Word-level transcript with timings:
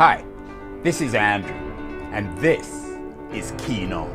Hi, 0.00 0.24
this 0.82 1.02
is 1.02 1.14
Andrew, 1.14 1.52
and 2.10 2.34
this 2.38 2.96
is 3.34 3.52
Keen 3.58 3.92
On, 3.92 4.08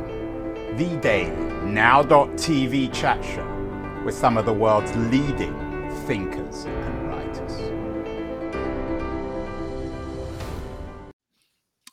the 0.78 0.98
daily 1.00 1.30
now.tv 1.64 2.92
chat 2.92 3.24
show 3.24 4.02
with 4.04 4.16
some 4.16 4.36
of 4.36 4.48
the 4.48 4.52
world's 4.52 4.96
leading 4.96 5.54
thinkers 6.08 6.66
and 6.66 7.08
writers. 7.08 7.52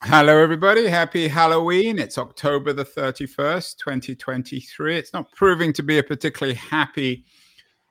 Hello, 0.05 0.39
everybody. 0.39 0.87
Happy 0.87 1.29
Halloween. 1.29 1.99
It's 1.99 2.17
October 2.17 2.73
the 2.73 2.87
31st, 2.87 3.77
2023. 3.77 4.97
It's 4.97 5.13
not 5.13 5.31
proving 5.33 5.71
to 5.75 5.83
be 5.83 5.99
a 5.99 6.03
particularly 6.03 6.55
happy 6.55 7.27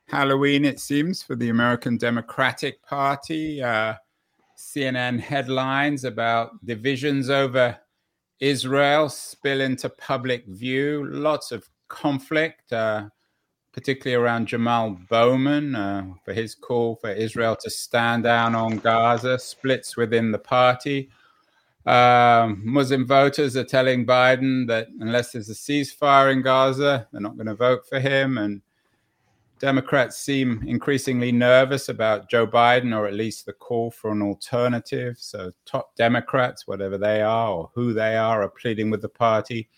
Halloween, 0.07 0.65
it 0.65 0.79
seems, 0.79 1.21
for 1.21 1.36
the 1.36 1.49
American 1.49 1.97
Democratic 1.97 2.81
Party. 2.81 3.61
Uh, 3.61 3.93
CNN 4.61 5.19
headlines 5.19 6.03
about 6.03 6.63
divisions 6.65 7.29
over 7.29 7.77
Israel 8.39 9.09
spill 9.09 9.61
into 9.61 9.89
public 9.89 10.45
view. 10.47 11.05
Lots 11.09 11.52
of 11.52 11.67
conflict, 11.88 12.71
uh, 12.71 13.09
particularly 13.73 14.21
around 14.21 14.47
Jamal 14.47 14.97
Bowman 15.09 15.75
uh, 15.75 16.05
for 16.23 16.33
his 16.33 16.55
call 16.55 16.95
for 16.95 17.11
Israel 17.11 17.55
to 17.57 17.69
stand 17.69 18.23
down 18.23 18.55
on 18.55 18.77
Gaza, 18.77 19.39
splits 19.39 19.97
within 19.97 20.31
the 20.31 20.39
party. 20.39 21.09
Um, 21.85 22.61
Muslim 22.63 23.07
voters 23.07 23.55
are 23.57 23.63
telling 23.63 24.05
Biden 24.05 24.67
that 24.67 24.88
unless 24.99 25.31
there's 25.31 25.49
a 25.49 25.53
ceasefire 25.53 26.31
in 26.31 26.41
Gaza, 26.41 27.07
they're 27.11 27.21
not 27.21 27.35
going 27.38 27.47
to 27.47 27.55
vote 27.55 27.88
for 27.88 27.99
him. 27.99 28.38
And 28.38 28.61
Democrats 29.61 30.17
seem 30.17 30.63
increasingly 30.65 31.31
nervous 31.31 31.88
about 31.88 32.27
Joe 32.27 32.47
Biden, 32.47 32.97
or 32.97 33.05
at 33.05 33.13
least 33.13 33.45
the 33.45 33.53
call 33.53 33.91
for 33.91 34.11
an 34.11 34.23
alternative. 34.23 35.17
So, 35.19 35.52
top 35.67 35.95
Democrats, 35.95 36.65
whatever 36.65 36.97
they 36.97 37.21
are 37.21 37.52
or 37.52 37.71
who 37.75 37.93
they 37.93 38.17
are, 38.17 38.41
are 38.41 38.49
pleading 38.49 38.89
with 38.89 39.03
the 39.03 39.09
party 39.09 39.69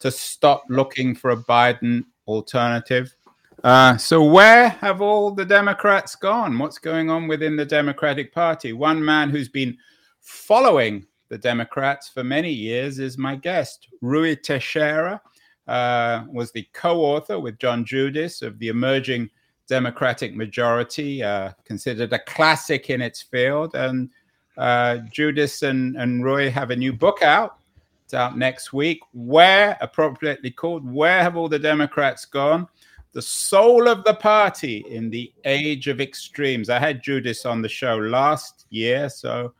to 0.00 0.10
stop 0.10 0.64
looking 0.68 1.14
for 1.14 1.30
a 1.30 1.36
Biden 1.36 2.06
alternative. 2.26 3.14
Uh, 3.62 3.96
so, 3.96 4.24
where 4.24 4.70
have 4.70 5.00
all 5.00 5.30
the 5.30 5.44
Democrats 5.44 6.16
gone? 6.16 6.58
What's 6.58 6.78
going 6.78 7.08
on 7.08 7.28
within 7.28 7.54
the 7.54 7.64
Democratic 7.64 8.34
Party? 8.34 8.72
One 8.72 9.02
man 9.02 9.30
who's 9.30 9.48
been 9.48 9.78
following 10.18 11.06
the 11.28 11.38
Democrats 11.38 12.08
for 12.08 12.24
many 12.24 12.50
years 12.50 12.98
is 12.98 13.16
my 13.16 13.36
guest, 13.36 13.86
Ruy 14.02 14.42
Teixeira 14.42 15.22
uh, 15.68 16.24
was 16.32 16.52
the 16.52 16.66
co-author 16.72 17.38
with 17.38 17.58
John 17.58 17.84
Judis 17.84 18.42
of 18.42 18.58
the 18.58 18.68
emerging 18.68 19.30
Democratic 19.68 20.34
Majority, 20.34 21.22
uh, 21.22 21.52
considered 21.64 22.12
a 22.12 22.18
classic 22.18 22.90
in 22.90 23.00
its 23.00 23.22
field. 23.22 23.74
And 23.74 24.10
uh, 24.58 24.98
Judis 25.10 25.62
and, 25.62 25.96
and 25.96 26.24
Roy 26.24 26.50
have 26.50 26.70
a 26.70 26.76
new 26.76 26.92
book 26.92 27.22
out. 27.22 27.58
It's 28.04 28.12
out 28.12 28.36
next 28.36 28.72
week. 28.72 29.00
Where, 29.12 29.78
appropriately 29.80 30.50
called, 30.50 30.84
Where 30.92 31.22
Have 31.22 31.36
All 31.36 31.48
the 31.48 31.58
Democrats 31.58 32.24
Gone? 32.24 32.66
The 33.12 33.22
Soul 33.22 33.88
of 33.88 34.02
the 34.02 34.14
Party 34.14 34.84
in 34.88 35.10
the 35.10 35.32
Age 35.44 35.86
of 35.86 36.00
Extremes. 36.00 36.68
I 36.68 36.80
had 36.80 37.02
Judis 37.02 37.48
on 37.48 37.62
the 37.62 37.68
show 37.68 37.96
last 37.96 38.66
year, 38.70 39.08
so 39.08 39.52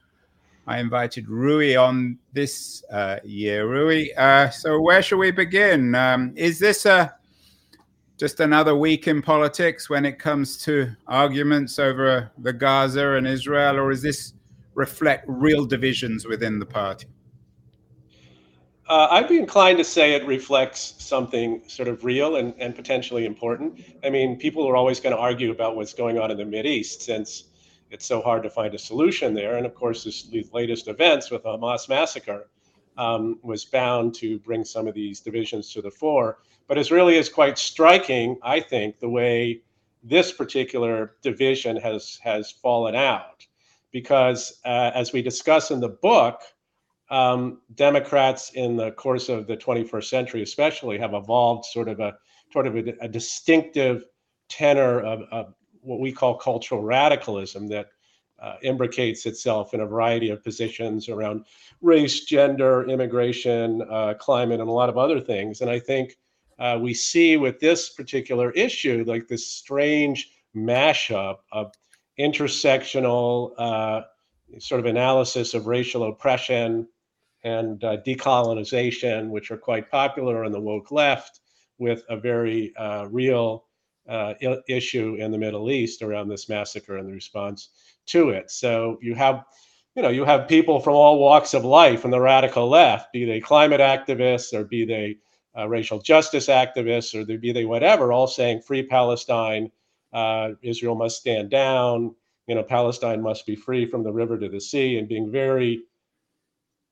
I 0.71 0.79
invited 0.79 1.27
Ruy 1.27 1.77
on 1.77 2.17
this 2.33 2.85
uh, 2.93 3.17
year. 3.25 3.67
Ruy, 3.67 4.17
uh, 4.17 4.51
so 4.51 4.81
where 4.81 5.03
shall 5.03 5.19
we 5.19 5.33
begin? 5.33 5.97
Um, 5.97 6.33
is 6.37 6.61
this 6.61 6.87
a 6.87 7.13
just 8.17 8.39
another 8.39 8.77
week 8.77 9.09
in 9.09 9.21
politics 9.21 9.91
when 9.91 10.05
it 10.05 10.21
comes 10.21 10.57
to 10.59 10.93
arguments 11.09 11.81
over 11.81 12.31
the 12.39 12.53
Gaza 12.53 13.15
and 13.15 13.27
Israel, 13.27 13.79
or 13.79 13.91
is 13.91 14.01
this 14.01 14.35
reflect 14.75 15.25
real 15.27 15.65
divisions 15.65 16.25
within 16.25 16.61
the 16.61 16.67
party? 16.67 17.09
Uh, 18.89 19.09
I'd 19.11 19.29
be 19.29 19.39
inclined 19.39 19.79
to 19.79 19.85
say 19.85 20.15
it 20.15 20.25
reflects 20.25 20.95
something 20.99 21.63
sort 21.67 21.89
of 21.89 22.05
real 22.05 22.37
and, 22.37 22.55
and 22.59 22.77
potentially 22.77 23.27
important. 23.27 23.81
I 24.05 24.11
mean, 24.11 24.37
people 24.37 24.69
are 24.69 24.77
always 24.77 25.01
going 25.01 25.17
to 25.17 25.21
argue 25.21 25.51
about 25.51 25.75
what's 25.75 25.95
going 25.95 26.17
on 26.21 26.31
in 26.31 26.37
the 26.37 26.45
Mid 26.45 26.65
East 26.65 27.03
since 27.03 27.50
it's 27.91 28.07
so 28.07 28.21
hard 28.21 28.43
to 28.45 28.51
find 28.51 28.75
a 28.75 28.79
solution 28.79 29.35
there. 29.35 29.57
And 29.57 29.67
of 29.67 29.75
course, 29.75 30.05
this, 30.05 30.25
these 30.25 30.53
latest 30.53 30.89
events 30.89 31.31
with 31.31 31.43
the 31.43 31.51
Hamas 31.51 31.89
massacre 31.89 32.49
um, 32.97 33.39
was 33.43 33.65
bound 33.65 34.15
to 34.17 34.39
bring 34.41 34.65
some 34.65 34.87
of 34.87 34.95
these 34.95 35.21
divisions 35.21 35.73
to 35.73 35.83
the 35.83 35.91
fore. 35.91 36.39
But 36.69 36.79
it 36.79 36.91
really 36.91 37.17
is 37.17 37.29
quite 37.29 37.59
striking, 37.59 38.39
I 38.43 38.61
think, 38.61 39.01
the 39.01 39.09
way 39.09 39.63
this 40.03 40.33
particular 40.33 41.17
division 41.21 41.77
has 41.77 42.19
has 42.23 42.51
fallen 42.51 42.95
out, 42.95 43.45
because 43.91 44.61
uh, 44.65 44.93
as 44.95 45.13
we 45.13 45.21
discuss 45.21 45.71
in 45.71 45.81
the 45.81 45.89
book, 45.89 46.43
um, 47.11 47.61
Democrats 47.75 48.51
in 48.51 48.77
the 48.77 48.93
course 48.93 49.29
of 49.29 49.47
the 49.47 49.57
21st 49.57 50.05
century, 50.05 50.43
especially, 50.43 50.97
have 50.99 51.13
evolved 51.13 51.65
sort 51.67 51.89
of 51.89 51.99
a 52.01 52.15
sort 52.53 52.67
of 52.67 52.77
a, 52.77 52.95
a 53.01 53.09
distinctive 53.09 54.05
tenor 54.49 55.01
of, 55.01 55.23
of 55.33 55.55
what 55.83 56.01
we 56.01 56.13
call 56.13 56.37
cultural 56.37 56.83
radicalism 56.83 57.69
that 57.69 57.89
uh, 58.41 58.57
imbricates 58.63 59.27
itself 59.27 59.75
in 59.75 59.81
a 59.81 59.87
variety 59.87 60.31
of 60.31 60.43
positions 60.43 61.09
around 61.09 61.45
race, 61.83 62.25
gender, 62.25 62.89
immigration, 62.89 63.83
uh, 63.91 64.15
climate, 64.19 64.61
and 64.61 64.69
a 64.69 64.73
lot 64.73 64.89
of 64.89 64.97
other 64.97 65.21
things. 65.21 65.61
And 65.61 65.71
I 65.71 65.79
think 65.79 66.17
uh, 66.59 66.79
we 66.81 66.95
see 66.95 67.37
with 67.37 67.61
this 67.61 67.91
particular 67.91 68.51
issue, 68.53 69.05
like 69.07 69.29
this 69.29 69.47
strange 69.47 70.31
mashup 70.57 71.39
of 71.53 71.73
intersectional 72.19 73.53
uh, 73.59 74.03
sort 74.59 74.81
of 74.81 74.87
analysis 74.87 75.55
of 75.55 75.67
racial 75.67 76.05
oppression 76.09 76.89
and 77.45 77.83
uh, 77.85 77.97
decolonization, 78.07 79.29
which 79.31 79.51
are 79.51 79.57
quite 79.57 79.91
popular 79.91 80.45
on 80.45 80.53
the 80.53 80.61
woke 80.61 80.91
left, 80.91 81.41
with 81.79 82.03
a 82.11 82.17
very 82.17 82.75
uh, 82.77 83.07
real 83.11 83.65
uh, 84.09 84.35
issue 84.69 85.17
in 85.19 85.31
the 85.31 85.39
Middle 85.39 85.71
East 85.71 86.03
around 86.03 86.29
this 86.29 86.49
massacre 86.49 86.97
and 86.97 87.09
the 87.09 87.13
response 87.13 87.69
to 88.07 88.31
it. 88.31 88.51
So 88.51 88.99
you 89.01 89.15
have, 89.15 89.45
you 89.95 90.03
know, 90.03 90.09
you 90.09 90.25
have 90.25 90.49
people 90.49 90.81
from 90.81 90.95
all 90.95 91.19
walks 91.19 91.55
of 91.55 91.65
life 91.65 92.01
from 92.01 92.11
the 92.11 92.21
radical 92.21 92.69
left, 92.69 93.13
be 93.13 93.25
they 93.25 93.41
climate 93.41 93.81
activists 93.81 94.53
or 94.53 94.65
be 94.65 94.85
they 94.85 95.19
uh, 95.59 95.69
racial 95.69 96.01
justice 96.01 96.47
activists 96.47 97.15
or 97.15 97.25
be 97.39 97.53
they 97.53 97.65
whatever, 97.65 98.13
all 98.13 98.27
saying 98.27 98.63
free 98.63 98.83
Palestine, 98.85 99.71
uh, 100.13 100.51
Israel 100.63 100.95
must 100.95 101.19
stand 101.19 101.51
down, 101.51 102.15
you 102.47 102.55
know, 102.55 102.63
Palestine 102.63 103.23
must 103.23 103.47
be 103.47 103.55
free 103.55 103.87
from 103.87 104.03
the 104.03 104.13
river 104.13 104.39
to 104.39 104.49
the 104.49 104.61
sea, 104.61 104.99
and 104.99 105.09
being 105.09 105.31
very 105.31 105.83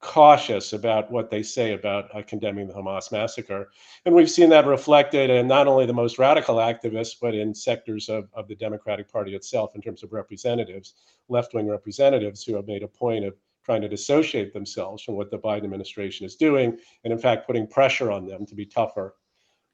cautious 0.01 0.73
about 0.73 1.11
what 1.11 1.31
they 1.31 1.43
say 1.43 1.73
about 1.73 2.15
uh, 2.15 2.23
condemning 2.23 2.69
the 2.69 2.75
Hamas 2.75 3.11
massacre. 3.11 3.71
And 4.05 4.15
we've 4.15 4.31
seen 4.31 4.49
that 4.51 4.67
reflected 4.67 5.29
in 5.29 5.49
not 5.49 5.67
only 5.67 5.87
the 5.87 5.93
most 5.93 6.19
radical 6.19 6.57
activists, 6.57 7.17
but 7.21 7.35
in 7.35 7.55
sectors 7.55 8.09
of, 8.09 8.29
of 8.33 8.47
the 8.47 8.55
Democratic 8.55 9.11
Party 9.11 9.35
itself 9.35 9.75
in 9.75 9.83
terms 9.83 10.03
of 10.03 10.13
representatives, 10.13 10.95
left 11.29 11.53
wing 11.53 11.67
representatives 11.67 12.45
who 12.45 12.55
have 12.55 12.67
made 12.67 12.85
a 12.85 12.89
point 12.89 13.25
of 13.25 13.35
trying 13.65 13.83
to 13.83 13.89
dissociate 13.89 14.53
themselves 14.53 15.03
from 15.03 15.15
what 15.15 15.31
the 15.31 15.39
Biden 15.39 15.65
administration 15.65 16.25
is 16.25 16.37
doing, 16.37 16.79
and 17.05 17.13
in 17.13 17.19
fact, 17.19 17.47
putting 17.47 17.67
pressure 17.67 18.11
on 18.11 18.27
them 18.27 18.47
to 18.47 18.55
be 18.55 18.65
tougher 18.65 19.17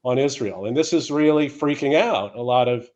on 0.03 0.17
Israel. 0.17 0.65
And 0.65 0.75
this 0.75 0.91
is 0.91 1.11
really 1.11 1.49
freaking 1.49 1.95
out 1.95 2.35
a 2.35 2.41
lot 2.41 2.67
of 2.67 2.89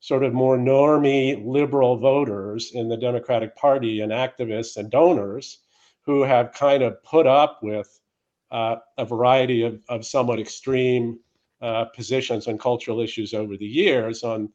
sort 0.00 0.24
of 0.24 0.34
more 0.34 0.58
normie 0.58 1.40
liberal 1.46 1.96
voters 1.96 2.72
in 2.74 2.88
the 2.88 2.96
Democratic 2.96 3.54
Party 3.54 4.00
and 4.00 4.10
activists 4.10 4.76
and 4.76 4.90
donors 4.90 5.60
who 6.04 6.22
have 6.22 6.52
kind 6.52 6.82
of 6.82 7.02
put 7.04 7.26
up 7.26 7.60
with 7.62 8.00
uh, 8.50 8.76
a 8.98 9.04
variety 9.04 9.62
of, 9.62 9.80
of 9.88 10.04
somewhat 10.04 10.38
extreme 10.38 11.18
uh, 11.62 11.84
positions 11.86 12.48
on 12.48 12.58
cultural 12.58 13.00
issues 13.00 13.34
over 13.34 13.56
the 13.56 13.66
years 13.66 14.22
on 14.22 14.48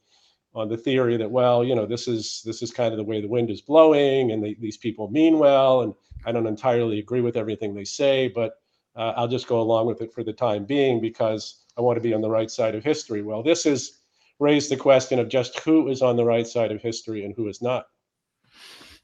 on 0.53 0.68
the 0.68 0.78
theory 0.78 1.18
that 1.18 1.30
well 1.30 1.63
you 1.63 1.75
know 1.75 1.85
this 1.85 2.08
is 2.08 2.41
this 2.44 2.62
is 2.62 2.72
kind 2.72 2.91
of 2.94 2.97
the 2.97 3.03
way 3.03 3.22
the 3.22 3.28
wind 3.28 3.50
is 3.50 3.62
blowing 3.62 4.31
and 4.31 4.44
they, 4.44 4.56
these 4.59 4.78
people 4.78 5.09
mean 5.09 5.38
well 5.38 5.81
and 5.81 5.94
i 6.26 6.32
don't 6.32 6.47
entirely 6.47 6.99
agree 6.99 7.22
with 7.22 7.38
everything 7.38 7.73
they 7.73 7.84
say 7.84 8.28
but 8.28 8.55
uh, 8.96 9.14
i'll 9.16 9.28
just 9.28 9.47
go 9.47 9.61
along 9.61 9.85
with 9.85 10.02
it 10.02 10.11
for 10.14 10.23
the 10.23 10.34
time 10.34 10.66
being 10.66 11.00
because 11.00 11.64
i 11.78 11.82
want 11.82 11.96
to 11.96 12.02
be 12.02 12.14
on 12.14 12.22
the 12.22 12.29
right 12.29 12.52
side 12.52 12.76
of 12.76 12.84
history. 12.84 13.22
Well 13.22 13.43
this 13.43 13.64
has 13.64 14.00
raised 14.40 14.70
the 14.70 14.78
question 14.78 15.20
of 15.20 15.29
just 15.29 15.59
who 15.59 15.90
is 15.90 16.02
on 16.02 16.16
the 16.16 16.26
right 16.26 16.47
side 16.47 16.72
of 16.72 16.82
history 16.82 17.23
and 17.23 17.34
who 17.35 17.47
is 17.47 17.61
not 17.61 17.88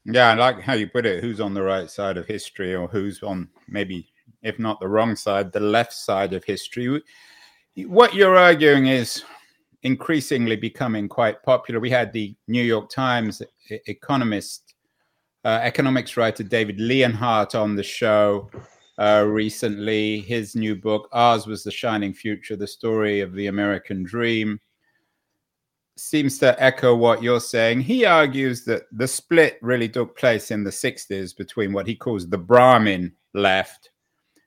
yeah, 0.04 0.30
I 0.30 0.34
like 0.34 0.60
how 0.60 0.74
you 0.74 0.88
put 0.88 1.06
it. 1.06 1.22
Who's 1.22 1.40
on 1.40 1.54
the 1.54 1.62
right 1.62 1.90
side 1.90 2.16
of 2.16 2.26
history, 2.26 2.74
or 2.74 2.88
who's 2.88 3.22
on 3.22 3.48
maybe, 3.68 4.12
if 4.42 4.58
not 4.58 4.80
the 4.80 4.88
wrong 4.88 5.16
side, 5.16 5.52
the 5.52 5.60
left 5.60 5.92
side 5.92 6.32
of 6.32 6.44
history? 6.44 7.02
What 7.76 8.14
you're 8.14 8.36
arguing 8.36 8.86
is 8.86 9.24
increasingly 9.82 10.56
becoming 10.56 11.08
quite 11.08 11.42
popular. 11.42 11.80
We 11.80 11.90
had 11.90 12.12
the 12.12 12.34
New 12.48 12.62
York 12.62 12.90
Times 12.90 13.42
economist, 13.86 14.74
uh, 15.44 15.60
economics 15.62 16.16
writer 16.16 16.42
David 16.42 16.80
Leonhardt 16.80 17.54
on 17.54 17.74
the 17.74 17.82
show 17.82 18.50
uh, 18.98 19.24
recently. 19.26 20.20
His 20.20 20.54
new 20.54 20.76
book, 20.76 21.08
Ours 21.12 21.46
Was 21.46 21.64
the 21.64 21.70
Shining 21.70 22.14
Future, 22.14 22.56
the 22.56 22.66
story 22.66 23.20
of 23.20 23.34
the 23.34 23.46
American 23.48 24.02
dream 24.02 24.60
seems 25.96 26.38
to 26.38 26.60
echo 26.62 26.94
what 26.94 27.22
you're 27.22 27.40
saying. 27.40 27.80
He 27.80 28.04
argues 28.04 28.64
that 28.64 28.84
the 28.92 29.06
split 29.06 29.58
really 29.62 29.88
took 29.88 30.16
place 30.16 30.50
in 30.50 30.64
the 30.64 30.70
60s 30.70 31.36
between 31.36 31.72
what 31.72 31.86
he 31.86 31.94
calls 31.94 32.28
the 32.28 32.38
Brahmin 32.38 33.12
left 33.32 33.90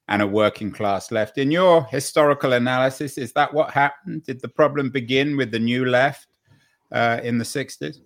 and 0.09 0.21
a 0.21 0.27
working 0.27 0.71
class 0.71 1.11
left. 1.11 1.37
In 1.37 1.51
your 1.51 1.83
historical 1.85 2.53
analysis, 2.53 3.17
is 3.17 3.33
that 3.33 3.53
what 3.53 3.71
happened? 3.71 4.23
Did 4.23 4.41
the 4.41 4.47
problem 4.47 4.89
begin 4.89 5.35
with 5.37 5.51
the 5.51 5.59
new 5.59 5.85
left 5.85 6.27
uh, 6.91 7.19
in 7.23 7.37
the 7.37 7.43
60s? 7.43 7.99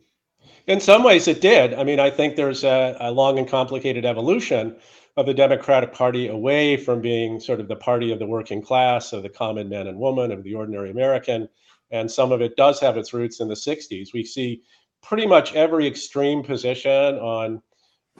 In 0.67 0.79
some 0.79 1.03
ways, 1.03 1.27
it 1.27 1.41
did. 1.41 1.73
I 1.73 1.83
mean, 1.83 1.99
I 1.99 2.09
think 2.09 2.35
there's 2.35 2.63
a, 2.63 2.95
a, 2.99 3.11
long 3.11 3.39
and 3.39 3.47
complicated 3.47 4.05
evolution 4.05 4.75
of 5.17 5.25
the 5.25 5.33
Democratic 5.33 5.91
Party 5.91 6.27
away 6.27 6.77
from 6.77 7.01
being 7.01 7.39
sort 7.39 7.59
of 7.59 7.67
the 7.67 7.75
party 7.75 8.11
of 8.11 8.19
the 8.19 8.27
working 8.27 8.61
class, 8.61 9.11
of 9.11 9.23
the 9.23 9.29
common 9.29 9.69
man 9.69 9.87
and 9.87 9.97
woman, 9.97 10.31
of 10.31 10.43
the 10.43 10.53
ordinary 10.53 10.91
American. 10.91 11.49
And 11.91 12.09
some 12.09 12.31
of 12.31 12.41
it 12.41 12.55
does 12.55 12.79
have 12.79 12.97
its 12.97 13.13
roots 13.13 13.39
in 13.39 13.47
the 13.47 13.55
60s. 13.55 14.13
We 14.13 14.23
see 14.23 14.61
pretty 15.01 15.25
much 15.25 15.53
every 15.53 15.87
extreme 15.87 16.43
position 16.43 17.15
on 17.15 17.61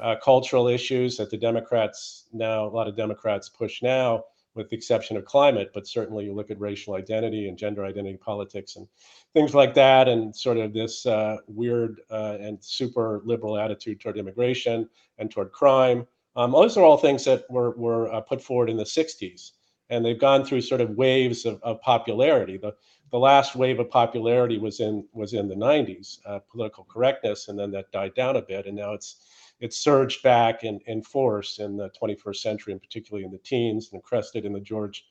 uh, 0.02 0.16
cultural 0.24 0.68
issues 0.68 1.18
that 1.18 1.30
the 1.30 1.38
Democrats 1.38 2.28
now, 2.34 2.66
a 2.66 2.70
lot 2.70 2.88
of 2.88 2.96
Democrats 2.96 3.50
push 3.50 3.82
now, 3.82 4.24
with 4.56 4.70
the 4.70 4.76
exception 4.76 5.16
of 5.16 5.26
climate, 5.26 5.72
but 5.74 5.88
certainly 5.88 6.26
you 6.26 6.34
look 6.34 6.52
at 6.52 6.60
racial 6.60 6.96
identity 6.96 7.48
and 7.48 7.58
gender 7.58 7.86
identity 7.86 8.18
politics 8.18 8.76
and 8.76 8.88
things 9.34 9.56
like 9.56 9.74
that, 9.74 10.10
and 10.10 10.36
sort 10.36 10.58
of 10.58 10.74
this 10.74 11.06
uh, 11.06 11.38
weird 11.48 12.02
uh, 12.10 12.38
and 12.42 12.58
super 12.62 13.22
liberal 13.24 13.58
attitude 13.58 14.02
toward 14.02 14.18
immigration 14.18 14.90
and 15.20 15.32
toward 15.32 15.52
crime. 15.54 16.06
Um, 16.36 16.52
those 16.52 16.78
are 16.78 16.84
all 16.84 16.98
things 16.98 17.24
that 17.26 17.50
were, 17.50 17.72
were 17.72 18.12
uh, 18.14 18.22
put 18.22 18.42
forward 18.42 18.70
in 18.70 18.78
the 18.78 18.84
60s, 18.84 19.52
and 19.92 20.04
they've 20.04 20.20
gone 20.20 20.44
through 20.44 20.62
sort 20.62 20.82
of 20.82 20.92
waves 20.92 21.46
of, 21.46 21.62
of 21.62 21.80
popularity. 21.82 22.58
The, 22.58 22.74
the 23.12 23.20
last 23.20 23.56
wave 23.56 23.80
of 23.80 23.90
popularity 23.90 24.58
was 24.58 24.80
in 24.80 25.06
was 25.12 25.34
in 25.34 25.48
the 25.48 25.56
90s, 25.56 26.20
uh, 26.26 26.40
political 26.50 26.86
correctness, 26.86 27.50
and 27.50 27.60
then 27.60 27.70
that 27.72 27.92
died 27.92 28.16
down 28.16 28.38
a 28.38 28.42
bit, 28.42 28.66
and 28.66 28.76
now 28.76 28.94
it's 28.94 29.18
it 29.60 29.74
surged 29.74 30.24
back 30.24 30.64
in, 30.64 30.80
in 30.88 31.04
force 31.04 31.60
in 31.60 31.78
the 31.78 31.92
21st 32.02 32.38
century, 32.38 32.74
and 32.74 32.82
particularly 32.82 33.26
in 33.26 33.32
the 33.32 33.38
teens, 33.38 33.90
and 33.94 34.02
crested 34.02 34.44
in 34.44 34.54
the 34.54 34.60
George 34.60 35.06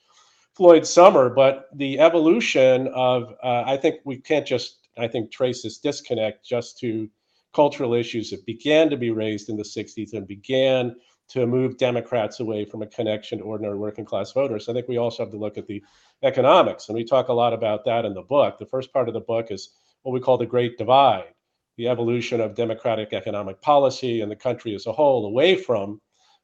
Floyd 0.55 0.85
summer. 0.85 1.31
But 1.31 1.69
the 1.75 2.01
evolution 2.01 2.89
of, 2.89 3.33
uh, 3.45 3.63
I 3.65 3.77
think 3.77 4.01
we 4.05 4.17
can't 4.17 4.45
just, 4.45 4.89
I 4.99 5.07
think, 5.07 5.31
trace 5.31 5.63
this 5.63 5.79
disconnect 5.79 6.45
just 6.45 6.81
to 6.81 7.09
cultural 7.53 7.95
issues 7.95 8.31
that 8.31 8.45
began 8.45 8.91
to 8.91 8.97
be 8.97 9.11
raised 9.11 9.49
in 9.49 9.57
the 9.57 9.63
60s 9.63 10.15
and 10.15 10.27
began 10.27 10.97
to 11.31 11.47
move 11.47 11.79
Democrats 11.79 12.41
away 12.41 12.65
from 12.65 12.83
a 12.83 12.87
connection 12.87 13.39
to 13.39 13.45
ordinary 13.45 13.79
working 13.79 14.05
class 14.05 14.33
voters. 14.33 14.69
I 14.69 14.73
think 14.73 14.89
we 14.89 14.99
also 14.99 15.23
have 15.23 15.33
to 15.33 15.39
look 15.39 15.59
at 15.59 15.67
the 15.67 15.83
economics, 16.23 16.89
and 16.89 16.97
we 16.97 17.05
talk 17.05 17.29
a 17.29 17.33
lot 17.33 17.53
about 17.53 17.85
that 17.85 18.05
in 18.05 18.15
the 18.15 18.23
book. 18.23 18.59
The 18.59 18.67
first 18.67 18.93
part 18.93 19.09
of 19.09 19.15
the 19.15 19.21
book 19.21 19.51
is 19.51 19.71
what 20.03 20.13
we 20.13 20.21
call 20.21 20.39
the 20.39 20.47
Great 20.47 20.79
Divide 20.79 21.35
the 21.81 21.89
evolution 21.89 22.43
of 22.43 22.55
democratic 22.55 23.15
economic 23.15 23.59
policy 23.63 24.21
and 24.21 24.31
the 24.31 24.37
country 24.37 24.75
as 24.75 24.87
a 24.87 24.93
whole 24.93 25.25
away 25.25 25.57
from 25.57 25.99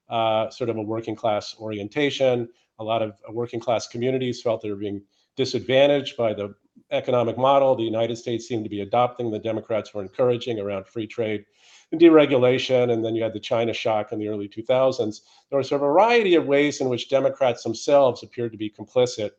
uh, 0.08 0.48
sort 0.48 0.70
of 0.70 0.78
a 0.78 0.82
working 0.82 1.14
class 1.14 1.54
orientation. 1.60 2.48
A 2.78 2.84
lot 2.84 3.02
of 3.02 3.12
working 3.30 3.60
class 3.60 3.86
communities 3.86 4.40
felt 4.40 4.62
they 4.62 4.70
were 4.70 4.76
being 4.76 5.02
disadvantaged 5.36 6.16
by 6.16 6.32
the 6.32 6.54
economic 6.90 7.36
model 7.36 7.76
the 7.76 7.82
United 7.82 8.16
States 8.16 8.48
seemed 8.48 8.64
to 8.64 8.70
be 8.70 8.80
adopting, 8.80 9.30
the 9.30 9.38
Democrats 9.38 9.92
were 9.92 10.00
encouraging 10.00 10.58
around 10.58 10.86
free 10.86 11.06
trade 11.06 11.44
and 11.92 12.00
deregulation. 12.00 12.92
And 12.92 13.04
then 13.04 13.14
you 13.14 13.22
had 13.22 13.32
the 13.32 13.40
China 13.40 13.72
shock 13.72 14.12
in 14.12 14.18
the 14.18 14.28
early 14.28 14.48
2000s. 14.48 15.20
There 15.50 15.58
was 15.58 15.72
a 15.72 15.78
variety 15.78 16.34
of 16.34 16.46
ways 16.46 16.80
in 16.80 16.88
which 16.88 17.08
Democrats 17.08 17.62
themselves 17.62 18.22
appeared 18.22 18.52
to 18.52 18.58
be 18.58 18.70
complicit 18.70 19.30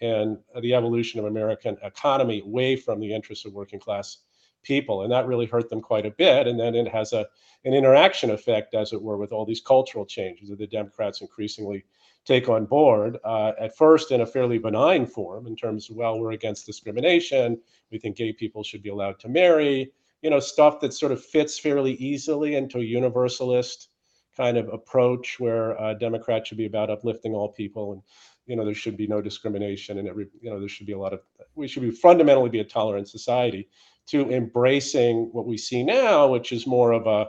in 0.00 0.38
the 0.60 0.74
evolution 0.74 1.20
of 1.20 1.26
American 1.26 1.76
economy 1.82 2.40
away 2.40 2.76
from 2.76 2.98
the 2.98 3.14
interests 3.14 3.44
of 3.44 3.52
working 3.52 3.78
class 3.78 4.18
people, 4.62 5.02
and 5.02 5.12
that 5.12 5.26
really 5.26 5.46
hurt 5.46 5.68
them 5.70 5.80
quite 5.80 6.06
a 6.06 6.10
bit. 6.10 6.46
And 6.46 6.58
then 6.58 6.74
it 6.74 6.88
has 6.88 7.12
a 7.12 7.26
an 7.64 7.74
interaction 7.74 8.30
effect, 8.30 8.74
as 8.74 8.92
it 8.92 9.00
were, 9.00 9.16
with 9.16 9.30
all 9.30 9.44
these 9.44 9.60
cultural 9.60 10.04
changes 10.04 10.48
that 10.48 10.58
the 10.58 10.66
Democrats 10.66 11.20
increasingly 11.20 11.84
take 12.24 12.48
on 12.48 12.66
board. 12.66 13.18
Uh, 13.24 13.52
at 13.60 13.76
first, 13.76 14.10
in 14.10 14.22
a 14.22 14.26
fairly 14.26 14.58
benign 14.58 15.06
form, 15.06 15.46
in 15.46 15.54
terms 15.54 15.88
of 15.88 15.96
well, 15.96 16.18
we're 16.18 16.32
against 16.32 16.66
discrimination. 16.66 17.60
We 17.92 17.98
think 17.98 18.16
gay 18.16 18.32
people 18.32 18.64
should 18.64 18.82
be 18.82 18.90
allowed 18.90 19.20
to 19.20 19.28
marry. 19.28 19.92
You 20.22 20.30
know, 20.30 20.40
stuff 20.40 20.80
that 20.80 20.94
sort 20.94 21.12
of 21.12 21.22
fits 21.22 21.58
fairly 21.58 21.94
easily 21.94 22.54
into 22.54 22.78
a 22.78 22.84
universalist 22.84 23.88
kind 24.36 24.56
of 24.56 24.68
approach, 24.68 25.38
where 25.38 25.78
uh, 25.80 25.94
Democrats 25.94 26.48
should 26.48 26.58
be 26.58 26.66
about 26.66 26.90
uplifting 26.90 27.34
all 27.34 27.50
people 27.50 27.92
and 27.92 28.02
you 28.46 28.56
know 28.56 28.64
there 28.64 28.74
should 28.74 28.96
be 28.96 29.06
no 29.06 29.20
discrimination 29.20 29.98
and 29.98 30.08
every 30.08 30.26
you 30.40 30.50
know 30.50 30.58
there 30.58 30.68
should 30.68 30.86
be 30.86 30.94
a 30.94 30.98
lot 30.98 31.12
of 31.12 31.20
we 31.54 31.68
should 31.68 31.82
be 31.82 31.90
fundamentally 31.90 32.50
be 32.50 32.58
a 32.58 32.64
tolerant 32.64 33.08
society 33.08 33.68
to 34.06 34.30
embracing 34.30 35.28
what 35.32 35.46
we 35.46 35.56
see 35.56 35.82
now, 35.82 36.26
which 36.26 36.52
is 36.52 36.66
more 36.66 36.92
of 36.92 37.06
a 37.06 37.28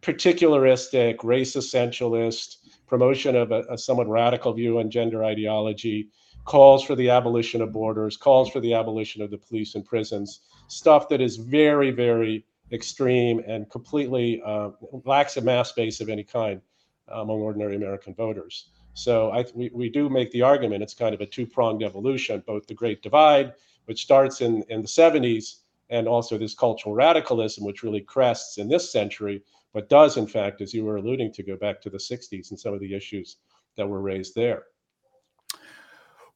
particularistic, 0.00 1.22
race 1.22 1.56
essentialist 1.56 2.56
promotion 2.86 3.36
of 3.36 3.52
a, 3.52 3.64
a, 3.70 3.76
somewhat 3.76 4.08
radical 4.08 4.52
view 4.52 4.78
on 4.78 4.90
gender 4.90 5.22
ideology, 5.24 6.08
calls 6.44 6.82
for 6.82 6.96
the 6.96 7.10
abolition 7.10 7.60
of 7.60 7.72
borders, 7.72 8.16
calls 8.16 8.50
for 8.50 8.60
the 8.60 8.72
abolition 8.72 9.20
of 9.20 9.30
the 9.30 9.38
police 9.38 9.74
and 9.74 9.84
prisons, 9.84 10.40
stuff 10.70 11.08
that 11.08 11.20
is 11.20 11.36
very, 11.36 11.90
very 11.90 12.44
extreme 12.72 13.42
and 13.46 13.68
completely 13.70 14.40
uh, 14.44 14.70
lacks 15.04 15.36
a 15.36 15.40
mass 15.40 15.72
base 15.72 16.00
of 16.00 16.08
any 16.08 16.22
kind 16.22 16.60
among 17.08 17.40
ordinary 17.40 17.74
American 17.74 18.14
voters. 18.14 18.66
So 18.94 19.30
I, 19.30 19.44
we, 19.54 19.70
we 19.72 19.88
do 19.88 20.08
make 20.08 20.30
the 20.30 20.42
argument 20.42 20.82
it's 20.82 20.94
kind 20.94 21.14
of 21.14 21.20
a 21.20 21.26
two 21.26 21.46
pronged 21.46 21.82
evolution, 21.82 22.42
both 22.46 22.66
the 22.66 22.74
Great 22.74 23.02
Divide, 23.02 23.54
which 23.86 24.02
starts 24.02 24.40
in, 24.40 24.62
in 24.68 24.82
the 24.82 24.88
70s 24.88 25.56
and 25.90 26.06
also 26.06 26.38
this 26.38 26.54
cultural 26.54 26.94
radicalism, 26.94 27.64
which 27.64 27.82
really 27.82 28.00
crests 28.00 28.58
in 28.58 28.68
this 28.68 28.92
century, 28.92 29.42
but 29.72 29.88
does, 29.88 30.16
in 30.16 30.26
fact, 30.26 30.60
as 30.60 30.72
you 30.72 30.84
were 30.84 30.96
alluding 30.96 31.32
to, 31.32 31.42
go 31.42 31.56
back 31.56 31.80
to 31.80 31.90
the 31.90 31.98
60s 31.98 32.50
and 32.50 32.58
some 32.58 32.74
of 32.74 32.80
the 32.80 32.94
issues 32.94 33.36
that 33.76 33.88
were 33.88 34.00
raised 34.00 34.34
there. 34.34 34.64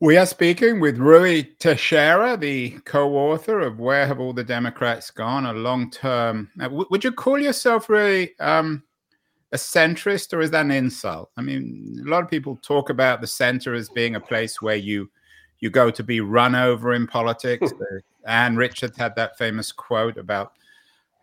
We 0.00 0.16
are 0.16 0.26
speaking 0.26 0.80
with 0.80 0.98
Ruy 0.98 1.56
Teixeira, 1.58 2.36
the 2.36 2.70
co-author 2.84 3.60
of 3.60 3.78
"Where 3.78 4.06
Have 4.06 4.18
All 4.20 4.32
the 4.32 4.44
Democrats 4.44 5.10
Gone?" 5.10 5.46
A 5.46 5.52
long-term. 5.52 6.50
Uh, 6.58 6.64
w- 6.64 6.86
would 6.90 7.04
you 7.04 7.12
call 7.12 7.38
yourself 7.38 7.88
really 7.88 8.38
um, 8.40 8.82
a 9.52 9.56
centrist, 9.56 10.32
or 10.32 10.40
is 10.40 10.50
that 10.50 10.64
an 10.64 10.72
insult? 10.72 11.30
I 11.36 11.42
mean, 11.42 12.02
a 12.04 12.10
lot 12.10 12.24
of 12.24 12.30
people 12.30 12.58
talk 12.60 12.90
about 12.90 13.20
the 13.20 13.26
center 13.26 13.72
as 13.72 13.88
being 13.88 14.16
a 14.16 14.20
place 14.20 14.60
where 14.60 14.76
you 14.76 15.08
you 15.60 15.70
go 15.70 15.90
to 15.90 16.02
be 16.02 16.20
run 16.20 16.54
over 16.54 16.92
in 16.92 17.06
politics. 17.06 17.72
Ann 18.26 18.56
Richards 18.56 18.98
had 18.98 19.14
that 19.16 19.38
famous 19.38 19.70
quote 19.70 20.18
about 20.18 20.52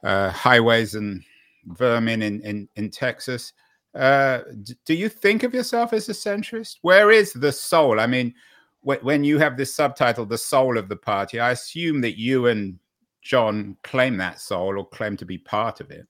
uh, 0.03 0.29
highways 0.29 0.95
and 0.95 1.23
vermin 1.65 2.21
in, 2.21 2.41
in, 2.41 2.69
in 2.75 2.89
Texas. 2.89 3.53
Uh, 3.93 4.39
do 4.85 4.93
you 4.93 5.09
think 5.09 5.43
of 5.43 5.53
yourself 5.53 5.93
as 5.93 6.09
a 6.09 6.13
centrist? 6.13 6.77
Where 6.81 7.11
is 7.11 7.33
the 7.33 7.51
soul? 7.51 7.99
I 7.99 8.07
mean, 8.07 8.33
when 8.81 9.23
you 9.23 9.37
have 9.39 9.57
this 9.57 9.75
subtitle, 9.75 10.25
The 10.25 10.37
Soul 10.37 10.77
of 10.77 10.89
the 10.89 10.95
Party, 10.95 11.39
I 11.39 11.51
assume 11.51 12.01
that 12.01 12.19
you 12.19 12.47
and 12.47 12.79
John 13.21 13.77
claim 13.83 14.17
that 14.17 14.39
soul 14.39 14.77
or 14.77 14.87
claim 14.87 15.17
to 15.17 15.25
be 15.25 15.37
part 15.37 15.79
of 15.79 15.91
it. 15.91 16.07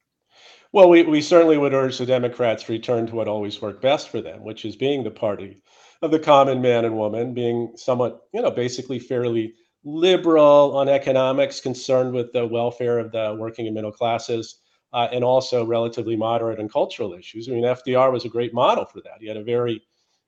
Well, 0.74 0.90
we, 0.90 1.04
we 1.04 1.22
certainly 1.22 1.58
would 1.58 1.74
urge 1.74 1.98
the 1.98 2.06
Democrats 2.06 2.64
to 2.64 2.72
return 2.72 3.06
to 3.08 3.16
what 3.16 3.28
always 3.28 3.62
worked 3.62 3.82
best 3.82 4.08
for 4.08 4.22
them, 4.22 4.44
which 4.44 4.64
is 4.64 4.78
being 4.78 5.04
the 5.04 5.12
party 5.12 5.62
of 6.02 6.12
the 6.12 6.20
common 6.20 6.62
man 6.62 6.86
and 6.86 6.96
woman, 6.96 7.34
being 7.34 7.74
somewhat, 7.76 8.22
you 8.34 8.42
know, 8.42 8.52
basically 8.52 8.98
fairly 8.98 9.54
liberal 9.84 10.78
on 10.78 10.88
economics, 10.88 11.60
concerned 11.60 12.14
with 12.14 12.32
the 12.32 12.48
welfare 12.48 13.00
of 13.00 13.12
the 13.12 13.36
working 13.38 13.68
and 13.68 13.76
middle 13.76 13.92
classes, 13.92 14.62
uh, 14.94 15.10
and 15.12 15.24
also 15.24 15.66
relatively 15.66 16.16
moderate 16.16 16.60
on 16.60 16.70
cultural 16.70 17.14
issues. 17.14 17.50
I 17.50 17.52
mean, 17.52 17.64
FDR 17.64 18.12
was 18.12 18.24
a 18.24 18.30
great 18.30 18.54
model 18.54 18.86
for 18.86 19.02
that. 19.02 19.20
He 19.20 19.28
had 19.28 19.38
a 19.38 19.44
very, 19.44 19.82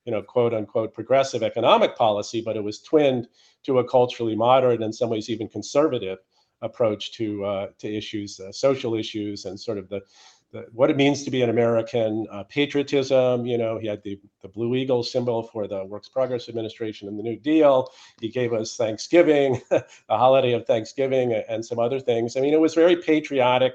you 0.06 0.12
know, 0.12 0.22
quote 0.22 0.54
unquote 0.54 0.94
progressive 0.94 1.44
economic 1.44 1.96
policy, 1.96 2.42
but 2.42 2.58
it 2.58 2.64
was 2.64 2.82
twinned 2.82 3.28
to 3.64 3.80
a 3.80 3.88
culturally 3.88 4.36
moderate, 4.36 4.76
and 4.76 4.86
in 4.86 4.94
some 4.94 5.10
ways 5.10 5.30
even 5.30 5.48
conservative 5.48 6.20
approach 6.62 7.12
to 7.14 7.44
uh, 7.46 7.68
to 7.80 7.96
issues, 7.96 8.40
uh, 8.40 8.52
social 8.52 8.96
issues, 8.96 9.46
and 9.46 9.60
sort 9.60 9.78
of 9.78 9.90
the 9.90 10.02
the, 10.54 10.68
what 10.72 10.90
it 10.90 10.96
means 10.96 11.24
to 11.24 11.32
be 11.32 11.42
an 11.42 11.50
American, 11.50 12.26
uh, 12.32 12.44
patriotism. 12.44 13.46
You 13.46 13.58
know, 13.58 13.78
he 13.78 13.88
had 13.88 14.02
the, 14.04 14.20
the 14.42 14.48
Blue 14.48 14.76
Eagle 14.76 15.04
symbol 15.04 15.44
for 15.44 15.68
the 15.68 15.84
Works 15.84 16.08
Progress 16.08 16.48
Administration 16.48 17.08
and 17.08 17.20
the 17.20 17.24
New 17.24 17.38
Deal. 17.38 17.90
He 18.22 18.30
gave 18.30 18.54
us 18.54 18.78
Thanksgiving, 18.78 19.62
a 19.72 19.84
holiday 20.10 20.54
of 20.54 20.66
Thanksgiving, 20.66 21.34
and 21.34 21.66
some 21.66 21.80
other 21.80 22.00
things. 22.00 22.38
I 22.38 22.42
mean, 22.42 22.54
it 22.54 22.62
was 22.62 22.74
very 22.76 22.96
patriotic 22.96 23.74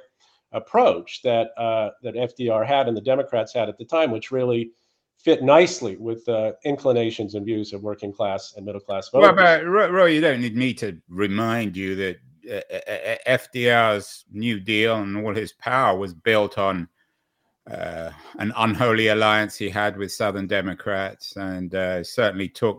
approach 0.53 1.21
that 1.23 1.51
uh, 1.59 1.91
that 2.03 2.15
FDR 2.15 2.67
had 2.67 2.89
and 2.89 2.97
the 2.97 3.03
Democrats 3.03 3.53
had 3.53 3.69
at 3.69 3.77
the 3.77 3.85
time, 3.85 4.11
which 4.11 4.31
really 4.31 4.71
fit 5.19 5.43
nicely 5.43 5.97
with 5.97 6.25
the 6.25 6.57
inclinations 6.65 7.35
and 7.35 7.45
views 7.45 7.73
of 7.73 7.83
working 7.83 8.13
class 8.13 8.55
and 8.57 8.65
middle 8.65 8.81
class 8.81 9.09
voters. 9.11 9.37
Well, 9.37 9.61
but 9.61 9.67
Roy, 9.67 10.07
you 10.07 10.21
don't 10.21 10.41
need 10.41 10.57
me 10.57 10.73
to 10.75 10.97
remind 11.09 11.77
you 11.77 11.95
that 11.97 12.17
FDR's 13.27 14.25
New 14.33 14.61
Deal 14.61 14.97
and 14.97 15.17
all 15.19 15.35
his 15.35 15.53
power 15.53 15.99
was 15.99 16.15
built 16.15 16.57
on 16.57 16.89
uh, 17.71 18.11
an 18.39 18.53
unholy 18.57 19.09
alliance 19.09 19.57
he 19.57 19.69
had 19.69 19.97
with 19.97 20.13
Southern 20.13 20.47
Democrats, 20.47 21.37
and 21.37 21.75
uh, 21.75 22.03
certainly 22.03 22.49
took 22.49 22.79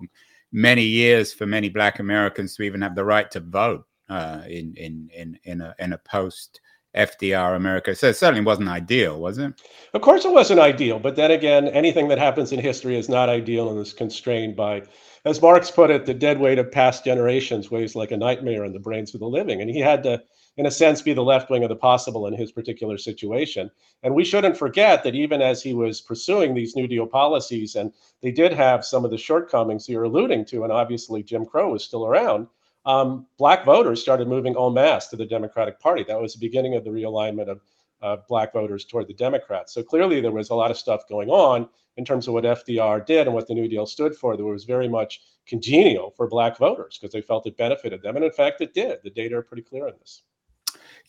many 0.51 0.81
years 0.84 1.31
for 1.31 1.46
many 1.46 1.69
Black 1.69 2.00
Americans 2.00 2.55
to 2.55 2.63
even 2.63 2.81
have 2.81 2.96
the 2.96 3.05
right 3.05 3.29
to 3.29 3.39
vote. 3.39 3.86
uh, 4.10 4.41
in 4.48 4.74
in 4.75 5.10
in 5.13 5.39
in 5.43 5.62
a 5.62 5.75
in 5.79 5.93
a 5.93 5.98
post 6.00 6.62
FDR 7.00 7.56
America. 7.56 7.96
So 7.96 8.10
it 8.10 8.15
certainly 8.15 8.44
wasn't 8.44 8.68
ideal, 8.68 9.20
was 9.20 9.38
it? 9.38 9.53
Of 9.94 10.01
course, 10.01 10.25
it 10.25 10.32
wasn't 10.32 10.60
ideal. 10.60 11.00
But 11.00 11.15
then 11.15 11.32
again, 11.32 11.68
anything 11.70 12.10
that 12.10 12.20
happens 12.20 12.51
in 12.51 12.60
history 12.60 12.98
is 12.98 13.10
not 13.10 13.29
ideal 13.29 13.70
and 13.70 13.79
is 13.79 13.94
constrained 13.94 14.56
by, 14.56 14.84
as 15.25 15.41
Marx 15.41 15.72
put 15.72 15.89
it, 15.89 16.06
the 16.06 16.13
dead 16.13 16.39
weight 16.39 16.60
of 16.60 16.72
past 16.72 17.06
generations 17.06 17.72
weighs 17.72 17.96
like 17.96 18.12
a 18.12 18.18
nightmare 18.18 18.65
in 18.65 18.74
the 18.74 18.79
brains 18.79 19.13
of 19.13 19.22
the 19.22 19.27
living. 19.27 19.62
And 19.62 19.70
he 19.70 19.79
had 19.79 20.03
to, 20.03 20.22
in 20.58 20.65
a 20.65 20.72
sense, 20.72 21.01
be 21.01 21.13
the 21.13 21.24
left 21.24 21.50
wing 21.50 21.63
of 21.63 21.70
the 21.70 21.75
possible 21.75 22.27
in 22.27 22.34
his 22.34 22.51
particular 22.51 22.98
situation. 22.98 23.72
And 24.03 24.13
we 24.13 24.25
shouldn't 24.25 24.58
forget 24.58 25.03
that 25.03 25.15
even 25.15 25.41
as 25.41 25.63
he 25.63 25.74
was 25.74 26.01
pursuing 26.01 26.53
these 26.53 26.75
New 26.75 26.88
Deal 26.88 27.08
policies, 27.08 27.75
and 27.75 27.94
they 28.22 28.32
did 28.32 28.51
have 28.51 28.86
some 28.86 29.06
of 29.06 29.12
the 29.12 29.18
shortcomings 29.18 29.88
you're 29.88 30.03
alluding 30.03 30.46
to, 30.46 30.63
and 30.63 30.72
obviously 30.72 31.24
Jim 31.24 31.46
Crow 31.46 31.72
was 31.72 31.84
still 31.84 32.06
around 32.06 32.48
um, 32.86 33.27
black 33.38 33.65
voters 33.65 34.01
started 34.01 34.27
moving 34.27 34.55
en 34.57 34.74
masse 34.74 35.07
to 35.09 35.15
the 35.15 35.25
Democratic 35.25 35.79
Party. 35.79 36.03
That 36.07 36.21
was 36.21 36.33
the 36.33 36.39
beginning 36.39 36.75
of 36.75 36.83
the 36.83 36.89
realignment 36.89 37.50
of 37.50 37.62
uh, 38.01 38.17
black 38.27 38.53
voters 38.53 38.86
toward 38.86 39.07
the 39.07 39.13
Democrats. 39.13 39.74
So 39.74 39.83
clearly, 39.83 40.21
there 40.21 40.31
was 40.31 40.50
a 40.50 40.55
lot 40.55 40.71
of 40.71 40.77
stuff 40.77 41.07
going 41.09 41.29
on 41.29 41.67
in 41.98 42.05
terms 42.05 42.27
of 42.27 42.33
what 42.33 42.45
FDR 42.45 43.05
did 43.05 43.27
and 43.27 43.36
what 43.36 43.48
the 43.48 43.53
New 43.53 43.67
Deal 43.67 43.86
stood 43.86 44.15
for 44.15 44.38
that 44.38 44.43
was 44.43 44.63
very 44.63 44.88
much 44.88 45.21
congenial 45.45 46.12
for 46.15 46.27
black 46.27 46.57
voters 46.57 46.98
because 46.98 47.12
they 47.12 47.21
felt 47.21 47.45
it 47.45 47.57
benefited 47.57 48.01
them. 48.01 48.15
And 48.15 48.24
in 48.24 48.31
fact, 48.31 48.62
it 48.62 48.74
did. 48.74 49.00
The 49.03 49.09
data 49.09 49.36
are 49.36 49.41
pretty 49.41 49.63
clear 49.63 49.88
on 49.88 49.93
this. 50.00 50.21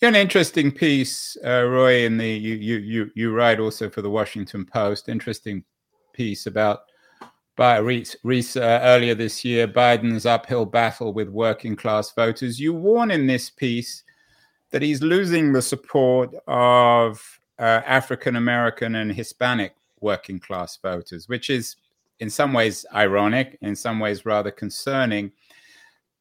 Yeah, 0.03 0.09
an 0.09 0.17
interesting 0.17 0.73
piece, 0.73 1.37
uh, 1.45 1.65
Roy, 1.65 2.07
in 2.07 2.17
the 2.17 2.29
you 2.29 2.55
you 2.55 2.77
you 2.79 3.11
you 3.15 3.33
write 3.33 3.61
also 3.61 3.91
for 3.91 4.01
the 4.01 4.11
Washington 4.11 4.65
Post. 4.65 5.09
Interesting 5.09 5.63
piece 6.15 6.47
about 6.47 6.90
by 7.61 7.77
Reese, 7.77 8.57
uh, 8.57 8.81
earlier 8.83 9.15
this 9.15 9.45
year, 9.45 9.69
Biden's 9.69 10.25
uphill 10.25 10.65
battle 10.65 11.13
with 11.13 11.29
working 11.29 11.77
class 11.77 12.11
voters. 12.11 12.59
You 12.59 12.73
warn 12.73 13.11
in 13.11 13.27
this 13.27 13.51
piece 13.51 14.03
that 14.71 14.81
he's 14.81 15.03
losing 15.03 15.53
the 15.53 15.61
support 15.61 16.35
of 16.47 17.21
uh, 17.59 17.83
African 17.85 18.37
American 18.37 18.95
and 18.95 19.13
Hispanic 19.13 19.75
working 20.01 20.41
class 20.41 20.79
voters, 20.81 21.29
which 21.29 21.51
is 21.51 21.77
in 22.21 22.31
some 22.31 22.55
ways 22.55 22.87
ironic, 22.95 23.59
in 23.61 23.77
some 23.77 24.01
ways 24.01 24.25
rather 24.25 24.51
concerning. 24.51 25.31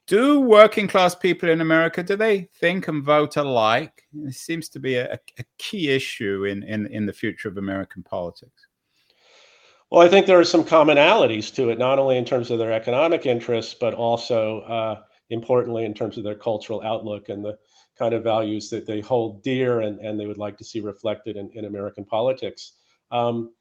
Do 0.07 0.41
working 0.41 0.89
class 0.89 1.15
people 1.15 1.47
in 1.47 1.61
America 1.61 2.03
do 2.03 2.17
they 2.17 2.49
think 2.59 2.89
and 2.89 3.01
vote 3.01 3.37
alike? 3.37 4.03
It 4.25 4.33
seems 4.33 4.67
to 4.67 4.79
be 4.81 4.95
a, 4.95 5.13
a 5.13 5.43
key 5.57 5.89
issue 5.89 6.43
in, 6.43 6.63
in, 6.63 6.87
in 6.87 7.05
the 7.05 7.13
future 7.13 7.47
of 7.47 7.57
American 7.57 8.03
politics. 8.03 8.67
Well, 9.91 10.05
I 10.05 10.09
think 10.09 10.27
there 10.27 10.39
are 10.39 10.43
some 10.43 10.63
commonalities 10.63 11.53
to 11.55 11.69
it, 11.69 11.79
not 11.79 11.97
only 11.97 12.17
in 12.17 12.25
terms 12.25 12.51
of 12.51 12.59
their 12.59 12.71
economic 12.71 13.25
interests, 13.25 13.73
but 13.73 13.93
also 13.95 14.61
uh, 14.61 15.01
importantly 15.31 15.83
in 15.85 15.93
terms 15.93 16.17
of 16.17 16.23
their 16.23 16.35
cultural 16.35 16.81
outlook 16.83 17.29
and 17.29 17.43
the 17.43 17.57
kind 17.97 18.13
of 18.13 18.23
values 18.23 18.69
that 18.69 18.85
they 18.85 19.01
hold 19.01 19.43
dear 19.43 19.81
and, 19.81 19.99
and 19.99 20.19
they 20.19 20.27
would 20.27 20.37
like 20.37 20.57
to 20.57 20.63
see 20.63 20.79
reflected 20.79 21.37
in, 21.37 21.49
in 21.53 21.65
American 21.65 22.05
politics. 22.05 22.73
Um, 23.11 23.51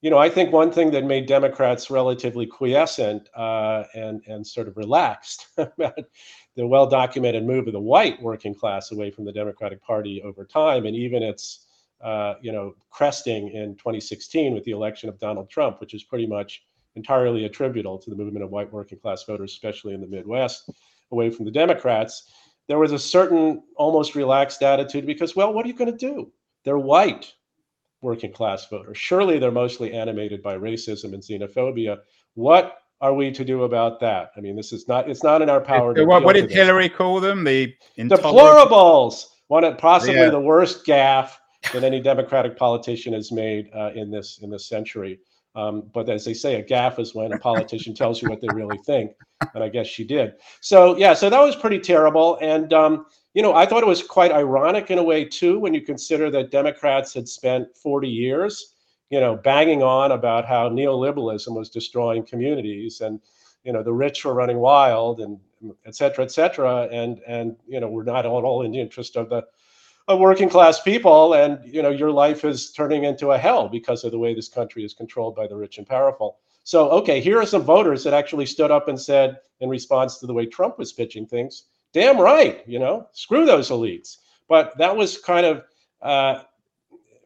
you 0.00 0.10
know, 0.10 0.18
I 0.18 0.28
think 0.28 0.52
one 0.52 0.70
thing 0.70 0.90
that 0.90 1.04
made 1.04 1.26
Democrats 1.26 1.90
relatively 1.90 2.46
quiescent 2.46 3.28
uh, 3.34 3.84
and 3.94 4.22
and 4.26 4.46
sort 4.46 4.68
of 4.68 4.76
relaxed 4.76 5.46
about 5.56 5.98
the 6.56 6.66
well-documented 6.66 7.44
move 7.44 7.66
of 7.66 7.72
the 7.72 7.80
white 7.80 8.20
working 8.20 8.54
class 8.54 8.92
away 8.92 9.10
from 9.10 9.24
the 9.24 9.32
Democratic 9.32 9.82
Party 9.82 10.22
over 10.22 10.44
time, 10.44 10.84
and 10.84 10.94
even 10.94 11.22
its 11.22 11.63
uh, 12.04 12.34
you 12.42 12.52
know, 12.52 12.74
cresting 12.90 13.48
in 13.48 13.74
2016 13.76 14.54
with 14.54 14.62
the 14.64 14.72
election 14.72 15.08
of 15.08 15.18
Donald 15.18 15.48
Trump, 15.48 15.80
which 15.80 15.94
is 15.94 16.04
pretty 16.04 16.26
much 16.26 16.62
entirely 16.96 17.46
attributable 17.46 17.98
to 17.98 18.10
the 18.10 18.16
movement 18.16 18.44
of 18.44 18.50
white 18.50 18.70
working 18.70 18.98
class 18.98 19.24
voters, 19.24 19.52
especially 19.52 19.94
in 19.94 20.02
the 20.02 20.06
Midwest, 20.06 20.70
away 21.12 21.30
from 21.30 21.46
the 21.46 21.50
Democrats. 21.50 22.30
There 22.68 22.78
was 22.78 22.92
a 22.92 22.98
certain 22.98 23.62
almost 23.76 24.14
relaxed 24.14 24.62
attitude 24.62 25.06
because, 25.06 25.34
well, 25.34 25.52
what 25.52 25.64
are 25.64 25.68
you 25.68 25.74
going 25.74 25.90
to 25.90 25.96
do? 25.96 26.30
They're 26.64 26.78
white 26.78 27.32
working 28.02 28.32
class 28.32 28.68
voters. 28.68 28.98
Surely 28.98 29.38
they're 29.38 29.50
mostly 29.50 29.94
animated 29.94 30.42
by 30.42 30.56
racism 30.56 31.14
and 31.14 31.22
xenophobia. 31.22 32.00
What 32.34 32.80
are 33.00 33.14
we 33.14 33.32
to 33.32 33.44
do 33.46 33.64
about 33.64 33.98
that? 34.00 34.30
I 34.36 34.40
mean, 34.40 34.56
this 34.56 34.74
is 34.74 34.86
not, 34.88 35.08
it's 35.08 35.22
not 35.22 35.40
in 35.40 35.48
our 35.48 35.60
power. 35.60 35.94
to 35.94 36.04
what, 36.04 36.22
what 36.22 36.34
did 36.34 36.50
Hillary 36.50 36.90
call 36.90 37.18
them? 37.20 37.44
The 37.44 37.74
deplorables. 37.98 39.26
One 39.48 39.76
possibly 39.76 40.16
yeah. 40.16 40.30
the 40.30 40.40
worst 40.40 40.86
gaffe 40.86 41.32
that 41.72 41.84
any 41.84 42.00
Democratic 42.00 42.56
politician 42.56 43.12
has 43.12 43.32
made 43.32 43.70
uh, 43.74 43.90
in 43.94 44.10
this 44.10 44.38
in 44.42 44.50
this 44.50 44.66
century. 44.66 45.18
Um, 45.56 45.84
but 45.92 46.08
as 46.08 46.24
they 46.24 46.34
say, 46.34 46.56
a 46.56 46.64
gaffe 46.64 46.98
is 46.98 47.14
when 47.14 47.32
a 47.32 47.38
politician 47.38 47.94
tells 48.02 48.20
you 48.20 48.28
what 48.28 48.40
they 48.40 48.48
really 48.52 48.78
think, 48.78 49.12
and 49.54 49.62
I 49.62 49.68
guess 49.68 49.86
she 49.86 50.04
did. 50.04 50.34
So 50.60 50.96
yeah, 50.96 51.14
so 51.14 51.30
that 51.30 51.40
was 51.40 51.56
pretty 51.56 51.78
terrible. 51.78 52.38
And 52.40 52.72
um, 52.72 53.06
you 53.34 53.42
know, 53.42 53.54
I 53.54 53.66
thought 53.66 53.82
it 53.82 53.86
was 53.86 54.02
quite 54.02 54.32
ironic 54.32 54.90
in 54.90 54.98
a 54.98 55.02
way 55.02 55.24
too, 55.24 55.58
when 55.58 55.74
you 55.74 55.80
consider 55.80 56.30
that 56.30 56.50
Democrats 56.50 57.14
had 57.14 57.28
spent 57.28 57.76
40 57.76 58.08
years, 58.08 58.74
you 59.10 59.20
know, 59.20 59.36
banging 59.36 59.82
on 59.82 60.12
about 60.12 60.44
how 60.44 60.68
neoliberalism 60.68 61.54
was 61.54 61.68
destroying 61.68 62.24
communities 62.24 63.00
and 63.00 63.20
you 63.64 63.72
know 63.72 63.82
the 63.82 63.92
rich 63.92 64.24
were 64.24 64.34
running 64.34 64.58
wild 64.58 65.20
and 65.20 65.38
et 65.86 65.94
cetera, 65.94 66.24
et 66.24 66.30
cetera, 66.30 66.88
and 66.92 67.20
and 67.26 67.56
you 67.66 67.80
know 67.80 67.88
we're 67.88 68.04
not 68.04 68.26
at 68.26 68.30
all 68.30 68.62
in 68.62 68.70
the 68.70 68.80
interest 68.80 69.16
of 69.16 69.28
the 69.30 69.42
of 70.06 70.18
working 70.18 70.48
class 70.48 70.80
people 70.80 71.34
and 71.34 71.58
you 71.64 71.82
know 71.82 71.90
your 71.90 72.10
life 72.10 72.44
is 72.44 72.72
turning 72.72 73.04
into 73.04 73.30
a 73.30 73.38
hell 73.38 73.68
because 73.68 74.04
of 74.04 74.12
the 74.12 74.18
way 74.18 74.34
this 74.34 74.48
country 74.48 74.84
is 74.84 74.92
controlled 74.92 75.34
by 75.34 75.46
the 75.46 75.56
rich 75.56 75.78
and 75.78 75.86
powerful. 75.86 76.38
So 76.64 76.90
okay 76.90 77.20
here 77.20 77.40
are 77.40 77.46
some 77.46 77.62
voters 77.62 78.04
that 78.04 78.14
actually 78.14 78.46
stood 78.46 78.70
up 78.70 78.88
and 78.88 79.00
said 79.00 79.38
in 79.60 79.68
response 79.68 80.18
to 80.18 80.26
the 80.26 80.34
way 80.34 80.46
trump 80.46 80.78
was 80.78 80.92
pitching 80.92 81.26
things 81.26 81.64
damn 81.92 82.20
right 82.20 82.62
you 82.66 82.78
know 82.78 83.08
screw 83.12 83.46
those 83.46 83.70
elites. 83.70 84.18
But 84.46 84.76
that 84.76 84.94
was 84.94 85.16
kind 85.16 85.46
of 85.46 85.64
uh, 86.02 86.42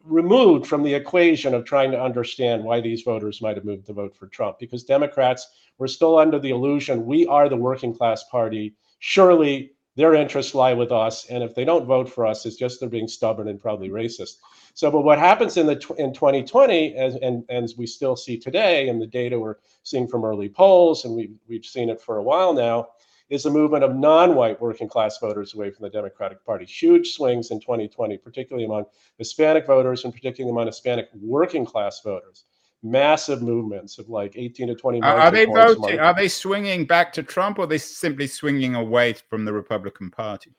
removed 0.04 0.66
from 0.66 0.85
the 0.85 0.94
equation 0.94 1.54
of 1.54 1.64
trying 1.64 1.90
to 1.90 2.00
understand 2.00 2.62
why 2.62 2.80
these 2.80 3.02
voters 3.02 3.42
might 3.42 3.56
have 3.56 3.64
moved 3.64 3.87
to 3.87 3.92
vote 3.92 4.14
for 4.14 4.28
trump 4.28 4.58
because 4.58 4.85
democrats 4.85 5.49
were 5.78 5.88
still 5.88 6.18
under 6.18 6.38
the 6.38 6.50
illusion 6.50 7.04
we 7.06 7.26
are 7.26 7.49
the 7.49 7.56
working 7.56 7.94
class 7.94 8.25
party. 8.25 8.75
Surely 9.00 9.73
their 9.99 10.14
interests 10.14 10.55
lie 10.55 10.75
with 10.75 10.93
us. 10.93 11.26
And 11.26 11.43
if 11.43 11.57
they 11.57 11.64
don't 11.64 11.85
vote 11.85 12.09
for 12.09 12.25
us, 12.25 12.47
it's 12.47 12.55
just 12.55 12.78
they're 12.78 12.88
being 12.88 13.09
stubborn 13.09 13.49
and 13.49 13.61
probably 13.61 13.88
racist. 13.88 14.37
So, 14.75 14.93
but 14.93 15.00
what 15.00 15.19
happens 15.19 15.57
in 15.57 15.67
the 15.67 15.73
in 15.99 16.14
2020, 16.14 16.95
as 16.95 17.17
and, 17.17 17.45
and 17.49 17.64
as 17.64 17.76
we 17.76 17.85
still 17.85 18.14
see 18.14 18.38
today, 18.38 18.88
and 18.88 19.02
the 19.02 19.09
data 19.09 19.37
we're 19.37 19.57
seeing 19.83 20.07
from 20.07 20.25
early 20.25 20.49
polls, 20.49 21.05
and 21.05 21.17
we 21.17 21.33
we've 21.49 21.64
seen 21.64 21.90
it 21.90 22.00
for 22.00 22.19
a 22.19 22.23
while 22.23 22.55
now, 22.55 22.90
is 23.28 23.47
a 23.47 23.50
movement 23.50 23.83
of 23.83 23.97
non-white 23.97 24.61
working 24.61 24.88
class 24.88 25.19
voters 25.19 25.55
away 25.55 25.69
from 25.73 25.83
the 25.83 25.90
Democratic 25.90 26.47
Party. 26.47 26.64
Huge 26.64 27.14
swings 27.14 27.50
in 27.50 27.59
2020, 27.59 28.19
particularly 28.19 28.67
among 28.67 28.85
Hispanic 29.17 29.67
voters, 29.67 30.05
and 30.05 30.14
particularly 30.14 30.52
among 30.52 30.67
Hispanic 30.67 31.09
working 31.12 31.64
class 31.64 32.00
voters 32.05 32.45
massive 32.82 33.42
movements 33.42 33.99
of 33.99 34.08
like 34.08 34.35
18 34.37 34.68
to 34.68 34.75
20 34.75 35.02
are, 35.02 35.18
are 35.18 35.30
they 35.32 35.47
voting 35.47 35.99
are 35.99 36.14
they 36.14 36.28
swinging 36.28 36.85
back 36.85 37.12
to 37.12 37.23
trump 37.23 37.58
or 37.58 37.62
are 37.62 37.66
they 37.66 37.78
simply 37.78 38.26
swinging 38.26 38.76
away 38.76 39.12
from 39.12 39.44
the 39.44 39.52
republican 39.52 40.11
party? 40.11 40.52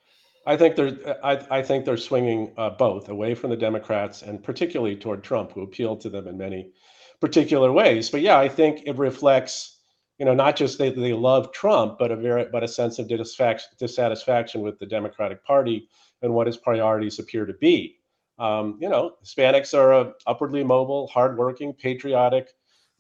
I 0.45 0.57
think 0.57 0.75
they're 0.75 0.97
i, 1.25 1.45
I 1.49 1.61
think 1.61 1.85
they're 1.85 1.95
swinging 1.95 2.51
uh, 2.57 2.71
both 2.71 3.07
away 3.07 3.35
from 3.35 3.51
the 3.51 3.55
democrats 3.55 4.21
and 4.21 4.43
particularly 4.43 4.97
toward 4.97 5.23
trump 5.23 5.53
who 5.53 5.61
appealed 5.61 6.01
to 6.01 6.09
them 6.09 6.27
in 6.27 6.38
many 6.38 6.71
particular 7.21 7.71
ways. 7.71 8.09
But 8.09 8.21
yeah 8.21 8.38
i 8.38 8.49
think 8.49 8.83
it 8.85 8.97
reflects 8.97 9.77
you 10.17 10.25
know 10.25 10.33
not 10.33 10.57
just 10.57 10.77
that 10.79 10.97
they 10.97 11.13
love 11.13 11.53
trump 11.53 11.97
but 11.97 12.11
a 12.11 12.17
very 12.17 12.45
but 12.51 12.63
a 12.63 12.67
sense 12.67 12.99
of 12.99 13.07
dissatisfaction 13.07 14.61
with 14.61 14.77
the 14.77 14.85
democratic 14.85 15.43
party 15.45 15.88
and 16.21 16.33
what 16.33 16.47
his 16.47 16.57
priorities 16.57 17.19
appear 17.19 17.45
to 17.45 17.53
be 17.53 17.99
um, 18.39 18.77
you 18.79 18.89
know, 18.89 19.15
Hispanics 19.24 19.77
are 19.77 19.93
a 19.93 20.13
upwardly 20.25 20.63
mobile, 20.63 21.08
hardworking, 21.08 21.74
patriotic, 21.74 22.50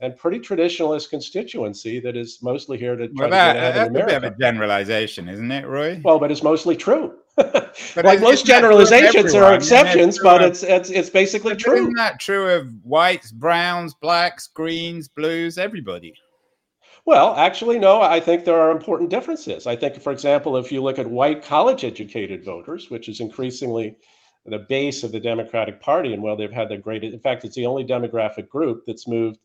and 0.01 0.15
pretty 0.17 0.39
traditionalist 0.39 1.09
constituency 1.09 1.99
that 1.99 2.15
is 2.15 2.39
mostly 2.41 2.77
here 2.77 2.95
to 2.95 3.07
try 3.09 3.27
well, 3.27 3.29
that, 3.29 3.53
to 3.53 3.59
get 3.59 3.61
ahead 3.61 3.75
that's 3.75 3.89
a 3.89 4.05
bit 4.05 4.15
of 4.15 4.23
a 4.23 4.35
generalization, 4.37 5.27
isn't 5.27 5.51
it, 5.51 5.65
Roy? 5.65 6.01
Well, 6.03 6.19
but 6.19 6.31
it's 6.31 6.43
mostly 6.43 6.75
true. 6.75 7.15
like 7.95 8.19
most 8.19 8.45
generalizations 8.45 9.31
there 9.31 9.43
are 9.45 9.53
exceptions, 9.53 10.19
but 10.19 10.41
it's 10.41 10.61
it's 10.61 10.89
it's 10.89 11.09
basically 11.09 11.55
true. 11.55 11.75
Isn't 11.75 11.95
that 11.95 12.19
true 12.19 12.49
of 12.49 12.67
whites, 12.83 13.31
browns, 13.31 13.93
blacks, 13.93 14.47
greens, 14.47 15.07
blues, 15.07 15.57
everybody? 15.57 16.13
Well, 17.05 17.35
actually, 17.35 17.79
no. 17.79 18.01
I 18.01 18.19
think 18.19 18.43
there 18.43 18.59
are 18.59 18.71
important 18.71 19.09
differences. 19.09 19.67
I 19.67 19.75
think, 19.75 20.01
for 20.01 20.11
example, 20.11 20.57
if 20.57 20.69
you 20.69 20.83
look 20.83 20.99
at 20.99 21.07
white 21.07 21.41
college-educated 21.41 22.43
voters, 22.43 22.89
which 22.89 23.07
is 23.07 23.21
increasingly 23.21 23.95
the 24.45 24.59
base 24.59 25.03
of 25.03 25.11
the 25.11 25.19
Democratic 25.19 25.81
Party 25.81 26.13
and 26.13 26.23
well, 26.23 26.35
they've 26.35 26.51
had 26.51 26.69
the 26.69 26.77
greatest. 26.77 27.13
In 27.13 27.19
fact, 27.19 27.45
it's 27.45 27.55
the 27.55 27.65
only 27.65 27.83
demographic 27.83 28.49
group 28.49 28.83
that's 28.85 29.07
moved 29.07 29.39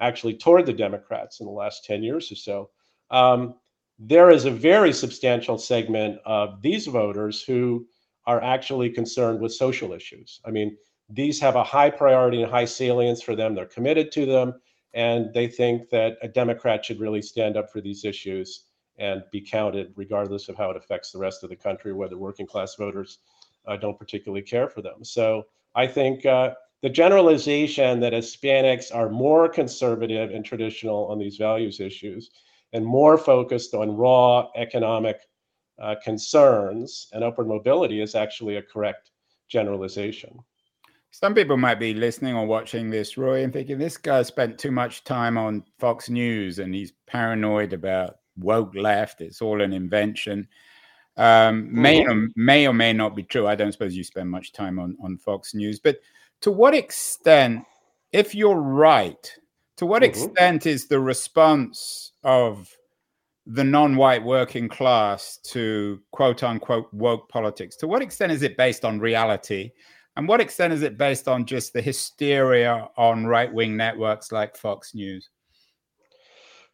actually 0.00 0.34
toward 0.34 0.66
the 0.66 0.72
Democrats 0.72 1.40
in 1.40 1.46
the 1.46 1.52
last 1.52 1.84
10 1.84 2.02
years 2.02 2.30
or 2.32 2.36
so. 2.36 2.70
Um, 3.10 3.54
there 3.98 4.30
is 4.30 4.46
a 4.46 4.50
very 4.50 4.92
substantial 4.92 5.58
segment 5.58 6.18
of 6.24 6.62
these 6.62 6.86
voters 6.86 7.42
who 7.42 7.86
are 8.26 8.42
actually 8.42 8.90
concerned 8.90 9.40
with 9.40 9.52
social 9.52 9.92
issues. 9.92 10.40
I 10.44 10.50
mean, 10.50 10.76
these 11.08 11.40
have 11.40 11.56
a 11.56 11.64
high 11.64 11.90
priority 11.90 12.42
and 12.42 12.50
high 12.50 12.64
salience 12.64 13.20
for 13.20 13.36
them. 13.36 13.54
They're 13.54 13.66
committed 13.66 14.10
to 14.12 14.24
them, 14.24 14.54
and 14.94 15.32
they 15.34 15.48
think 15.48 15.90
that 15.90 16.16
a 16.22 16.28
Democrat 16.28 16.84
should 16.84 17.00
really 17.00 17.20
stand 17.20 17.56
up 17.56 17.70
for 17.70 17.80
these 17.80 18.04
issues 18.04 18.64
and 18.98 19.22
be 19.32 19.40
counted, 19.40 19.92
regardless 19.96 20.48
of 20.48 20.56
how 20.56 20.70
it 20.70 20.76
affects 20.76 21.10
the 21.10 21.18
rest 21.18 21.42
of 21.42 21.50
the 21.50 21.56
country, 21.56 21.92
whether 21.92 22.16
working 22.16 22.46
class 22.46 22.76
voters 22.76 23.18
uh, 23.66 23.76
don't 23.76 23.98
particularly 23.98 24.42
care 24.42 24.68
for 24.68 24.82
them. 24.82 25.04
So 25.04 25.44
I 25.74 25.86
think 25.86 26.26
uh, 26.26 26.54
the 26.82 26.90
generalization 26.90 28.00
that 28.00 28.12
Hispanics 28.12 28.94
are 28.94 29.08
more 29.08 29.48
conservative 29.48 30.30
and 30.30 30.44
traditional 30.44 31.06
on 31.08 31.18
these 31.18 31.36
values 31.36 31.80
issues 31.80 32.30
and 32.72 32.84
more 32.84 33.18
focused 33.18 33.74
on 33.74 33.96
raw 33.96 34.48
economic 34.56 35.20
uh, 35.80 35.94
concerns 36.02 37.08
and 37.12 37.24
upward 37.24 37.48
mobility 37.48 38.00
is 38.00 38.14
actually 38.14 38.56
a 38.56 38.62
correct 38.62 39.10
generalization. 39.48 40.38
Some 41.10 41.34
people 41.34 41.56
might 41.56 41.80
be 41.80 41.92
listening 41.92 42.36
or 42.36 42.46
watching 42.46 42.88
this, 42.88 43.18
Roy, 43.18 43.42
and 43.42 43.52
thinking 43.52 43.78
this 43.78 43.96
guy 43.96 44.22
spent 44.22 44.58
too 44.58 44.70
much 44.70 45.02
time 45.02 45.36
on 45.36 45.64
Fox 45.78 46.08
News 46.08 46.60
and 46.60 46.72
he's 46.74 46.92
paranoid 47.06 47.72
about 47.72 48.18
woke 48.38 48.74
left. 48.74 49.20
It's 49.20 49.42
all 49.42 49.60
an 49.60 49.72
invention. 49.72 50.46
Um, 51.20 51.68
may, 51.70 52.06
or, 52.06 52.28
may 52.34 52.66
or 52.66 52.72
may 52.72 52.94
not 52.94 53.14
be 53.14 53.22
true. 53.22 53.46
I 53.46 53.54
don't 53.54 53.72
suppose 53.72 53.94
you 53.94 54.02
spend 54.02 54.30
much 54.30 54.52
time 54.52 54.78
on, 54.78 54.96
on 55.02 55.18
Fox 55.18 55.52
News, 55.54 55.78
but 55.78 56.00
to 56.40 56.50
what 56.50 56.74
extent, 56.74 57.66
if 58.10 58.34
you're 58.34 58.60
right, 58.60 59.30
to 59.76 59.84
what 59.84 60.02
mm-hmm. 60.02 60.10
extent 60.10 60.64
is 60.64 60.86
the 60.86 60.98
response 60.98 62.12
of 62.24 62.74
the 63.46 63.64
non-white 63.64 64.24
working 64.24 64.66
class 64.66 65.38
to 65.42 66.00
quote 66.10 66.42
unquote 66.42 66.92
woke 66.92 67.28
politics 67.28 67.74
to 67.76 67.88
what 67.88 68.02
extent 68.02 68.30
is 68.30 68.42
it 68.42 68.56
based 68.56 68.84
on 68.84 69.00
reality 69.00 69.70
and 70.16 70.28
what 70.28 70.40
extent 70.40 70.72
is 70.72 70.82
it 70.82 70.98
based 70.98 71.26
on 71.26 71.46
just 71.46 71.72
the 71.72 71.80
hysteria 71.80 72.88
on 72.96 73.24
right-wing 73.24 73.76
networks 73.76 74.30
like 74.30 74.56
fox 74.56 74.94
news 74.94 75.30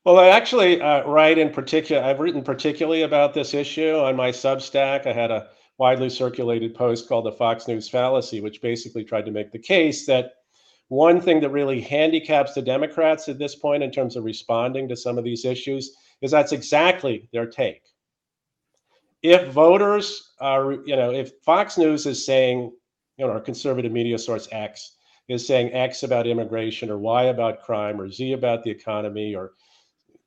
well 0.07 0.19
i 0.19 0.29
actually 0.29 0.81
uh, 0.81 1.07
write 1.07 1.37
in 1.37 1.51
particular 1.51 2.03
i've 2.03 2.21
written 2.21 2.43
particularly 2.43 3.03
about 3.03 3.35
this 3.35 3.53
issue 3.53 3.97
on 3.97 4.17
my 4.17 4.31
substack 4.31 5.07
i 5.07 5.13
had 5.13 5.31
a 5.31 5.49
widely 5.79 6.09
circulated 6.09 6.75
post 6.75 7.09
called 7.09 7.27
the 7.27 7.33
fox 7.33 7.69
news 7.69 7.89
fallacy 7.89 8.41
which 8.41 8.63
basically 8.63 9.05
tried 9.05 9.27
to 9.27 9.31
make 9.31 9.53
the 9.53 9.59
case 9.59 10.07
that 10.07 10.33
one 10.89 11.21
thing 11.21 11.41
that 11.41 11.51
really 11.51 11.81
handicaps 11.81 12.55
the 12.55 12.63
democrats 12.63 13.29
at 13.29 13.39
this 13.39 13.55
point 13.55 13.83
in 13.83 13.91
terms 13.91 14.17
of 14.17 14.25
responding 14.25 14.89
to 14.89 14.97
some 14.97 15.19
of 15.19 15.25
these 15.25 15.45
issues 15.45 15.97
is 16.21 16.31
that's 16.31 16.53
exactly 16.53 17.29
their 17.33 17.47
take. 17.47 17.83
If 19.23 19.53
voters 19.53 20.33
are, 20.41 20.73
you 20.73 20.97
know, 20.97 21.11
if 21.11 21.33
Fox 21.45 21.79
News 21.79 22.07
is 22.07 22.25
saying, 22.25 22.73
you 23.17 23.27
know, 23.27 23.33
our 23.33 23.41
conservative 23.41 23.93
media 23.93 24.19
source 24.19 24.49
X 24.53 24.97
is 25.29 25.47
saying 25.47 25.73
X 25.73 26.03
about 26.03 26.27
immigration 26.27 26.91
or 26.91 26.99
Y 26.99 27.25
about 27.25 27.63
crime 27.63 28.01
or 28.01 28.11
Z 28.11 28.33
about 28.33 28.63
the 28.63 28.71
economy 28.71 29.35
or 29.35 29.53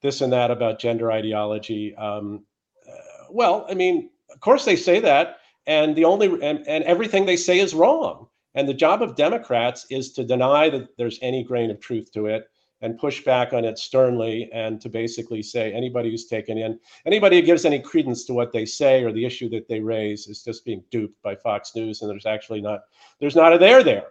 this 0.01 0.21
and 0.21 0.31
that 0.33 0.51
about 0.51 0.79
gender 0.79 1.11
ideology, 1.11 1.95
um, 1.95 2.45
uh, 2.87 3.25
well, 3.29 3.65
I 3.69 3.73
mean, 3.73 4.09
of 4.31 4.39
course 4.39 4.65
they 4.65 4.75
say 4.75 4.99
that, 4.99 5.39
and 5.67 5.95
the 5.95 6.05
only 6.05 6.27
and, 6.41 6.67
and 6.67 6.83
everything 6.83 7.25
they 7.25 7.37
say 7.37 7.59
is 7.59 7.73
wrong. 7.73 8.27
And 8.55 8.67
the 8.67 8.73
job 8.73 9.01
of 9.01 9.15
Democrats 9.15 9.85
is 9.89 10.11
to 10.13 10.23
deny 10.23 10.69
that 10.69 10.97
there's 10.97 11.19
any 11.21 11.43
grain 11.43 11.69
of 11.69 11.79
truth 11.79 12.11
to 12.13 12.25
it 12.25 12.49
and 12.81 12.97
push 12.97 13.23
back 13.23 13.53
on 13.53 13.65
it 13.65 13.77
sternly 13.77 14.49
and 14.53 14.79
to 14.81 14.89
basically 14.89 15.43
say 15.43 15.71
anybody 15.71 16.09
who's 16.09 16.25
taken 16.25 16.57
in 16.57 16.79
anybody 17.05 17.39
who 17.39 17.45
gives 17.45 17.65
any 17.65 17.79
credence 17.79 18.23
to 18.25 18.33
what 18.33 18.53
they 18.53 18.65
say 18.65 19.03
or 19.03 19.11
the 19.11 19.25
issue 19.25 19.49
that 19.49 19.67
they 19.67 19.79
raise 19.81 20.27
is 20.27 20.43
just 20.43 20.65
being 20.65 20.83
duped 20.89 21.21
by 21.21 21.35
Fox 21.35 21.75
News 21.75 22.01
and 22.01 22.09
there's 22.09 22.25
actually 22.25 22.61
not 22.61 22.81
there's 23.19 23.35
not 23.35 23.53
a 23.53 23.57
there 23.57 23.83
there. 23.83 24.07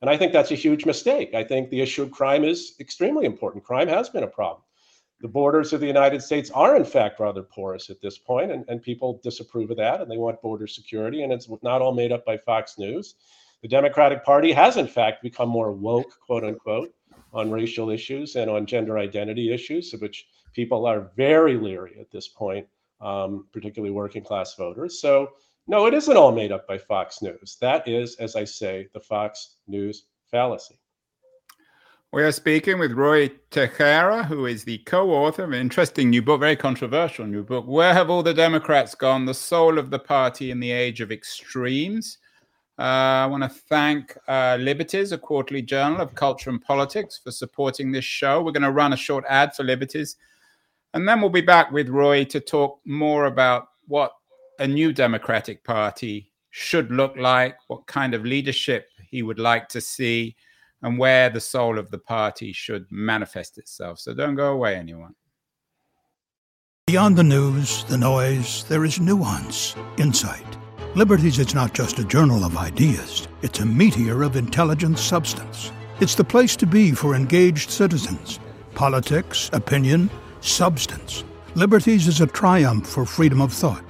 And 0.00 0.10
I 0.10 0.16
think 0.16 0.32
that's 0.32 0.50
a 0.50 0.56
huge 0.56 0.84
mistake. 0.84 1.32
I 1.34 1.44
think 1.44 1.70
the 1.70 1.80
issue 1.80 2.02
of 2.02 2.10
crime 2.10 2.42
is 2.42 2.74
extremely 2.80 3.24
important. 3.24 3.62
Crime 3.62 3.88
has 3.88 4.08
been 4.08 4.24
a 4.24 4.28
problem. 4.28 4.62
The 5.22 5.28
borders 5.28 5.72
of 5.72 5.80
the 5.80 5.86
United 5.86 6.20
States 6.20 6.50
are, 6.50 6.74
in 6.74 6.84
fact, 6.84 7.20
rather 7.20 7.44
porous 7.44 7.90
at 7.90 8.00
this 8.00 8.18
point, 8.18 8.50
and, 8.50 8.64
and 8.66 8.82
people 8.82 9.20
disapprove 9.22 9.70
of 9.70 9.76
that 9.76 10.00
and 10.00 10.10
they 10.10 10.16
want 10.16 10.42
border 10.42 10.66
security. 10.66 11.22
And 11.22 11.32
it's 11.32 11.48
not 11.62 11.80
all 11.80 11.94
made 11.94 12.10
up 12.10 12.24
by 12.26 12.36
Fox 12.36 12.76
News. 12.76 13.14
The 13.62 13.68
Democratic 13.68 14.24
Party 14.24 14.50
has, 14.50 14.76
in 14.76 14.88
fact, 14.88 15.22
become 15.22 15.48
more 15.48 15.70
woke, 15.70 16.18
quote 16.26 16.42
unquote, 16.42 16.92
on 17.32 17.52
racial 17.52 17.88
issues 17.88 18.34
and 18.34 18.50
on 18.50 18.66
gender 18.66 18.98
identity 18.98 19.54
issues, 19.54 19.94
of 19.94 20.00
which 20.00 20.26
people 20.54 20.86
are 20.86 21.12
very 21.16 21.56
leery 21.56 21.96
at 22.00 22.10
this 22.10 22.26
point, 22.26 22.66
um, 23.00 23.46
particularly 23.52 23.92
working 23.92 24.24
class 24.24 24.56
voters. 24.56 25.00
So, 25.00 25.30
no, 25.68 25.86
it 25.86 25.94
isn't 25.94 26.16
all 26.16 26.32
made 26.32 26.50
up 26.50 26.66
by 26.66 26.78
Fox 26.78 27.22
News. 27.22 27.56
That 27.60 27.86
is, 27.86 28.16
as 28.16 28.34
I 28.34 28.42
say, 28.42 28.88
the 28.92 29.00
Fox 29.00 29.54
News 29.68 30.06
fallacy. 30.28 30.81
We 32.14 32.22
are 32.24 32.32
speaking 32.32 32.78
with 32.78 32.92
Roy 32.92 33.30
Teixeira, 33.50 34.22
who 34.24 34.44
is 34.44 34.64
the 34.64 34.76
co 34.84 35.12
author 35.12 35.44
of 35.44 35.52
an 35.52 35.58
interesting 35.58 36.10
new 36.10 36.20
book, 36.20 36.40
very 36.40 36.56
controversial 36.56 37.26
new 37.26 37.42
book, 37.42 37.64
Where 37.66 37.94
Have 37.94 38.10
All 38.10 38.22
the 38.22 38.34
Democrats 38.34 38.94
Gone? 38.94 39.24
The 39.24 39.32
Soul 39.32 39.78
of 39.78 39.88
the 39.88 39.98
Party 39.98 40.50
in 40.50 40.60
the 40.60 40.70
Age 40.70 41.00
of 41.00 41.10
Extremes. 41.10 42.18
Uh, 42.78 42.82
I 42.82 43.26
want 43.26 43.44
to 43.44 43.48
thank 43.48 44.14
uh, 44.28 44.58
Liberties, 44.60 45.12
a 45.12 45.16
quarterly 45.16 45.62
journal 45.62 46.02
of 46.02 46.14
culture 46.14 46.50
and 46.50 46.60
politics, 46.60 47.18
for 47.24 47.30
supporting 47.30 47.90
this 47.90 48.04
show. 48.04 48.42
We're 48.42 48.52
going 48.52 48.62
to 48.64 48.72
run 48.72 48.92
a 48.92 48.96
short 48.96 49.24
ad 49.26 49.56
for 49.56 49.64
Liberties, 49.64 50.16
and 50.92 51.08
then 51.08 51.22
we'll 51.22 51.30
be 51.30 51.40
back 51.40 51.72
with 51.72 51.88
Roy 51.88 52.24
to 52.24 52.40
talk 52.40 52.78
more 52.84 53.24
about 53.24 53.68
what 53.88 54.12
a 54.58 54.68
new 54.68 54.92
Democratic 54.92 55.64
Party 55.64 56.30
should 56.50 56.92
look 56.92 57.16
like, 57.16 57.56
what 57.68 57.86
kind 57.86 58.12
of 58.12 58.26
leadership 58.26 58.90
he 59.10 59.22
would 59.22 59.38
like 59.38 59.66
to 59.70 59.80
see, 59.80 60.36
and 60.82 60.98
where 60.98 61.30
the 61.30 61.40
soul 61.40 61.78
of 61.78 61.90
the 61.90 61.98
party 61.98 62.52
should 62.52 62.86
manifest 62.90 63.58
itself. 63.58 63.98
So 63.98 64.14
don't 64.14 64.34
go 64.34 64.52
away, 64.52 64.76
anyone. 64.76 65.14
Beyond 66.86 67.16
the 67.16 67.24
news, 67.24 67.84
the 67.84 67.98
noise, 67.98 68.64
there 68.64 68.84
is 68.84 69.00
nuance, 69.00 69.76
insight 69.98 70.44
Liberties 70.94 71.38
is 71.38 71.54
not 71.54 71.72
just 71.72 71.98
a 72.00 72.04
journal 72.04 72.44
of 72.44 72.58
ideas, 72.58 73.26
it's 73.40 73.60
a 73.60 73.64
meteor 73.64 74.22
of 74.22 74.36
intelligent 74.36 74.98
substance. 74.98 75.72
It's 76.00 76.14
the 76.14 76.22
place 76.22 76.54
to 76.56 76.66
be 76.66 76.92
for 76.92 77.14
engaged 77.14 77.70
citizens. 77.70 78.38
Politics, 78.74 79.48
opinion, 79.54 80.10
substance. 80.42 81.24
Liberties 81.54 82.08
is 82.08 82.20
a 82.20 82.26
triumph 82.26 82.86
for 82.86 83.06
freedom 83.06 83.40
of 83.40 83.54
thought, 83.54 83.82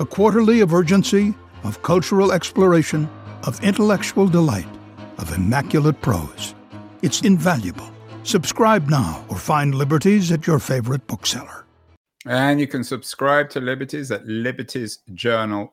a 0.00 0.04
quarterly 0.04 0.60
of 0.60 0.74
urgency, 0.74 1.34
of 1.62 1.82
cultural 1.82 2.32
exploration, 2.32 3.08
of 3.44 3.62
intellectual 3.62 4.26
delight, 4.26 4.66
of 5.20 5.34
immaculate 5.34 6.00
prose. 6.00 6.54
It's 7.02 7.20
invaluable. 7.20 7.90
Subscribe 8.24 8.88
now 8.88 9.24
or 9.28 9.36
find 9.36 9.74
Liberties 9.74 10.32
at 10.32 10.46
your 10.46 10.58
favorite 10.58 11.06
bookseller. 11.06 11.64
And 12.26 12.60
you 12.60 12.66
can 12.66 12.84
subscribe 12.84 13.50
to 13.50 13.60
Liberties 13.60 14.10
at 14.10 14.24
libertiesjournal.com 14.24 15.70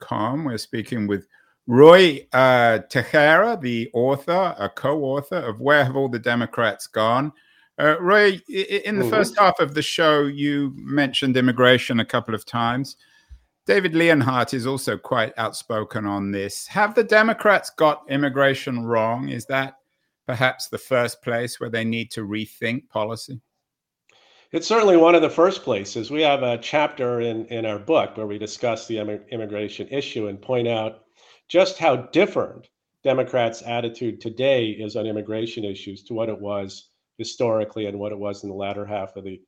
com. 0.00 0.44
We're 0.44 0.58
speaking 0.58 1.06
with 1.06 1.26
Roy 1.66 2.26
uh, 2.32 2.78
Teixeira, 2.88 3.58
the 3.60 3.90
author, 3.92 4.54
a 4.58 4.68
co 4.68 5.02
author 5.04 5.36
of 5.36 5.60
Where 5.60 5.84
Have 5.84 5.96
All 5.96 6.08
the 6.08 6.18
Democrats 6.18 6.86
Gone? 6.86 7.32
Uh, 7.78 8.00
Roy, 8.00 8.40
in 8.48 8.98
the 8.98 9.04
mm-hmm. 9.04 9.10
first 9.10 9.38
half 9.38 9.60
of 9.60 9.74
the 9.74 9.82
show, 9.82 10.22
you 10.22 10.72
mentioned 10.76 11.36
immigration 11.36 12.00
a 12.00 12.04
couple 12.04 12.34
of 12.34 12.44
times. 12.44 12.96
David 13.68 13.94
Leonhardt 13.94 14.54
is 14.54 14.66
also 14.66 14.96
quite 14.96 15.34
outspoken 15.36 16.06
on 16.06 16.30
this. 16.30 16.66
Have 16.68 16.94
the 16.94 17.04
Democrats 17.04 17.68
got 17.68 18.02
immigration 18.08 18.82
wrong? 18.82 19.28
Is 19.28 19.44
that 19.44 19.74
perhaps 20.26 20.68
the 20.68 20.78
first 20.78 21.20
place 21.20 21.60
where 21.60 21.68
they 21.68 21.84
need 21.84 22.10
to 22.12 22.22
rethink 22.22 22.88
policy? 22.88 23.42
It's 24.52 24.66
certainly 24.66 24.96
one 24.96 25.14
of 25.14 25.20
the 25.20 25.28
first 25.28 25.64
places. 25.64 26.10
We 26.10 26.22
have 26.22 26.42
a 26.42 26.56
chapter 26.56 27.20
in, 27.20 27.44
in 27.48 27.66
our 27.66 27.78
book 27.78 28.16
where 28.16 28.26
we 28.26 28.38
discuss 28.38 28.86
the 28.86 29.00
immigration 29.30 29.86
issue 29.88 30.28
and 30.28 30.40
point 30.40 30.66
out 30.66 31.02
just 31.48 31.76
how 31.76 31.96
different 31.96 32.70
Democrats' 33.04 33.62
attitude 33.66 34.18
today 34.18 34.68
is 34.70 34.96
on 34.96 35.04
immigration 35.04 35.66
issues 35.66 36.02
to 36.04 36.14
what 36.14 36.30
it 36.30 36.40
was 36.40 36.88
historically 37.18 37.84
and 37.84 37.98
what 37.98 38.12
it 38.12 38.18
was 38.18 38.44
in 38.44 38.48
the 38.48 38.56
latter 38.56 38.86
half 38.86 39.14
of 39.16 39.24
the 39.24 39.42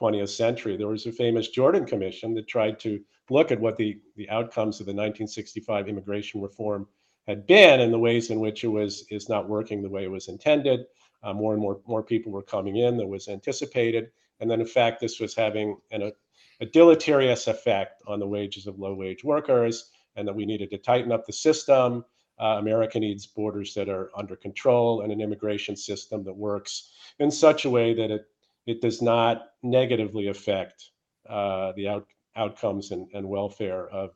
20th 0.00 0.30
century. 0.30 0.78
There 0.78 0.88
was 0.88 1.04
a 1.04 1.12
famous 1.12 1.48
Jordan 1.48 1.84
Commission 1.84 2.32
that 2.36 2.48
tried 2.48 2.80
to 2.80 3.00
look 3.30 3.50
at 3.50 3.60
what 3.60 3.76
the, 3.76 3.98
the 4.16 4.28
outcomes 4.30 4.80
of 4.80 4.86
the 4.86 4.92
1965 4.92 5.88
immigration 5.88 6.40
reform 6.40 6.86
had 7.26 7.46
been 7.46 7.80
and 7.80 7.92
the 7.92 7.98
ways 7.98 8.30
in 8.30 8.40
which 8.40 8.62
it 8.64 8.68
was 8.68 9.04
is 9.10 9.28
not 9.28 9.48
working 9.48 9.82
the 9.82 9.88
way 9.88 10.04
it 10.04 10.10
was 10.10 10.28
intended. 10.28 10.86
Uh, 11.22 11.32
more 11.32 11.52
and 11.52 11.62
more 11.62 11.80
more 11.86 12.02
people 12.02 12.30
were 12.30 12.42
coming 12.42 12.76
in 12.76 12.96
than 12.96 13.08
was 13.08 13.28
anticipated. 13.28 14.10
And 14.40 14.50
then, 14.50 14.60
in 14.60 14.66
fact, 14.66 15.00
this 15.00 15.18
was 15.18 15.34
having 15.34 15.78
an, 15.90 16.02
a, 16.02 16.12
a 16.60 16.66
deleterious 16.66 17.46
effect 17.46 18.02
on 18.06 18.20
the 18.20 18.26
wages 18.26 18.66
of 18.66 18.78
low 18.78 18.94
wage 18.94 19.24
workers, 19.24 19.90
and 20.14 20.26
that 20.28 20.34
we 20.34 20.46
needed 20.46 20.70
to 20.70 20.78
tighten 20.78 21.12
up 21.12 21.26
the 21.26 21.32
system. 21.32 22.04
Uh, 22.38 22.56
America 22.58 23.00
needs 23.00 23.26
borders 23.26 23.72
that 23.74 23.88
are 23.88 24.10
under 24.16 24.36
control 24.36 25.00
and 25.00 25.10
an 25.10 25.22
immigration 25.22 25.74
system 25.74 26.22
that 26.24 26.36
works 26.36 26.90
in 27.18 27.30
such 27.30 27.64
a 27.64 27.70
way 27.70 27.94
that 27.94 28.10
it, 28.10 28.26
it 28.66 28.82
does 28.82 29.00
not 29.00 29.52
negatively 29.62 30.28
affect 30.28 30.90
uh, 31.30 31.72
the 31.76 31.88
out, 31.88 32.06
outcomes 32.36 32.90
and, 32.90 33.08
and 33.14 33.28
welfare 33.28 33.88
of, 33.88 34.10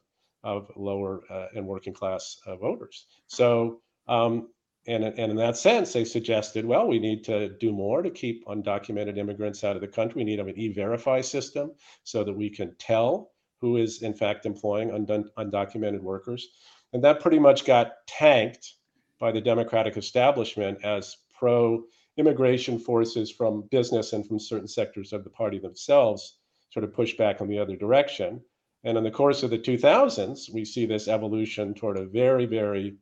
of 0.44 0.70
lower 0.76 1.22
uh, 1.30 1.46
and 1.54 1.66
working 1.66 1.92
class 1.92 2.37
uh, 2.46 2.56
voters. 2.56 3.06
So 3.26 3.80
um, 4.09 4.48
and, 4.87 5.04
and 5.04 5.30
in 5.30 5.37
that 5.37 5.56
sense, 5.56 5.92
they 5.92 6.04
suggested, 6.04 6.64
well, 6.64 6.88
we 6.88 6.98
need 6.98 7.22
to 7.24 7.50
do 7.59 7.70
more 7.70 8.02
to 8.02 8.11
keep 8.11 8.46
undocumented 8.46 9.18
immigrants 9.18 9.62
out 9.62 9.76
of 9.76 9.83
the 9.83 9.88
country. 9.88 10.20
We 10.20 10.24
need 10.24 10.40
an 10.40 10.59
e-verify 10.59 11.20
system 11.20 11.72
so 12.04 12.24
that 12.24 12.33
we 12.33 12.48
can 12.48 12.74
tell 12.76 13.33
who 13.61 13.76
is 13.76 14.02
in 14.02 14.14
fact 14.14 14.46
employing 14.46 14.90
undocumented 14.90 16.00
workers. 16.00 16.48
And 16.92 17.04
that 17.04 17.20
pretty 17.20 17.38
much 17.38 17.66
got 17.66 17.92
tanked 18.06 18.74
by 19.18 19.33
the 19.33 19.40
Democratic 19.40 19.98
establishment 19.98 20.83
as 20.83 21.18
pro 21.38 21.85
immigration 22.16 22.78
forces 22.78 23.30
from 23.30 23.68
business 23.70 24.14
and 24.14 24.26
from 24.26 24.40
certain 24.40 24.66
sectors 24.66 25.12
of 25.12 25.24
the 25.24 25.30
party 25.30 25.59
themselves 25.59 26.38
sort 26.70 26.85
of 26.85 26.94
push 26.94 27.16
back 27.16 27.40
in 27.40 27.48
the 27.48 27.59
other 27.59 27.76
direction. 27.76 28.40
And 28.85 28.96
in 28.96 29.04
the 29.04 29.11
course 29.11 29.42
of 29.42 29.50
the 29.50 29.59
2000s, 29.59 30.52
we 30.52 30.64
see 30.64 30.87
this 30.87 31.09
evolution 31.09 31.74
toward 31.74 31.98
a 31.98 32.06
very, 32.06 32.46
very 32.46 32.96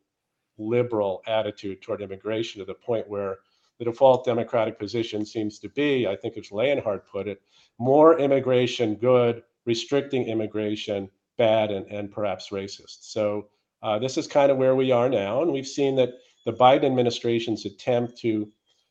liberal 0.59 1.23
attitude 1.27 1.81
toward 1.83 2.03
immigration 2.03 2.59
to 2.59 2.65
the 2.65 2.75
point 2.75 3.09
where 3.09 3.39
the 3.79 3.85
default 3.85 4.25
Democratic 4.25 4.79
position 4.79 5.25
seems 5.25 5.61
to 5.61 5.69
be, 5.69 6.07
I 6.07 6.17
think 6.17 6.37
as 6.37 6.51
Leonhardt 6.51 7.07
put 7.07 7.29
it, 7.29 7.41
more 7.79 8.19
immigration 8.19 8.97
good, 8.97 9.45
restricting 9.67 10.27
immigration 10.27 11.09
bad, 11.37 11.71
and, 11.71 11.87
and 11.87 12.11
perhaps 12.11 12.49
racist. 12.51 12.99
So 13.03 13.49
uh, 13.83 13.99
this 14.01 14.19
is 14.19 14.27
kind 14.27 14.51
of 14.51 14.59
where 14.59 14.75
we 14.75 14.91
are 14.91 15.09
now. 15.09 15.43
And 15.43 15.53
we've 15.53 15.69
seen 15.69 15.95
that 15.97 16.15
the 16.45 16.53
Biden 16.53 16.85
administration's 16.85 17.65
attempt 17.65 18.19
to 18.19 18.51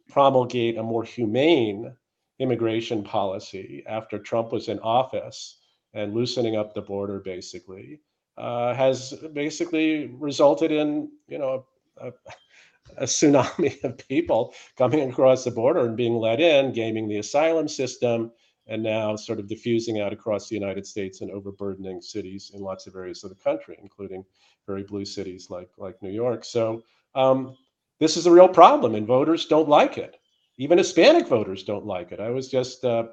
promulgate 0.09 0.77
a 0.77 0.83
more 0.83 1.03
humane 1.03 1.93
immigration 2.39 3.03
policy 3.03 3.83
after 3.87 4.19
Trump 4.19 4.51
was 4.51 4.67
in 4.67 4.79
office 4.79 5.57
and 5.93 6.13
loosening 6.13 6.55
up 6.55 6.73
the 6.73 6.81
border 6.81 7.19
basically 7.19 7.99
uh, 8.37 8.73
has 8.73 9.13
basically 9.33 10.07
resulted 10.19 10.71
in 10.71 11.09
you 11.27 11.37
know 11.37 11.65
a, 11.99 12.11
a, 12.97 13.03
tsunami 13.03 13.83
of 13.83 13.97
people 14.07 14.53
coming 14.77 15.09
across 15.09 15.43
the 15.43 15.51
border 15.51 15.85
and 15.85 15.97
being 15.97 16.15
let 16.15 16.39
in, 16.39 16.71
gaming 16.71 17.07
the 17.07 17.17
asylum 17.17 17.67
system, 17.67 18.31
and 18.67 18.83
now 18.83 19.15
sort 19.15 19.39
of 19.39 19.47
diffusing 19.47 19.99
out 19.99 20.13
across 20.13 20.47
the 20.47 20.55
United 20.55 20.85
States 20.85 21.21
and 21.21 21.31
overburdening 21.31 22.01
cities 22.01 22.51
in 22.53 22.61
lots 22.61 22.85
of 22.85 22.95
areas 22.95 23.23
of 23.23 23.31
the 23.31 23.43
country, 23.43 23.77
including 23.81 24.23
very 24.67 24.83
blue 24.83 25.05
cities 25.05 25.49
like 25.49 25.69
like 25.77 25.99
New 26.01 26.11
York. 26.11 26.45
So 26.45 26.83
um, 27.15 27.57
this 27.99 28.17
is 28.17 28.27
a 28.27 28.31
real 28.31 28.49
problem, 28.49 28.93
and 28.93 29.07
voters 29.07 29.45
don't 29.45 29.69
like 29.69 29.97
it. 29.97 30.17
Even 30.57 30.77
Hispanic 30.77 31.27
voters 31.27 31.63
don't 31.63 31.85
like 31.85 32.11
it. 32.11 32.19
I 32.19 32.29
was 32.29 32.49
just 32.49 32.83
uh, 32.83 33.07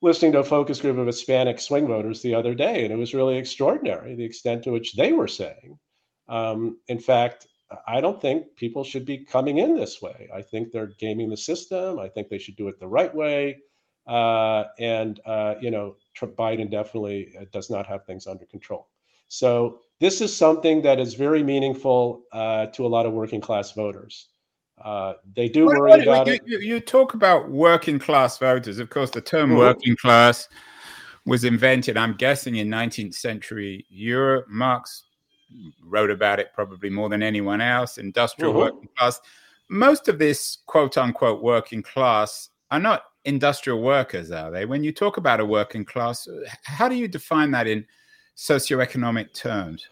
listening 0.00 0.32
to 0.32 0.40
a 0.40 0.44
focus 0.44 0.80
group 0.80 0.98
of 0.98 1.06
Hispanic 1.06 1.60
swing 1.60 1.86
voters 1.86 2.22
the 2.22 2.34
other 2.34 2.54
day, 2.54 2.84
and 2.84 2.92
it 2.92 2.96
was 2.96 3.14
really 3.14 3.36
extraordinary 3.36 4.14
the 4.14 4.24
extent 4.24 4.64
to 4.64 4.72
which 4.72 4.94
they 4.94 5.12
were 5.12 5.28
saying, 5.28 5.78
um, 6.28 6.78
in 6.88 6.98
fact, 6.98 7.46
I 7.86 8.00
don't 8.00 8.20
think 8.20 8.54
people 8.56 8.84
should 8.84 9.04
be 9.04 9.24
coming 9.24 9.58
in 9.58 9.76
this 9.76 10.02
way. 10.02 10.28
I 10.34 10.42
think 10.42 10.70
they're 10.70 10.92
gaming 10.98 11.30
the 11.30 11.36
system. 11.36 11.98
I 11.98 12.08
think 12.08 12.28
they 12.28 12.38
should 12.38 12.56
do 12.56 12.68
it 12.68 12.78
the 12.78 12.88
right 12.88 13.14
way. 13.14 13.58
Uh, 14.06 14.64
and, 14.78 15.20
uh, 15.24 15.54
you 15.60 15.70
know, 15.70 15.96
Trump 16.14 16.34
Biden 16.36 16.70
definitely 16.70 17.34
uh, 17.40 17.44
does 17.52 17.70
not 17.70 17.86
have 17.86 18.04
things 18.04 18.26
under 18.26 18.44
control. 18.46 18.88
So 19.28 19.80
this 20.00 20.20
is 20.20 20.34
something 20.36 20.82
that 20.82 21.00
is 21.00 21.14
very 21.14 21.42
meaningful 21.42 22.24
uh, 22.32 22.66
to 22.66 22.84
a 22.84 22.88
lot 22.88 23.06
of 23.06 23.12
working 23.12 23.40
class 23.40 23.72
voters. 23.72 24.28
Uh, 24.78 25.14
they 25.36 25.48
do 25.48 25.66
worry 25.66 26.02
about 26.02 26.26
you, 26.26 26.32
it. 26.34 26.42
You, 26.44 26.58
you, 26.58 26.80
talk 26.80 27.14
about 27.14 27.50
working 27.50 27.98
class 27.98 28.38
voters. 28.38 28.78
Of 28.78 28.90
course, 28.90 29.10
the 29.10 29.20
term 29.20 29.50
mm-hmm. 29.50 29.58
working 29.58 29.96
class 29.96 30.48
was 31.24 31.44
invented, 31.44 31.96
I'm 31.96 32.14
guessing, 32.14 32.56
in 32.56 32.68
19th 32.68 33.14
century 33.14 33.86
Europe. 33.88 34.46
Marx 34.48 35.04
wrote 35.84 36.10
about 36.10 36.40
it 36.40 36.52
probably 36.54 36.90
more 36.90 37.08
than 37.08 37.22
anyone 37.22 37.60
else. 37.60 37.98
Industrial 37.98 38.52
mm-hmm. 38.52 38.60
working 38.60 38.88
class. 38.96 39.20
Most 39.68 40.08
of 40.08 40.18
this 40.18 40.58
quote 40.66 40.98
unquote 40.98 41.42
working 41.42 41.82
class 41.82 42.50
are 42.70 42.80
not 42.80 43.04
industrial 43.24 43.82
workers, 43.82 44.30
are 44.30 44.50
they? 44.50 44.66
When 44.66 44.82
you 44.82 44.92
talk 44.92 45.16
about 45.16 45.40
a 45.40 45.44
working 45.44 45.84
class, 45.84 46.26
how 46.64 46.88
do 46.88 46.96
you 46.96 47.08
define 47.08 47.50
that 47.52 47.66
in 47.66 47.86
socioeconomic 48.36 49.32
terms? 49.32 49.88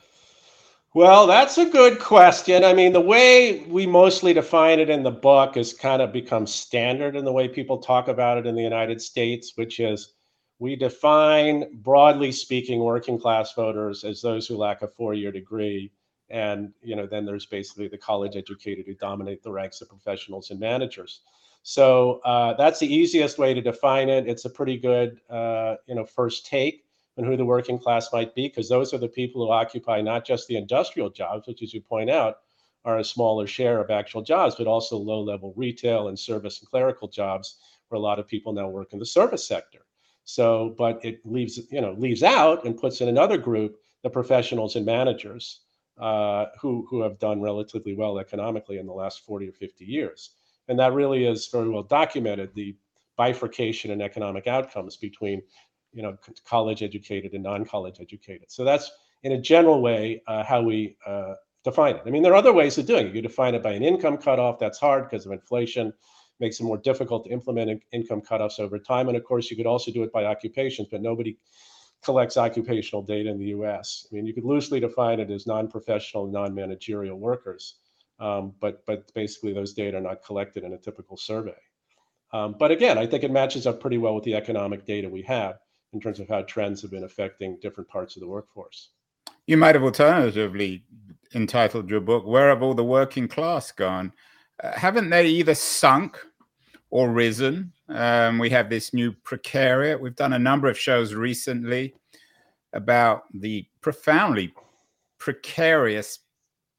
Well, 0.93 1.29
that's 1.29 1.57
a 1.57 1.67
good 1.67 2.01
question. 2.01 2.65
I 2.65 2.75
mean, 2.75 2.93
the 2.93 3.01
way 3.01 3.61
we 3.69 3.87
mostly 3.87 4.33
define 4.33 4.81
it 4.81 4.91
in 4.91 5.05
the 5.05 5.11
book 5.11 5.55
has 5.55 5.73
kind 5.73 6.03
of 6.03 6.13
become 6.13 6.47
standard 6.49 7.15
in 7.15 7.25
the 7.25 7.33
way 7.33 7.47
people 7.47 7.79
talk 7.79 8.09
about 8.09 8.39
it 8.39 8.47
in 8.47 8.57
the 8.57 8.63
United 8.63 9.01
States, 9.01 9.53
which 9.57 9.79
is 9.79 10.15
we 10.59 10.75
define, 10.75 11.77
broadly 11.83 12.33
speaking, 12.33 12.81
working 12.81 13.21
class 13.21 13.55
voters 13.55 14.03
as 14.03 14.21
those 14.21 14.49
who 14.49 14.57
lack 14.57 14.83
a 14.83 14.89
four 14.89 15.15
year 15.15 15.31
degree. 15.31 15.93
And, 16.29 16.73
you 16.83 16.97
know, 16.97 17.07
then 17.07 17.25
there's 17.25 17.47
basically 17.47 17.87
the 17.87 17.99
college 17.99 18.37
educated 18.37 18.87
who 18.87 18.95
dominate 18.95 19.45
the 19.45 19.53
ranks 19.53 19.81
of 19.81 19.89
professionals 19.89 20.51
and 20.51 20.59
managers. 20.59 21.21
So 21.63 22.21
uh, 22.25 22.55
that's 22.55 22.81
the 22.81 22.93
easiest 22.93 23.39
way 23.39 23.55
to 23.55 23.61
define 23.61 24.09
it. 24.09 24.27
It's 24.27 24.45
a 24.45 24.51
pretty 24.51 24.77
good, 24.77 25.21
uh, 25.31 25.77
you 25.87 25.95
know, 25.95 26.05
first 26.05 26.47
take 26.47 26.85
and 27.21 27.29
who 27.29 27.37
the 27.37 27.45
working 27.45 27.79
class 27.79 28.15
might 28.15 28.35
be, 28.35 28.49
because 28.49 28.67
those 28.67 28.95
are 28.95 28.99
the 28.99 29.07
people 29.07 29.45
who 29.45 29.53
occupy 29.53 30.01
not 30.01 30.25
just 30.25 30.49
the 30.49 30.57
industrial 30.57 31.11
jobs, 31.11 31.47
which, 31.47 31.63
as 31.63 31.75
you 31.75 31.83
point 31.83 32.09
out, 32.09 32.39
are 32.87 32.99
a 32.99 33.05
smaller 33.05 33.47
share 33.47 33.79
of 33.79 33.91
actual 33.91 34.23
jobs, 34.23 34.55
but 34.55 34.67
also 34.67 34.97
low 34.97 35.21
level 35.21 35.53
retail 35.55 36.09
and 36.09 36.19
service 36.19 36.61
and 36.61 36.71
clerical 36.71 37.09
jobs, 37.09 37.57
where 37.89 37.99
a 37.99 38.03
lot 38.03 38.19
of 38.19 38.27
people 38.27 38.55
now 38.55 38.69
work 38.69 38.95
in 38.95 38.99
the 38.99 39.05
service 39.05 39.47
sector. 39.47 39.81
So, 40.25 40.75
but 40.79 41.05
it 41.05 41.21
leaves, 41.27 41.61
you 41.71 41.83
know, 41.83 41.93
leaves 41.93 42.23
out 42.23 42.65
and 42.65 42.75
puts 42.75 43.03
in 43.03 43.09
another 43.09 43.37
group 43.37 43.77
the 44.03 44.09
professionals 44.09 44.77
and 44.77 44.87
managers 44.87 45.61
uh, 45.99 46.47
who, 46.59 46.87
who 46.89 47.03
have 47.03 47.19
done 47.19 47.43
relatively 47.43 47.95
well 47.95 48.19
economically 48.19 48.79
in 48.79 48.87
the 48.87 48.95
last 48.95 49.27
40 49.27 49.47
or 49.49 49.53
50 49.53 49.85
years. 49.85 50.31
And 50.69 50.79
that 50.79 50.95
really 50.95 51.27
is 51.27 51.49
very 51.49 51.69
well 51.69 51.83
documented 51.83 52.55
the 52.55 52.75
bifurcation 53.19 53.91
in 53.91 54.01
economic 54.01 54.47
outcomes 54.47 54.97
between 54.97 55.43
you 55.93 56.03
know, 56.03 56.17
college 56.47 56.83
educated 56.83 57.33
and 57.33 57.43
non-college 57.43 58.01
educated. 58.01 58.51
So 58.51 58.65
that's 58.65 58.91
in 59.23 59.33
a 59.33 59.41
general 59.41 59.83
way 59.83 60.23
uh, 60.27 60.45
how 60.45 60.63
we 60.63 60.97
uh, 61.07 61.35
define 61.65 61.97
it. 61.97 62.03
I 62.07 62.11
mean, 62.11 62.23
there 62.23 62.33
are 62.33 62.37
other 62.37 62.53
ways 62.53 62.79
of 62.79 62.87
doing 62.87 63.09
it. 63.09 63.15
You 63.15 63.23
define 63.23 63.55
it 63.55 63.63
by 63.63 63.73
an 63.73 63.83
income 63.83 64.17
cutoff. 64.17 64.59
That's 64.59 64.79
hard 64.79 65.09
because 65.09 65.27
of 65.27 65.33
inflation, 65.33 65.93
makes 66.39 66.61
it 66.61 66.65
more 66.65 66.79
difficult 66.79 67.25
to 67.25 67.31
implement 67.31 67.83
income 67.93 68.23
cutoffs 68.23 68.61
over 68.61 68.79
time. 68.79 69.09
And 69.09 69.17
of 69.17 69.25
course, 69.25 69.51
you 69.51 69.57
could 69.57 69.67
also 69.67 69.91
do 69.91 70.03
it 70.03 70.13
by 70.13 70.25
occupations, 70.25 70.89
but 70.91 71.03
nobody 71.03 71.37
collects 72.03 72.39
occupational 72.39 73.03
data 73.03 73.29
in 73.29 73.39
the 73.39 73.47
U.S. 73.47 74.07
I 74.11 74.15
mean, 74.15 74.27
you 74.27 74.33
could 74.33 74.45
loosely 74.45 74.81
define 74.81 75.21
it 75.21 75.31
as 75.31 75.47
non-professional, 75.47 76.29
non-managerial 76.29 77.19
workers, 77.19 77.75
um, 78.21 78.55
but 78.59 78.87
but 78.87 79.13
basically 79.13 79.53
those 79.53 79.75
data 79.75 79.99
are 79.99 80.01
not 80.01 80.25
collected 80.25 80.65
in 80.65 80.73
a 80.73 80.79
typical 80.79 81.19
survey. 81.19 81.57
Um, 82.33 82.55
but 82.59 82.71
again, 82.71 82.97
I 82.97 83.07
think 83.07 83.25
it 83.25 83.31
matches 83.31 83.67
up 83.67 83.81
pretty 83.81 83.99
well 83.99 84.15
with 84.15 84.25
the 84.25 84.37
economic 84.37 84.87
data 84.87 85.09
we 85.09 85.23
have 85.23 85.57
in 85.93 86.01
terms 86.01 86.21
of 86.21 86.29
how 86.29 86.43
trends 86.43 86.83
have 86.83 86.91
been 86.91 87.05
affecting 87.05 87.59
different 87.61 87.89
parts 87.89 88.17
of 88.17 88.21
the 88.21 88.29
workforce. 88.29 88.91
You 89.47 89.57
might 89.57 89.75
have 89.75 89.85
alternatively 89.85 90.85
entitled 91.35 91.91
your 91.91 92.01
book, 92.01 92.27
Where 92.27 92.49
Have 92.49 92.63
All 92.63 92.75
the 92.75 92.85
Working 92.85 93.29
Class 93.29 93.73
Gone? 93.73 94.13
Uh, 94.63 94.79
haven't 94.79 95.11
they 95.11 95.27
either 95.27 95.55
sunk 95.55 96.19
or 96.91 97.11
risen? 97.11 97.73
Um, 97.89 98.39
we 98.39 98.51
have 98.51 98.69
this 98.71 98.95
new 98.95 99.13
precariat. 99.13 99.99
We've 99.99 100.15
done 100.15 100.35
a 100.35 100.39
number 100.39 100.69
of 100.69 100.79
shows 100.79 101.15
recently 101.15 101.95
about 102.73 103.25
the 103.35 103.67
profoundly 103.81 104.55
precarious 105.19 106.21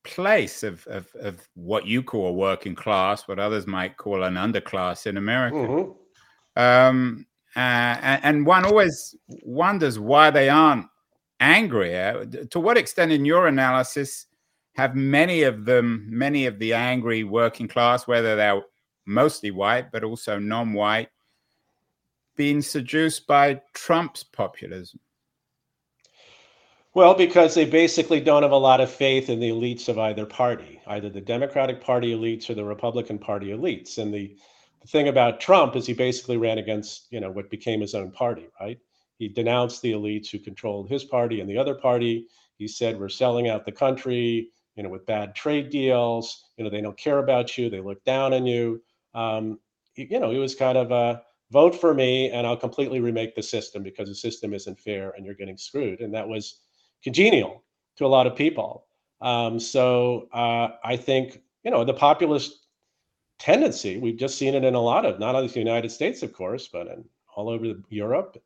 place 0.04 0.64
of, 0.64 0.86
of, 0.88 1.08
of 1.20 1.48
what 1.56 1.86
you 1.86 2.02
call 2.02 2.28
a 2.28 2.34
working 2.34 2.76
class, 2.76 3.28
what 3.28 3.40
others 3.40 3.68
might 3.68 3.98
call 3.98 4.24
an 4.24 4.36
underclass 4.36 5.06
in 5.06 5.18
America. 5.18 5.58
Mm-hmm. 5.58 6.62
Um, 6.62 7.26
Uh, 7.56 7.60
and, 8.02 8.24
and, 8.24 8.46
one 8.46 8.64
always 8.64 9.14
wonders 9.44 10.00
why 10.00 10.30
they 10.30 10.48
aren't 10.48 10.86
angrier. 11.42 12.22
Uh, 12.22 12.46
to 12.50 12.60
what 12.62 12.78
extent, 12.78 13.12
in 13.12 13.26
your 13.26 13.48
analysis, 13.48 14.28
have 14.76 14.96
many 14.96 15.44
of 15.44 15.66
them, 15.66 16.06
many 16.10 16.46
of 16.46 16.60
the 16.60 16.74
angry 16.74 17.26
working 17.26 17.68
class, 17.68 18.08
whether 18.08 18.38
they're 18.38 18.62
mostly 19.06 19.52
white 19.52 19.92
but 19.92 20.04
also 20.04 20.40
non-white, 20.40 21.10
been 22.38 22.62
seduced 22.62 23.28
by 23.28 23.62
Trump's 23.74 24.24
populism? 24.24 25.00
Well, 26.94 27.14
because 27.14 27.56
they 27.56 27.66
basically 27.66 28.20
don't 28.20 28.44
have 28.44 28.52
a 28.52 28.58
lot 28.58 28.82
of 28.82 28.92
faith 28.92 29.30
in 29.30 29.40
the 29.40 29.50
elites 29.50 29.88
of 29.88 29.98
either 29.98 30.26
party, 30.26 30.82
either 30.88 31.10
the 31.10 31.22
Democratic 31.22 31.80
Party 31.80 32.14
elites 32.14 32.50
or 32.50 32.54
the 32.54 32.66
Republican 32.66 33.18
Party 33.18 33.48
elites. 33.48 33.98
And 33.98 34.14
the 34.14 34.36
the 34.82 34.88
thing 34.88 35.08
about 35.08 35.40
Trump 35.40 35.76
is 35.76 35.86
he 35.86 35.94
basically 35.94 36.38
ran 36.38 36.58
against, 36.58 37.08
you 37.12 37.20
know, 37.20 37.32
what 37.32 37.50
became 37.50 37.82
his 37.82 37.94
own 37.94 38.12
party, 38.12 38.48
right? 38.60 38.80
He 39.18 39.28
denounced 39.28 39.82
the 39.82 39.92
elites 39.92 40.30
who 40.30 40.40
controlled 40.40 40.90
his 40.90 41.04
party 41.04 41.40
and 41.40 41.50
the 41.50 41.58
other 41.58 41.76
party. 41.76 42.28
He 42.58 42.68
said, 42.68 43.00
we're 43.00 43.10
selling 43.10 43.48
out 43.48 43.66
the 43.66 43.72
country, 43.72 44.50
you 44.76 44.84
know, 44.84 44.90
with 44.90 45.06
bad 45.06 45.36
trade 45.36 45.70
deals. 45.70 46.46
You 46.58 46.64
know, 46.64 46.70
they 46.70 46.82
don't 46.82 46.98
care 46.98 47.20
about 47.20 47.58
you. 47.58 47.70
They 47.70 47.82
look 47.82 48.04
down 48.04 48.34
on 48.34 48.46
you. 48.46 48.82
Um, 49.14 49.60
you 49.96 50.20
know, 50.20 50.32
he 50.32 50.40
was 50.40 50.56
kind 50.56 50.78
of 50.78 50.92
a 50.92 51.22
vote 51.52 51.76
for 51.76 51.94
me 51.94 52.32
and 52.32 52.48
I'll 52.48 52.58
completely 52.58 53.00
remake 53.00 53.36
the 53.36 53.44
system 53.44 53.84
because 53.84 54.08
the 54.08 54.16
system 54.16 54.54
isn't 54.54 54.80
fair 54.80 55.12
and 55.12 55.26
you're 55.26 55.36
getting 55.36 55.58
screwed. 55.58 56.00
And 56.00 56.14
that 56.16 56.28
was 56.28 56.62
congenial 57.04 57.64
to 57.98 58.06
a 58.06 58.08
lot 58.08 58.26
of 58.26 58.36
people. 58.36 58.86
Um, 59.20 59.60
so 59.60 60.28
uh, 60.34 60.70
I 60.84 60.98
think 60.98 61.42
you 61.64 61.72
know, 61.72 61.84
the 61.84 61.94
populist 61.94 62.61
tendency. 63.42 63.98
We've 63.98 64.18
just 64.18 64.38
seen 64.38 64.54
it 64.54 64.64
in 64.64 64.76
a 64.76 64.80
lot 64.80 65.06
of, 65.06 65.20
not 65.20 65.36
only 65.36 65.48
the 65.48 65.60
United 65.60 65.92
States, 65.92 66.22
of 66.22 66.32
course, 66.32 66.68
but 66.68 66.88
in 66.88 67.04
all 67.36 67.50
over 67.50 67.74
Europe, 67.90 68.38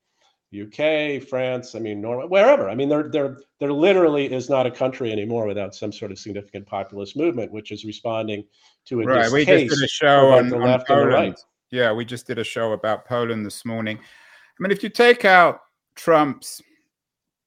UK, 0.58 1.22
France, 1.22 1.76
I 1.76 1.80
mean, 1.80 2.00
Norway, 2.00 2.28
wherever. 2.28 2.70
I 2.70 2.76
mean, 2.76 2.88
there, 2.88 3.10
there, 3.10 3.38
there 3.60 3.74
literally 3.74 4.32
is 4.32 4.50
not 4.50 4.66
a 4.66 4.72
country 4.72 5.12
anymore 5.12 5.48
without 5.48 5.76
some 5.76 5.92
sort 5.92 6.12
of 6.12 6.20
significant 6.20 6.66
populist 6.66 7.18
movement, 7.18 7.52
which 7.52 7.72
is 7.72 7.84
responding 7.84 8.46
to 8.86 9.02
a 9.02 9.06
right. 9.06 9.32
We 9.32 9.44
just 9.44 9.76
did 9.76 9.84
a 9.84 9.88
show 9.88 10.32
on, 10.32 10.48
the 10.48 10.58
left 10.58 10.90
on 10.90 11.00
and 11.00 11.08
the 11.08 11.14
right. 11.14 11.40
Yeah, 11.72 11.92
we 11.92 12.06
just 12.06 12.26
did 12.26 12.40
a 12.40 12.44
show 12.44 12.72
about 12.72 13.06
Poland 13.06 13.46
this 13.46 13.66
morning. 13.66 13.98
I 13.98 14.64
mean, 14.64 14.72
if 14.72 14.82
you 14.82 14.90
take 14.90 15.26
out 15.26 15.60
Trump's 15.96 16.62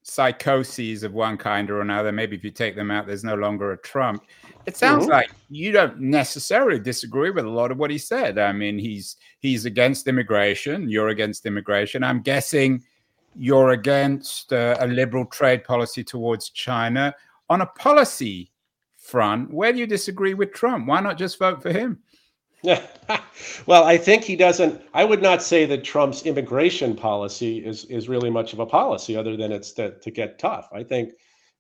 psychoses 0.08 1.02
of 1.02 1.12
one 1.12 1.36
kind 1.36 1.70
or 1.70 1.80
another, 1.80 2.10
maybe 2.10 2.34
if 2.34 2.42
you 2.42 2.50
take 2.50 2.74
them 2.74 2.90
out, 2.90 3.06
there's 3.06 3.24
no 3.24 3.34
longer 3.34 3.72
a 3.72 3.78
Trump. 3.78 4.24
It 4.66 4.76
sounds 4.76 5.02
mm-hmm. 5.02 5.12
like 5.12 5.30
you 5.50 5.70
don't 5.70 6.00
necessarily 6.00 6.78
disagree 6.78 7.30
with 7.30 7.44
a 7.44 7.50
lot 7.50 7.70
of 7.70 7.78
what 7.78 7.90
he 7.90 7.98
said. 7.98 8.38
I 8.38 8.52
mean, 8.52 8.78
he's 8.78 9.16
he's 9.40 9.64
against 9.66 10.08
immigration. 10.08 10.88
You're 10.88 11.08
against 11.08 11.46
immigration. 11.46 12.02
I'm 12.02 12.22
guessing 12.22 12.82
you're 13.36 13.70
against 13.70 14.52
uh, 14.52 14.76
a 14.80 14.86
liberal 14.86 15.26
trade 15.26 15.64
policy 15.64 16.02
towards 16.02 16.50
China. 16.50 17.14
On 17.50 17.60
a 17.60 17.66
policy 17.66 18.50
front, 18.96 19.52
where 19.52 19.72
do 19.72 19.78
you 19.78 19.86
disagree 19.86 20.34
with 20.34 20.52
Trump? 20.52 20.86
Why 20.86 21.00
not 21.00 21.18
just 21.18 21.38
vote 21.38 21.62
for 21.62 21.72
him? 21.72 21.98
well, 23.66 23.84
I 23.84 23.96
think 23.96 24.24
he 24.24 24.34
doesn't. 24.34 24.82
I 24.92 25.04
would 25.04 25.22
not 25.22 25.42
say 25.42 25.64
that 25.66 25.84
Trump's 25.84 26.22
immigration 26.22 26.96
policy 26.96 27.64
is 27.64 27.84
is 27.84 28.08
really 28.08 28.30
much 28.30 28.52
of 28.52 28.58
a 28.58 28.66
policy, 28.66 29.16
other 29.16 29.36
than 29.36 29.52
it's 29.52 29.72
to, 29.72 29.98
to 29.98 30.10
get 30.10 30.38
tough. 30.38 30.68
I 30.72 30.82
think, 30.82 31.12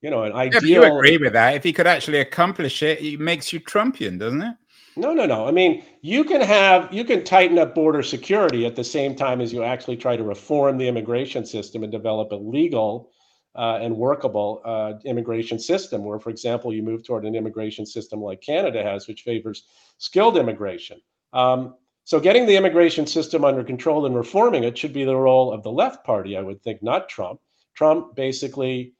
you 0.02 0.10
know, 0.10 0.24
an 0.24 0.32
ideal. 0.32 0.58
If 0.58 0.68
you 0.68 0.82
agree 0.84 1.18
with 1.18 1.32
that, 1.34 1.54
if 1.54 1.62
he 1.62 1.72
could 1.72 1.86
actually 1.86 2.18
accomplish 2.18 2.82
it, 2.82 3.00
it 3.00 3.20
makes 3.20 3.52
you 3.52 3.60
Trumpian, 3.60 4.18
doesn't 4.18 4.42
it? 4.42 4.54
No, 4.96 5.14
no, 5.14 5.26
no. 5.26 5.46
I 5.46 5.52
mean, 5.52 5.84
you 6.02 6.24
can 6.24 6.40
have 6.40 6.92
you 6.92 7.04
can 7.04 7.22
tighten 7.22 7.58
up 7.58 7.76
border 7.76 8.02
security 8.02 8.66
at 8.66 8.74
the 8.74 8.82
same 8.82 9.14
time 9.14 9.40
as 9.40 9.52
you 9.52 9.62
actually 9.62 9.96
try 9.96 10.16
to 10.16 10.24
reform 10.24 10.78
the 10.78 10.88
immigration 10.88 11.46
system 11.46 11.84
and 11.84 11.92
develop 11.92 12.32
a 12.32 12.36
legal 12.36 13.12
uh, 13.58 13.78
and 13.82 13.94
workable 13.94 14.62
uh, 14.64 14.94
immigration 15.04 15.58
system. 15.58 16.04
Where, 16.04 16.20
for 16.20 16.30
example, 16.30 16.72
you 16.72 16.82
move 16.82 17.04
toward 17.04 17.24
an 17.24 17.34
immigration 17.34 17.84
system 17.84 18.22
like 18.22 18.40
Canada 18.40 18.82
has, 18.82 19.08
which 19.08 19.22
favors 19.22 19.64
skilled 19.98 20.38
immigration. 20.38 21.00
Um, 21.32 21.74
so, 22.04 22.20
getting 22.20 22.46
the 22.46 22.56
immigration 22.56 23.06
system 23.06 23.44
under 23.44 23.64
control 23.64 24.06
and 24.06 24.14
reforming 24.14 24.64
it 24.64 24.78
should 24.78 24.92
be 24.92 25.04
the 25.04 25.16
role 25.16 25.52
of 25.52 25.64
the 25.64 25.72
left 25.72 26.06
party, 26.06 26.36
I 26.36 26.40
would 26.40 26.62
think, 26.62 26.82
not 26.82 27.08
Trump. 27.08 27.40
Trump 27.74 28.14
basically, 28.14 28.94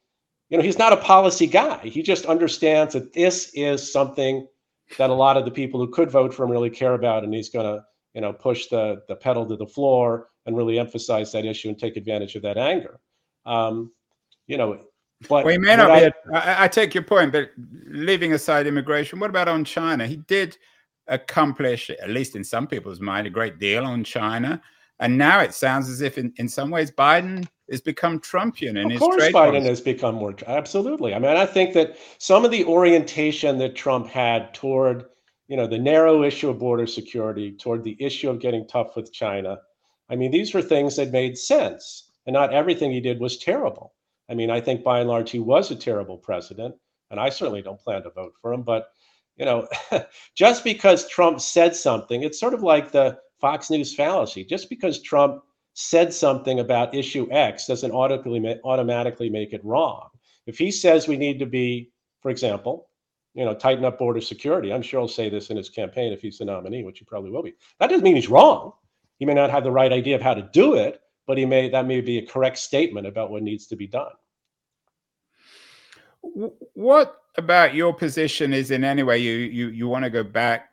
you 0.50 0.58
know, 0.58 0.64
he's 0.64 0.78
not 0.78 0.92
a 0.92 0.98
policy 0.98 1.46
guy. 1.46 1.78
He 1.78 2.02
just 2.02 2.26
understands 2.26 2.94
that 2.94 3.12
this 3.12 3.50
is 3.54 3.92
something 3.92 4.46
that 4.98 5.10
a 5.10 5.14
lot 5.14 5.36
of 5.36 5.44
the 5.44 5.50
people 5.50 5.78
who 5.78 5.90
could 5.92 6.10
vote 6.10 6.34
for 6.34 6.44
him 6.44 6.50
really 6.50 6.70
care 6.70 6.94
about, 6.94 7.22
and 7.22 7.32
he's 7.32 7.48
going 7.48 7.66
to 7.66 7.84
you 8.14 8.20
know 8.20 8.32
push 8.32 8.66
the 8.66 9.02
the 9.06 9.14
pedal 9.14 9.46
to 9.46 9.56
the 9.56 9.66
floor 9.66 10.30
and 10.46 10.56
really 10.56 10.80
emphasize 10.80 11.30
that 11.30 11.44
issue 11.44 11.68
and 11.68 11.78
take 11.78 11.96
advantage 11.96 12.34
of 12.34 12.42
that 12.42 12.58
anger. 12.58 12.98
Um, 13.46 13.92
you 14.48 14.56
know, 14.56 14.80
but 15.28 15.44
well, 15.44 15.52
he 15.52 15.58
may 15.58 15.76
not 15.76 15.90
I, 15.90 16.00
be. 16.00 16.06
A, 16.06 16.36
I, 16.36 16.64
I 16.64 16.68
take 16.68 16.94
your 16.94 17.04
point, 17.04 17.32
but 17.32 17.50
leaving 17.86 18.32
aside 18.32 18.66
immigration, 18.66 19.20
what 19.20 19.30
about 19.30 19.48
on 19.48 19.64
China? 19.64 20.06
He 20.06 20.16
did 20.16 20.58
accomplish, 21.06 21.90
at 21.90 22.10
least 22.10 22.36
in 22.36 22.44
some 22.44 22.66
people's 22.66 23.00
mind, 23.00 23.26
a 23.26 23.30
great 23.30 23.58
deal 23.58 23.84
on 23.84 24.04
China. 24.04 24.60
And 25.00 25.16
now 25.16 25.40
it 25.40 25.54
sounds 25.54 25.88
as 25.88 26.00
if, 26.00 26.18
in, 26.18 26.32
in 26.36 26.48
some 26.48 26.70
ways, 26.70 26.90
Biden 26.90 27.46
has 27.70 27.80
become 27.80 28.18
Trumpian. 28.18 28.92
Of 28.92 28.98
course, 28.98 29.22
Biden 29.24 29.32
policy. 29.32 29.68
has 29.68 29.80
become 29.80 30.16
more 30.16 30.34
absolutely. 30.46 31.14
I 31.14 31.18
mean, 31.18 31.36
I 31.36 31.46
think 31.46 31.72
that 31.74 31.96
some 32.18 32.44
of 32.44 32.50
the 32.50 32.64
orientation 32.64 33.58
that 33.58 33.76
Trump 33.76 34.08
had 34.08 34.52
toward, 34.54 35.04
you 35.46 35.56
know, 35.56 35.66
the 35.66 35.78
narrow 35.78 36.24
issue 36.24 36.48
of 36.48 36.58
border 36.58 36.86
security, 36.86 37.52
toward 37.52 37.84
the 37.84 37.96
issue 38.00 38.28
of 38.28 38.40
getting 38.40 38.66
tough 38.66 38.96
with 38.96 39.12
China. 39.12 39.58
I 40.10 40.16
mean, 40.16 40.30
these 40.30 40.52
were 40.54 40.62
things 40.62 40.96
that 40.96 41.12
made 41.12 41.38
sense, 41.38 42.10
and 42.26 42.34
not 42.34 42.52
everything 42.52 42.90
he 42.90 43.00
did 43.00 43.20
was 43.20 43.38
terrible. 43.38 43.94
I 44.30 44.34
mean, 44.34 44.50
I 44.50 44.60
think 44.60 44.84
by 44.84 45.00
and 45.00 45.08
large 45.08 45.30
he 45.30 45.38
was 45.38 45.70
a 45.70 45.76
terrible 45.76 46.18
president, 46.18 46.74
and 47.10 47.18
I 47.18 47.30
certainly 47.30 47.62
don't 47.62 47.80
plan 47.80 48.02
to 48.02 48.10
vote 48.10 48.34
for 48.40 48.52
him. 48.52 48.62
But 48.62 48.88
you 49.36 49.44
know, 49.44 49.68
just 50.34 50.64
because 50.64 51.08
Trump 51.08 51.40
said 51.40 51.74
something, 51.74 52.22
it's 52.22 52.40
sort 52.40 52.54
of 52.54 52.62
like 52.62 52.92
the 52.92 53.18
Fox 53.40 53.70
News 53.70 53.94
fallacy. 53.94 54.44
Just 54.44 54.68
because 54.68 55.00
Trump 55.00 55.42
said 55.74 56.12
something 56.12 56.60
about 56.60 56.94
issue 56.94 57.28
X 57.30 57.66
doesn't 57.66 57.92
automatically 57.92 58.60
automatically 58.64 59.30
make 59.30 59.52
it 59.52 59.64
wrong. 59.64 60.08
If 60.46 60.58
he 60.58 60.70
says 60.70 61.06
we 61.06 61.16
need 61.16 61.38
to 61.38 61.46
be, 61.46 61.92
for 62.20 62.30
example, 62.30 62.88
you 63.34 63.44
know, 63.44 63.54
tighten 63.54 63.84
up 63.84 63.98
border 63.98 64.20
security, 64.20 64.72
I'm 64.72 64.82
sure 64.82 65.00
he'll 65.00 65.08
say 65.08 65.30
this 65.30 65.50
in 65.50 65.56
his 65.56 65.68
campaign 65.68 66.12
if 66.12 66.20
he's 66.20 66.38
the 66.38 66.44
nominee, 66.44 66.82
which 66.82 66.98
he 66.98 67.04
probably 67.04 67.30
will 67.30 67.42
be. 67.42 67.54
That 67.78 67.90
doesn't 67.90 68.02
mean 68.02 68.16
he's 68.16 68.28
wrong. 68.28 68.72
He 69.18 69.24
may 69.24 69.34
not 69.34 69.50
have 69.50 69.62
the 69.62 69.70
right 69.70 69.92
idea 69.92 70.16
of 70.16 70.22
how 70.22 70.34
to 70.34 70.48
do 70.52 70.74
it, 70.74 71.00
but 71.28 71.36
he 71.36 71.44
may 71.44 71.68
that 71.68 71.86
may 71.86 72.00
be 72.00 72.18
a 72.18 72.26
correct 72.26 72.58
statement 72.58 73.06
about 73.06 73.30
what 73.30 73.42
needs 73.42 73.66
to 73.68 73.76
be 73.76 73.86
done. 73.86 74.10
What 76.22 77.20
about 77.36 77.74
your 77.74 77.92
position 77.94 78.52
is 78.52 78.72
in 78.72 78.82
any 78.82 79.04
way 79.04 79.18
you 79.18 79.36
you 79.36 79.68
you 79.68 79.86
want 79.86 80.04
to 80.04 80.10
go 80.10 80.24
back 80.24 80.70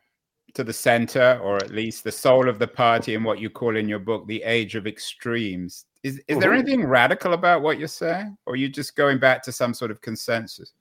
to 0.53 0.63
the 0.63 0.73
center 0.73 1.37
or 1.43 1.57
at 1.57 1.71
least 1.71 2.05
the 2.05 2.11
soul 2.11 2.47
of 2.47 2.57
the 2.57 2.67
party 2.67 3.13
and 3.15 3.25
what 3.25 3.39
you 3.39 3.49
call 3.49 3.75
in 3.75 3.89
your 3.89 3.99
book 3.99 4.25
the 4.27 4.41
age 4.43 4.75
of 4.75 4.87
extremes 4.87 5.85
is 6.01 6.15
is 6.15 6.21
mm-hmm. 6.23 6.39
there 6.39 6.53
anything 6.53 6.85
radical 6.85 7.33
about 7.33 7.61
what 7.61 7.77
you're 7.77 7.89
saying 7.89 8.37
or 8.45 8.53
are 8.53 8.55
you 8.55 8.69
just 8.69 8.95
going 8.95 9.19
back 9.19 9.43
to 9.43 9.51
some 9.51 9.73
sort 9.73 9.91
of 9.91 9.99
consensus 9.99 10.71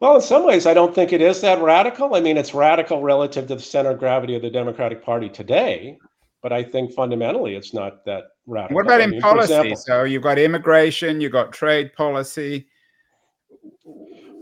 well 0.00 0.16
in 0.16 0.22
some 0.22 0.46
ways 0.46 0.64
i 0.64 0.72
don't 0.72 0.94
think 0.94 1.12
it 1.12 1.20
is 1.20 1.42
that 1.42 1.60
radical 1.60 2.14
i 2.14 2.20
mean 2.20 2.38
it's 2.38 2.54
radical 2.54 3.02
relative 3.02 3.46
to 3.46 3.56
the 3.56 3.60
center 3.60 3.90
of 3.90 3.98
gravity 3.98 4.34
of 4.34 4.40
the 4.40 4.50
democratic 4.50 5.04
party 5.04 5.28
today 5.28 5.98
but 6.42 6.52
i 6.52 6.62
think 6.62 6.92
fundamentally 6.92 7.54
it's 7.54 7.72
not 7.72 8.04
that 8.04 8.24
radical 8.46 8.76
what 8.76 8.86
about 8.86 9.00
I 9.00 9.04
in 9.04 9.20
policy 9.20 9.54
example, 9.54 9.76
so 9.76 10.04
you've 10.04 10.22
got 10.22 10.38
immigration 10.38 11.20
you've 11.20 11.32
got 11.32 11.52
trade 11.52 11.92
policy 11.94 12.66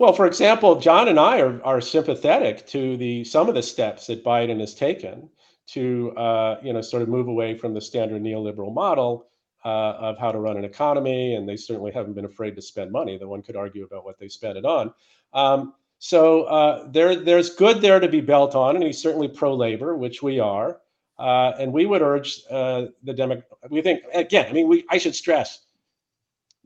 well, 0.01 0.15
for 0.15 0.25
example, 0.25 0.81
John 0.81 1.09
and 1.09 1.21
I 1.21 1.43
are, 1.43 1.63
are 1.63 1.79
sympathetic 1.83 2.67
to 2.69 2.97
the 2.97 3.23
some 3.23 3.51
of 3.51 3.55
the 3.55 3.63
steps 3.63 4.07
that 4.07 4.25
Biden 4.25 4.59
has 4.61 4.75
taken 4.75 5.29
to 5.67 6.13
uh, 6.17 6.59
you 6.63 6.73
know 6.73 6.81
sort 6.81 7.03
of 7.03 7.11
move 7.11 7.29
away 7.29 7.55
from 7.55 7.75
the 7.75 7.83
standard 7.83 8.23
neoliberal 8.23 8.73
model 8.73 9.27
uh, 9.65 9.93
of 9.99 10.19
how 10.19 10.33
to 10.33 10.39
run 10.39 10.57
an 10.57 10.65
economy, 10.65 11.35
and 11.35 11.47
they 11.47 11.57
certainly 11.57 11.93
haven't 11.93 12.15
been 12.15 12.25
afraid 12.25 12.57
to 12.57 12.63
spend 12.63 12.91
money. 12.91 13.19
That 13.19 13.29
one 13.29 13.43
could 13.43 13.57
argue 13.57 13.85
about 13.85 14.07
what 14.07 14.19
they 14.19 14.29
spent 14.29 14.57
it 14.57 14.65
on. 14.65 14.95
Um, 15.35 15.75
so 15.99 16.45
uh, 16.45 16.89
there, 16.91 17.15
there's 17.15 17.55
good 17.55 17.83
there 17.83 18.01
to 18.01 18.09
be 18.09 18.23
built 18.23 18.55
on, 18.55 18.77
and 18.77 18.85
he's 18.85 19.03
certainly 19.03 19.29
pro-labor, 19.29 19.99
which 19.99 20.23
we 20.23 20.41
are. 20.41 20.81
Uh, 21.21 21.53
and 21.59 21.73
we 21.73 21.87
would 21.87 22.03
urge 22.03 22.41
uh, 22.51 22.87
the 23.05 23.13
Demo- 23.13 23.43
We 23.69 23.83
think 23.83 24.03
again. 24.15 24.47
I 24.49 24.53
mean, 24.53 24.69
we. 24.69 24.87
I 24.91 24.99
should 24.99 25.15
stress 25.15 25.61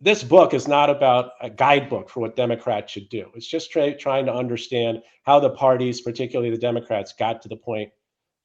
this 0.05 0.23
book 0.23 0.53
is 0.53 0.69
not 0.69 0.91
about 0.91 1.33
a 1.41 1.49
guidebook 1.49 2.11
for 2.11 2.21
what 2.21 2.37
Democrats 2.37 2.93
should 2.93 3.09
do. 3.09 3.31
It's 3.35 3.47
just 3.47 3.71
try, 3.71 3.93
trying 3.93 4.27
to 4.27 4.35
understand 4.35 5.03
how 5.23 5.41
the 5.41 5.51
parties, 5.51 6.03
particularly 6.03 6.51
the 6.51 6.59
Democrats, 6.59 7.15
got 7.19 7.41
to 7.43 7.49
the 7.49 7.57
point 7.57 7.91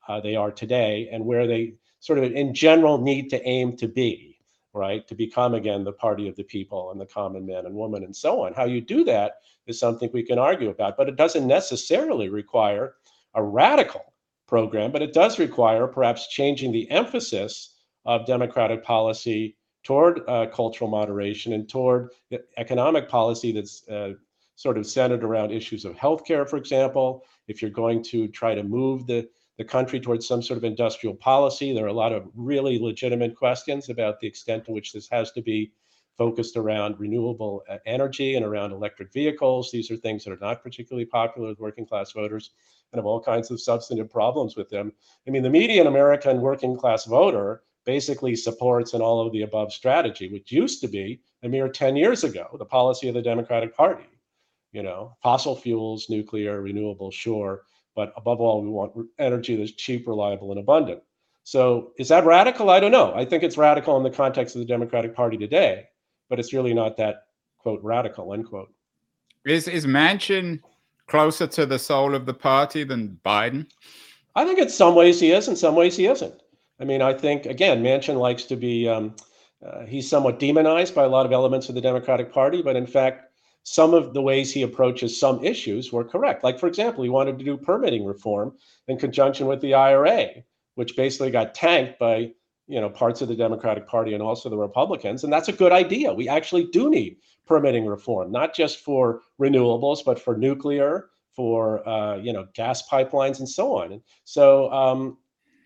uh, 0.08 0.22
they 0.22 0.36
are 0.36 0.52
today 0.52 1.10
and 1.12 1.26
where 1.26 1.48
they 1.48 1.74
sort 2.00 2.19
of, 2.19 2.32
in 2.32 2.54
general, 2.54 2.98
need 2.98 3.30
to 3.32 3.45
aim 3.48 3.76
to 3.76 3.89
be, 3.89 4.39
right? 4.74 5.06
To 5.08 5.15
become 5.15 5.54
again 5.54 5.84
the 5.84 5.91
party 5.91 6.30
of 6.30 6.36
the 6.36 6.43
people 6.43 6.91
and 6.91 7.02
the 7.02 7.06
common 7.06 7.45
man 7.45 7.65
and 7.65 7.76
woman 7.76 8.06
and 8.06 8.15
so 8.15 8.45
on. 8.45 8.54
How 8.54 8.65
you 8.65 8.80
do 8.80 9.04
that 9.04 9.41
is 9.67 9.80
something 9.80 10.10
we 10.13 10.24
can 10.24 10.39
argue 10.39 10.69
about, 10.69 10.98
but 10.98 11.10
it 11.10 11.17
doesn't 11.17 11.45
necessarily 11.45 12.30
require 12.30 12.95
a 13.34 13.43
radical 13.43 14.09
program, 14.50 14.92
but 14.92 15.04
it 15.04 15.14
does 15.14 15.40
require 15.40 15.88
perhaps 15.88 16.28
changing 16.28 16.72
the 16.72 16.90
emphasis 16.90 17.76
of 18.06 18.26
Democratic 18.26 18.84
policy 18.84 19.56
toward 19.84 20.22
uh, 20.28 20.48
cultural 20.48 20.90
moderation 20.90 21.54
and 21.54 21.70
toward 21.70 22.10
economic 22.58 23.08
policy 23.08 23.52
that's 23.52 23.88
uh, 23.88 24.14
sort 24.56 24.78
of 24.78 24.86
centered 24.86 25.24
around 25.24 25.52
issues 25.52 25.86
of 25.86 25.96
healthcare, 25.96 26.50
for 26.50 26.58
example. 26.58 27.24
If 27.48 27.62
you're 27.62 27.72
going 27.72 28.04
to 28.06 28.28
try 28.28 28.56
to 28.56 28.64
move 28.64 29.06
the, 29.06 29.30
the 29.58 29.64
country 29.64 30.00
towards 30.00 30.28
some 30.28 30.42
sort 30.42 30.58
of 30.58 30.64
industrial 30.64 31.16
policy, 31.16 31.72
there 31.72 31.86
are 31.86 31.90
a 31.90 31.94
lot 31.94 32.12
of 32.12 32.28
really 32.36 32.78
legitimate 32.80 33.36
questions 33.36 33.90
about 33.90 34.20
the 34.20 34.28
extent 34.28 34.66
to 34.66 34.72
which 34.72 34.92
this 34.92 35.08
has 35.10 35.32
to 35.34 35.42
be 35.42 35.72
focused 36.18 36.58
around 36.58 37.00
renewable 37.00 37.64
uh, 37.70 37.78
energy 37.86 38.36
and 38.36 38.46
around 38.46 38.74
electric 38.74 39.14
vehicles. 39.14 39.72
These 39.72 39.90
are 39.90 39.96
things 39.96 40.26
that 40.26 40.34
are 40.34 40.40
not 40.42 40.62
particularly 40.62 41.06
popular 41.06 41.48
with 41.48 41.60
working 41.60 41.86
class 41.86 42.12
voters 42.12 42.52
have 42.97 43.06
all 43.06 43.21
kinds 43.21 43.52
of 43.52 43.62
substantive 43.62 44.10
problems 44.10 44.56
with 44.56 44.69
them. 44.69 44.91
I 45.28 45.32
mean, 45.32 45.43
the 45.43 45.49
median 45.49 45.88
American 45.88 46.41
working 46.41 46.75
class 46.75 47.06
voter 47.06 47.63
basically 47.86 48.36
supports 48.36 48.93
an 48.93 49.02
all 49.02 49.25
of 49.25 49.32
the 49.32 49.43
above 49.43 49.71
strategy, 49.71 50.32
which 50.32 50.52
used 50.52 50.82
to 50.82 50.88
be 50.88 51.21
a 51.43 51.49
mere 51.49 51.69
10 51.69 51.95
years 51.95 52.23
ago, 52.23 52.47
the 52.58 52.65
policy 52.65 53.08
of 53.08 53.15
the 53.15 53.21
Democratic 53.21 53.75
Party. 53.75 54.06
You 54.71 54.84
know, 54.84 55.15
fossil 55.23 55.56
fuels, 55.56 56.10
nuclear, 56.10 56.62
renewable, 56.62 57.10
sure, 57.10 57.63
but 57.95 58.13
above 58.15 58.39
all, 58.39 58.62
we 58.62 58.69
want 58.69 58.93
energy 59.17 59.56
that's 59.56 59.71
cheap, 59.71 60.08
reliable, 60.08 60.52
and 60.52 60.60
abundant. 60.60 61.02
So 61.43 61.93
is 61.97 62.10
that 62.10 62.25
radical? 62.25 62.69
I 62.69 62.80
don't 62.80 62.91
know. 62.91 63.12
I 63.15 63.25
think 63.25 63.41
it's 63.41 63.58
radical 63.58 63.97
in 63.97 64.04
the 64.04 64.12
context 64.12 64.56
of 64.56 64.60
the 64.60 64.67
Democratic 64.67 65.15
Party 65.15 65.38
today, 65.38 65.86
but 66.30 66.39
it's 66.39 66.54
really 66.54 66.73
not 66.73 66.97
that 66.97 67.23
quote 67.58 67.82
radical, 67.82 68.32
unquote. 68.32 68.71
Is 69.45 69.67
is 69.67 69.88
Manchin 69.88 70.60
closer 71.10 71.48
to 71.48 71.65
the 71.65 71.80
soul 71.80 72.15
of 72.15 72.26
the 72.26 72.34
party 72.34 72.84
than 72.84 73.19
Biden? 73.26 73.65
I 74.36 74.45
think 74.45 74.60
in 74.60 74.69
some 74.69 74.95
ways 74.95 75.19
he 75.19 75.32
is, 75.32 75.48
in 75.48 75.56
some 75.56 75.76
ways 75.76 75.98
he 75.98 76.06
isn't. 76.06 76.41
I 76.80 76.86
mean, 76.86 77.02
I 77.02 77.13
think 77.13 77.45
again, 77.45 77.84
Manchin 77.84 78.17
likes 78.17 78.43
to 78.45 78.56
be. 78.56 78.88
Um, 78.88 79.15
uh, 79.65 79.86
he's 79.86 80.10
somewhat 80.10 80.39
demonized 80.39 80.95
by 80.95 81.04
a 81.04 81.10
lot 81.10 81.26
of 81.26 81.34
elements 81.34 81.67
of 81.67 81.76
the 81.76 81.82
Democratic 81.82 82.32
Party, 82.32 82.62
but 82.62 82.78
in 82.78 82.88
fact, 82.88 83.30
some 83.63 83.93
of 83.93 84.13
the 84.13 84.22
ways 84.22 84.54
he 84.54 84.62
approaches 84.62 85.19
some 85.19 85.43
issues 85.43 85.91
were 85.91 86.06
correct. 86.06 86.45
Like, 86.45 86.58
for 86.58 86.67
example, 86.67 87.04
he 87.04 87.10
wanted 87.10 87.38
to 87.38 87.43
do 87.43 87.58
permitting 87.58 88.06
reform 88.06 88.56
in 88.88 88.98
conjunction 88.98 89.48
with 89.48 89.60
the 89.60 89.74
IRA, 89.74 90.28
which 90.76 90.95
basically 90.95 91.30
got 91.30 91.54
tanked 91.54 92.00
by 92.00 92.32
you 92.67 92.80
know 92.80 92.89
parts 92.89 93.22
of 93.22 93.28
the 93.28 93.36
Democratic 93.36 93.86
Party 93.88 94.13
and 94.13 94.24
also 94.24 94.50
the 94.50 94.58
Republicans, 94.58 95.24
and 95.24 95.34
that's 95.34 95.50
a 95.50 95.54
good 95.54 95.74
idea. 95.74 96.13
We 96.13 96.30
actually 96.30 96.65
do 96.67 96.89
need 96.89 97.17
permitting 97.50 97.88
reform, 97.88 98.32
not 98.32 98.56
just 98.56 98.80
for 98.80 99.22
renewables, 99.42 100.06
but 100.06 100.22
for 100.22 100.38
nuclear, 100.38 101.10
for 101.36 101.88
uh, 101.90 102.16
you 102.18 102.32
know 102.32 102.48
gas 102.54 102.88
pipelines, 102.88 103.40
and 103.40 103.50
so 103.50 103.76
on. 103.76 103.92
And 103.92 104.02
so 104.24 104.72
um, 104.72 105.18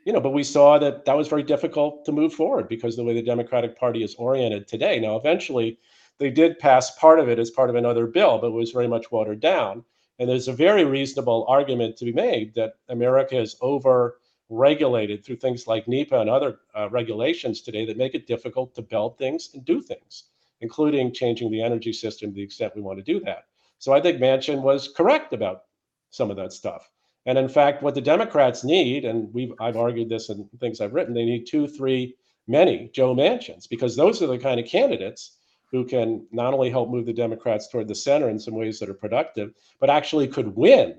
you 0.06 0.14
know, 0.14 0.22
but 0.22 0.32
we 0.32 0.44
saw 0.44 0.80
that 0.80 1.06
that 1.06 1.18
was 1.18 1.28
very 1.28 1.44
difficult 1.44 2.06
to 2.06 2.12
move 2.12 2.34
forward 2.34 2.68
because 2.68 2.96
the 2.96 3.04
way 3.04 3.14
the 3.14 3.22
Democratic 3.22 3.78
Party 3.78 4.04
is 4.04 4.16
oriented 4.16 4.68
today. 4.68 5.00
Now, 5.00 5.18
eventually, 5.18 5.78
they 6.20 6.30
did 6.30 6.60
pass 6.60 6.92
part 6.98 7.20
of 7.20 7.28
it 7.30 7.38
as 7.38 7.52
part 7.52 7.70
of 7.70 7.76
another 7.76 8.08
bill, 8.08 8.38
but 8.40 8.48
it 8.48 8.54
was 8.54 8.72
very 8.72 8.88
much 8.88 9.12
watered 9.12 9.42
down. 9.42 9.84
And 10.20 10.30
there's 10.30 10.48
a 10.48 10.54
very 10.54 10.86
reasonable 10.86 11.46
argument 11.50 11.98
to 11.98 12.06
be 12.06 12.14
made 12.14 12.54
that 12.56 12.76
America 12.90 13.40
is 13.40 13.56
over 13.62 14.20
regulated 14.50 15.26
through 15.26 15.38
things 15.38 15.68
like 15.68 15.88
NEPA 15.88 16.20
and 16.20 16.30
other 16.30 16.60
uh, 16.76 16.90
regulations 16.90 17.62
today 17.62 17.86
that 17.86 17.98
make 17.98 18.14
it 18.14 18.28
difficult 18.28 18.76
to 18.76 18.82
build 18.82 19.18
things 19.18 19.50
and 19.54 19.66
do 19.66 19.82
things, 19.82 20.26
including 20.64 21.14
changing 21.14 21.52
the 21.52 21.62
energy 21.62 21.94
system 21.94 22.32
to 22.32 22.36
the 22.36 22.42
extent 22.42 22.76
we 22.76 22.82
want 22.82 22.98
to 22.98 23.04
do 23.04 23.20
that. 23.20 23.44
So 23.78 23.94
I 23.94 24.02
think 24.02 24.20
Manchin 24.20 24.62
was 24.62 24.88
correct 24.88 25.34
about 25.34 25.66
some 26.10 26.32
of 26.32 26.38
that 26.38 26.54
stuff. 26.54 26.90
And 27.26 27.38
in 27.38 27.50
fact, 27.50 27.84
what 27.84 27.96
the 27.96 28.02
Democrats 28.02 28.64
need, 28.64 29.06
and 29.06 29.32
we've 29.34 29.54
I've 29.60 29.78
argued 29.78 30.10
this 30.10 30.30
in 30.30 30.50
things 30.60 30.82
I've 30.82 30.94
written, 30.94 31.14
they 31.14 31.26
need 31.26 31.46
two, 31.46 31.68
three, 31.68 32.16
many 32.48 32.90
Joe 32.94 33.14
Manchins, 33.14 33.68
because 33.68 33.96
those 33.96 34.22
are 34.22 34.28
the 34.28 34.38
kind 34.38 34.60
of 34.60 34.66
candidates 34.66 35.38
who 35.70 35.86
can 35.86 36.26
not 36.32 36.54
only 36.54 36.70
help 36.70 36.90
move 36.90 37.06
the 37.06 37.14
Democrats 37.14 37.68
toward 37.68 37.88
the 37.88 37.96
center 37.96 38.30
in 38.30 38.40
some 38.40 38.54
ways 38.54 38.80
that 38.80 38.90
are 38.90 38.94
productive, 38.94 39.54
but 39.80 39.90
actually 39.90 40.28
could 40.28 40.56
win 40.56 40.96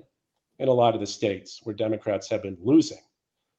in 0.59 0.67
a 0.67 0.73
lot 0.73 0.93
of 0.93 0.99
the 0.99 1.07
states 1.07 1.61
where 1.63 1.75
Democrats 1.75 2.29
have 2.29 2.43
been 2.43 2.57
losing. 2.61 3.01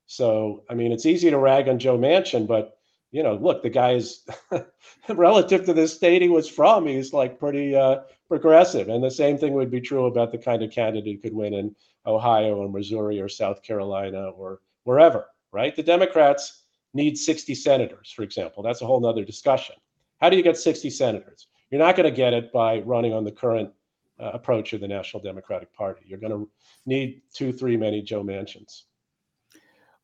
So, 0.06 0.62
I 0.70 0.74
mean, 0.74 0.92
it's 0.92 1.06
easy 1.06 1.30
to 1.30 1.38
rag 1.38 1.68
on 1.68 1.78
Joe 1.78 1.98
Manchin, 1.98 2.46
but 2.46 2.75
you 3.12 3.22
know, 3.22 3.34
look, 3.34 3.62
the 3.62 3.70
guy 3.70 3.92
is 3.92 4.26
relative 5.08 5.64
to 5.64 5.72
the 5.72 5.88
state 5.88 6.22
he 6.22 6.28
was 6.28 6.48
from, 6.48 6.86
he's 6.86 7.12
like 7.12 7.38
pretty 7.38 7.74
uh, 7.74 8.00
progressive. 8.28 8.88
And 8.88 9.02
the 9.02 9.10
same 9.10 9.38
thing 9.38 9.54
would 9.54 9.70
be 9.70 9.80
true 9.80 10.06
about 10.06 10.32
the 10.32 10.38
kind 10.38 10.62
of 10.62 10.70
candidate 10.70 11.16
who 11.16 11.22
could 11.22 11.34
win 11.34 11.54
in 11.54 11.74
Ohio 12.06 12.56
or 12.56 12.68
Missouri 12.68 13.20
or 13.20 13.28
South 13.28 13.62
Carolina 13.62 14.30
or 14.30 14.60
wherever, 14.84 15.26
right? 15.52 15.74
The 15.74 15.82
Democrats 15.82 16.64
need 16.94 17.16
60 17.16 17.54
senators, 17.54 18.12
for 18.14 18.22
example. 18.22 18.62
That's 18.62 18.82
a 18.82 18.86
whole 18.86 19.00
nother 19.00 19.24
discussion. 19.24 19.76
How 20.20 20.30
do 20.30 20.36
you 20.36 20.42
get 20.42 20.56
60 20.56 20.90
senators? 20.90 21.46
You're 21.70 21.80
not 21.80 21.96
going 21.96 22.08
to 22.08 22.16
get 22.16 22.32
it 22.32 22.52
by 22.52 22.80
running 22.80 23.12
on 23.12 23.24
the 23.24 23.32
current 23.32 23.70
uh, 24.18 24.30
approach 24.32 24.72
of 24.72 24.80
the 24.80 24.88
National 24.88 25.22
Democratic 25.22 25.72
Party. 25.74 26.02
You're 26.06 26.18
going 26.18 26.32
to 26.32 26.48
need 26.86 27.22
two, 27.34 27.52
three, 27.52 27.76
many 27.76 28.02
Joe 28.02 28.22
Manchins. 28.22 28.84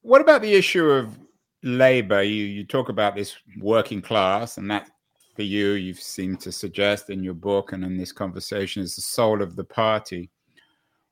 What 0.03 0.21
about 0.21 0.43
the 0.43 0.53
issue 0.53 0.91
of 0.91 1.17
labor? 1.63 2.23
You 2.23 2.45
you 2.45 2.65
talk 2.65 2.89
about 2.89 3.15
this 3.15 3.37
working 3.59 4.03
class, 4.03 4.59
and 4.59 4.71
that 4.71 4.91
for 5.35 5.43
you, 5.43 5.73
you've 5.73 6.01
seemed 6.01 6.41
to 6.41 6.53
suggest 6.53 7.11
in 7.11 7.23
your 7.23 7.35
book 7.35 7.73
and 7.73 7.85
in 7.85 7.97
this 7.97 8.13
conversation 8.13 8.83
is 8.83 8.95
the 8.95 9.03
soul 9.03 9.43
of 9.43 9.57
the 9.57 9.65
party. 9.65 10.31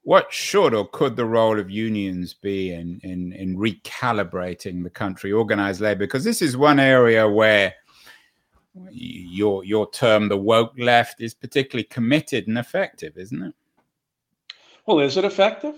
What 0.02 0.32
should 0.32 0.74
or 0.74 0.88
could 0.88 1.16
the 1.16 1.24
role 1.24 1.58
of 1.58 1.70
unions 1.70 2.34
be 2.34 2.72
in 2.72 3.00
in, 3.02 3.32
in 3.32 3.56
recalibrating 3.56 4.82
the 4.82 4.90
country, 4.90 5.32
organized 5.32 5.80
labor? 5.80 6.00
Because 6.00 6.24
this 6.24 6.42
is 6.42 6.56
one 6.56 6.80
area 6.80 7.28
where 7.28 7.74
your 8.90 9.64
your 9.64 9.90
term, 9.90 10.28
the 10.28 10.36
woke 10.36 10.72
left, 10.78 11.20
is 11.20 11.34
particularly 11.34 11.84
committed 11.84 12.48
and 12.48 12.58
effective, 12.58 13.16
isn't 13.16 13.42
it? 13.42 13.54
Well, 14.86 15.00
is 15.00 15.16
it 15.16 15.24
effective? 15.24 15.74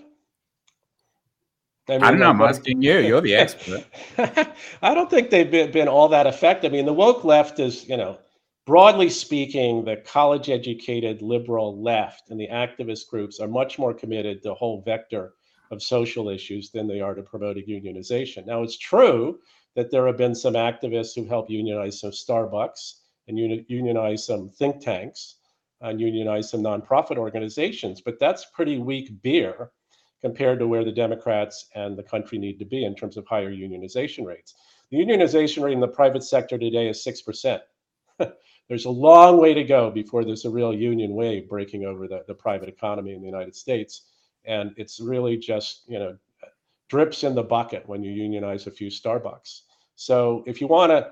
I, 1.88 1.92
mean, 1.92 2.02
I 2.02 2.10
don't 2.10 2.20
know. 2.20 2.30
I'm 2.30 2.42
asking 2.42 2.82
you. 2.82 2.98
You're 2.98 3.20
the 3.20 3.34
expert. 3.36 3.84
I 4.82 4.94
don't 4.94 5.10
think 5.10 5.30
they've 5.30 5.50
been, 5.50 5.72
been 5.72 5.88
all 5.88 6.08
that 6.08 6.26
effective. 6.26 6.72
I 6.72 6.76
mean, 6.76 6.86
the 6.86 6.92
woke 6.92 7.24
left 7.24 7.58
is, 7.58 7.88
you 7.88 7.96
know, 7.96 8.18
broadly 8.66 9.10
speaking, 9.10 9.84
the 9.84 9.96
college 9.96 10.48
educated 10.48 11.22
liberal 11.22 11.82
left 11.82 12.30
and 12.30 12.38
the 12.38 12.48
activist 12.48 13.08
groups 13.08 13.40
are 13.40 13.48
much 13.48 13.78
more 13.78 13.92
committed 13.92 14.42
to 14.42 14.50
the 14.50 14.54
whole 14.54 14.82
vector 14.82 15.34
of 15.72 15.82
social 15.82 16.28
issues 16.28 16.70
than 16.70 16.86
they 16.86 17.00
are 17.00 17.14
to 17.14 17.22
promoting 17.22 17.64
unionization. 17.66 18.46
Now, 18.46 18.62
it's 18.62 18.78
true 18.78 19.40
that 19.74 19.90
there 19.90 20.06
have 20.06 20.18
been 20.18 20.34
some 20.34 20.54
activists 20.54 21.14
who 21.16 21.26
helped 21.26 21.50
unionize 21.50 21.98
some 21.98 22.10
Starbucks 22.10 23.00
and 23.26 23.38
uni- 23.38 23.64
unionize 23.68 24.26
some 24.26 24.50
think 24.50 24.80
tanks 24.80 25.36
and 25.80 26.00
unionize 26.00 26.50
some 26.50 26.62
nonprofit 26.62 27.16
organizations, 27.16 28.00
but 28.00 28.20
that's 28.20 28.46
pretty 28.54 28.78
weak 28.78 29.10
beer 29.22 29.72
compared 30.22 30.58
to 30.60 30.68
where 30.68 30.84
the 30.84 30.92
Democrats 30.92 31.68
and 31.74 31.98
the 31.98 32.02
country 32.02 32.38
need 32.38 32.58
to 32.58 32.64
be 32.64 32.84
in 32.84 32.94
terms 32.94 33.16
of 33.16 33.26
higher 33.26 33.50
unionization 33.50 34.24
rates. 34.24 34.54
The 34.90 34.98
unionization 34.98 35.62
rate 35.62 35.72
in 35.72 35.80
the 35.80 35.88
private 35.88 36.22
sector 36.22 36.56
today 36.56 36.88
is 36.88 37.04
6%. 37.04 37.60
there's 38.68 38.84
a 38.84 38.90
long 38.90 39.38
way 39.38 39.52
to 39.52 39.64
go 39.64 39.90
before 39.90 40.24
there's 40.24 40.44
a 40.44 40.50
real 40.50 40.72
union 40.72 41.14
wave 41.14 41.48
breaking 41.48 41.84
over 41.84 42.06
the, 42.06 42.24
the 42.28 42.34
private 42.34 42.68
economy 42.68 43.12
in 43.12 43.20
the 43.20 43.26
United 43.26 43.56
States. 43.56 44.02
And 44.44 44.72
it's 44.76 45.00
really 45.00 45.36
just, 45.36 45.82
you 45.88 45.98
know, 45.98 46.16
drips 46.88 47.24
in 47.24 47.34
the 47.34 47.42
bucket 47.42 47.88
when 47.88 48.02
you 48.02 48.12
unionize 48.12 48.66
a 48.66 48.70
few 48.70 48.88
Starbucks. 48.88 49.62
So 49.96 50.44
if 50.46 50.60
you 50.60 50.66
want 50.66 50.90
to, 50.90 51.10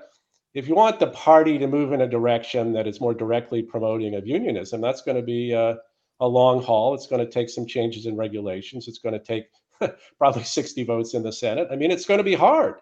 if 0.53 0.67
you 0.67 0.75
want 0.75 0.99
the 0.99 1.07
party 1.07 1.57
to 1.57 1.67
move 1.67 1.91
in 1.91 2.01
a 2.01 2.07
direction 2.07 2.73
that 2.73 2.87
is 2.87 3.01
more 3.01 3.13
directly 3.13 3.61
promoting 3.61 4.15
of 4.15 4.27
unionism, 4.27 4.81
that's 4.81 5.01
going 5.01 5.17
to 5.17 5.23
be 5.23 5.53
a, 5.53 5.77
a 6.21 6.27
long 6.27 6.61
haul. 6.61 6.93
It's 6.93 7.07
going 7.07 7.25
to 7.25 7.31
take 7.31 7.49
some 7.49 7.65
changes 7.65 8.05
in 8.05 8.15
regulations. 8.15 8.87
It's 8.87 8.99
going 8.99 9.19
to 9.19 9.19
take 9.19 9.47
probably 10.17 10.43
60 10.43 10.83
votes 10.83 11.13
in 11.13 11.23
the 11.23 11.31
Senate. 11.31 11.67
I 11.71 11.75
mean, 11.75 11.91
it's 11.91 12.05
going 12.05 12.19
to 12.19 12.23
be 12.23 12.35
hard, 12.35 12.75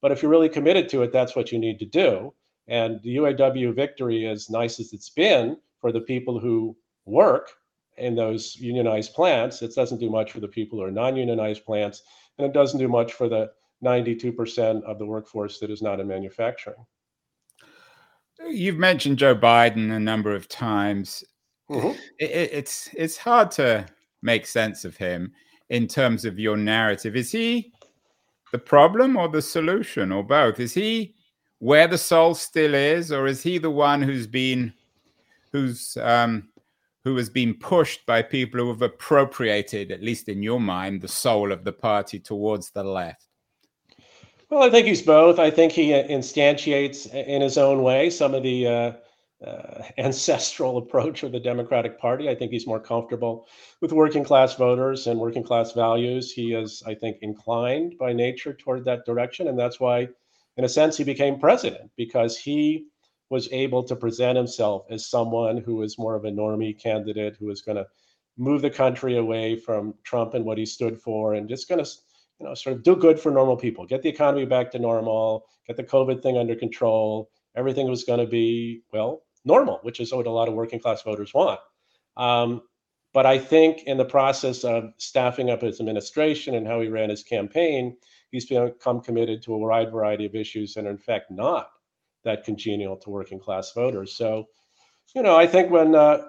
but 0.00 0.12
if 0.12 0.22
you're 0.22 0.30
really 0.30 0.48
committed 0.48 0.88
to 0.90 1.02
it, 1.02 1.12
that's 1.12 1.34
what 1.34 1.50
you 1.50 1.58
need 1.58 1.78
to 1.80 1.86
do. 1.86 2.32
And 2.68 3.02
the 3.02 3.16
UAW 3.16 3.74
victory, 3.74 4.26
as 4.26 4.48
nice 4.48 4.78
as 4.78 4.92
it's 4.92 5.10
been 5.10 5.56
for 5.80 5.90
the 5.90 6.00
people 6.00 6.38
who 6.38 6.76
work 7.06 7.50
in 7.96 8.14
those 8.14 8.56
unionized 8.56 9.14
plants, 9.14 9.62
it 9.62 9.74
doesn't 9.74 9.98
do 9.98 10.10
much 10.10 10.30
for 10.30 10.40
the 10.40 10.48
people 10.48 10.78
who 10.78 10.84
are 10.84 10.90
non-unionized 10.90 11.64
plants 11.64 12.02
and 12.38 12.46
it 12.46 12.52
doesn't 12.52 12.78
do 12.78 12.88
much 12.88 13.12
for 13.12 13.28
the 13.28 13.50
92% 13.84 14.82
of 14.84 14.98
the 14.98 15.06
workforce 15.06 15.58
that 15.58 15.70
is 15.70 15.82
not 15.82 16.00
in 16.00 16.06
manufacturing. 16.06 16.86
You've 18.48 18.78
mentioned 18.78 19.18
Joe 19.18 19.34
Biden 19.34 19.92
a 19.92 20.00
number 20.00 20.34
of 20.34 20.48
times. 20.48 21.24
Mm-hmm. 21.72 21.98
It, 22.18 22.50
it's 22.52 22.90
it's 22.94 23.16
hard 23.16 23.50
to 23.52 23.86
make 24.22 24.46
sense 24.46 24.84
of 24.84 24.96
him 24.96 25.32
in 25.70 25.86
terms 25.86 26.24
of 26.24 26.38
your 26.38 26.56
narrative. 26.56 27.16
Is 27.16 27.32
he 27.32 27.72
the 28.52 28.58
problem 28.58 29.16
or 29.16 29.28
the 29.28 29.42
solution 29.42 30.12
or 30.12 30.22
both? 30.22 30.60
Is 30.60 30.74
he 30.74 31.14
where 31.58 31.88
the 31.88 31.98
soul 31.98 32.34
still 32.34 32.74
is, 32.74 33.12
or 33.12 33.26
is 33.26 33.42
he 33.42 33.58
the 33.58 33.70
one 33.70 34.02
who's 34.02 34.26
been 34.26 34.72
who's 35.52 35.96
um, 35.98 36.48
who 37.04 37.16
has 37.16 37.30
been 37.30 37.54
pushed 37.54 38.04
by 38.06 38.22
people 38.22 38.60
who 38.60 38.68
have 38.68 38.82
appropriated, 38.82 39.90
at 39.90 40.02
least 40.02 40.28
in 40.28 40.42
your 40.42 40.60
mind, 40.60 41.00
the 41.00 41.08
soul 41.08 41.52
of 41.52 41.64
the 41.64 41.72
party 41.72 42.18
towards 42.18 42.70
the 42.70 42.84
left? 42.84 43.26
Well, 44.50 44.62
I 44.62 44.70
think 44.70 44.86
he's 44.86 45.02
both. 45.02 45.38
I 45.38 45.50
think 45.50 45.72
he 45.72 45.90
instantiates 45.92 47.12
in 47.12 47.40
his 47.40 47.56
own 47.56 47.82
way 47.82 48.10
some 48.10 48.34
of 48.34 48.42
the 48.42 48.66
uh, 48.66 48.92
uh, 49.46 49.82
ancestral 49.98 50.78
approach 50.78 51.22
of 51.22 51.32
the 51.32 51.40
Democratic 51.40 51.98
Party. 51.98 52.28
I 52.28 52.34
think 52.34 52.52
he's 52.52 52.66
more 52.66 52.80
comfortable 52.80 53.46
with 53.80 53.92
working 53.92 54.24
class 54.24 54.54
voters 54.54 55.06
and 55.06 55.18
working 55.18 55.42
class 55.42 55.72
values. 55.72 56.32
He 56.32 56.54
is, 56.54 56.82
I 56.86 56.94
think, 56.94 57.18
inclined 57.22 57.96
by 57.98 58.12
nature 58.12 58.52
toward 58.52 58.84
that 58.84 59.04
direction. 59.04 59.48
And 59.48 59.58
that's 59.58 59.80
why, 59.80 60.08
in 60.56 60.64
a 60.64 60.68
sense, 60.68 60.96
he 60.96 61.04
became 61.04 61.38
president 61.38 61.90
because 61.96 62.36
he 62.36 62.86
was 63.30 63.48
able 63.52 63.82
to 63.84 63.96
present 63.96 64.36
himself 64.36 64.84
as 64.90 65.06
someone 65.08 65.56
who 65.56 65.76
was 65.76 65.98
more 65.98 66.14
of 66.14 66.24
a 66.24 66.30
normie 66.30 66.78
candidate 66.78 67.36
who 67.38 67.46
was 67.46 67.62
going 67.62 67.76
to 67.76 67.86
move 68.36 68.62
the 68.62 68.70
country 68.70 69.16
away 69.16 69.56
from 69.56 69.94
Trump 70.04 70.34
and 70.34 70.44
what 70.44 70.58
he 70.58 70.66
stood 70.66 71.00
for 71.00 71.34
and 71.34 71.48
just 71.48 71.68
going 71.68 71.82
to 71.82 71.90
you 72.40 72.48
know 72.48 72.54
sort 72.54 72.76
of 72.76 72.82
do 72.82 72.96
good 72.96 73.20
for 73.20 73.30
normal 73.30 73.56
people 73.56 73.86
get 73.86 74.02
the 74.02 74.08
economy 74.08 74.44
back 74.44 74.70
to 74.70 74.78
normal 74.78 75.46
get 75.66 75.76
the 75.76 75.84
covid 75.84 76.22
thing 76.22 76.36
under 76.36 76.56
control 76.56 77.30
everything 77.56 77.88
was 77.88 78.04
going 78.04 78.18
to 78.18 78.26
be 78.26 78.82
well 78.92 79.22
normal 79.44 79.78
which 79.82 80.00
is 80.00 80.12
what 80.12 80.26
a 80.26 80.30
lot 80.30 80.48
of 80.48 80.54
working 80.54 80.80
class 80.80 81.02
voters 81.02 81.32
want 81.34 81.60
um, 82.16 82.62
but 83.12 83.26
i 83.26 83.38
think 83.38 83.82
in 83.84 83.96
the 83.96 84.04
process 84.04 84.64
of 84.64 84.92
staffing 84.98 85.50
up 85.50 85.62
his 85.62 85.80
administration 85.80 86.54
and 86.54 86.66
how 86.66 86.80
he 86.80 86.88
ran 86.88 87.10
his 87.10 87.22
campaign 87.22 87.96
he's 88.30 88.46
become 88.46 89.00
committed 89.00 89.42
to 89.42 89.54
a 89.54 89.58
wide 89.58 89.90
variety 89.90 90.26
of 90.26 90.34
issues 90.34 90.76
and 90.76 90.86
in 90.86 90.98
fact 90.98 91.30
not 91.30 91.70
that 92.24 92.44
congenial 92.44 92.96
to 92.96 93.10
working 93.10 93.38
class 93.38 93.72
voters. 93.72 94.14
So, 94.14 94.48
you 95.14 95.22
know, 95.22 95.36
I 95.36 95.46
think 95.46 95.70
when 95.70 95.94
uh, 95.94 96.22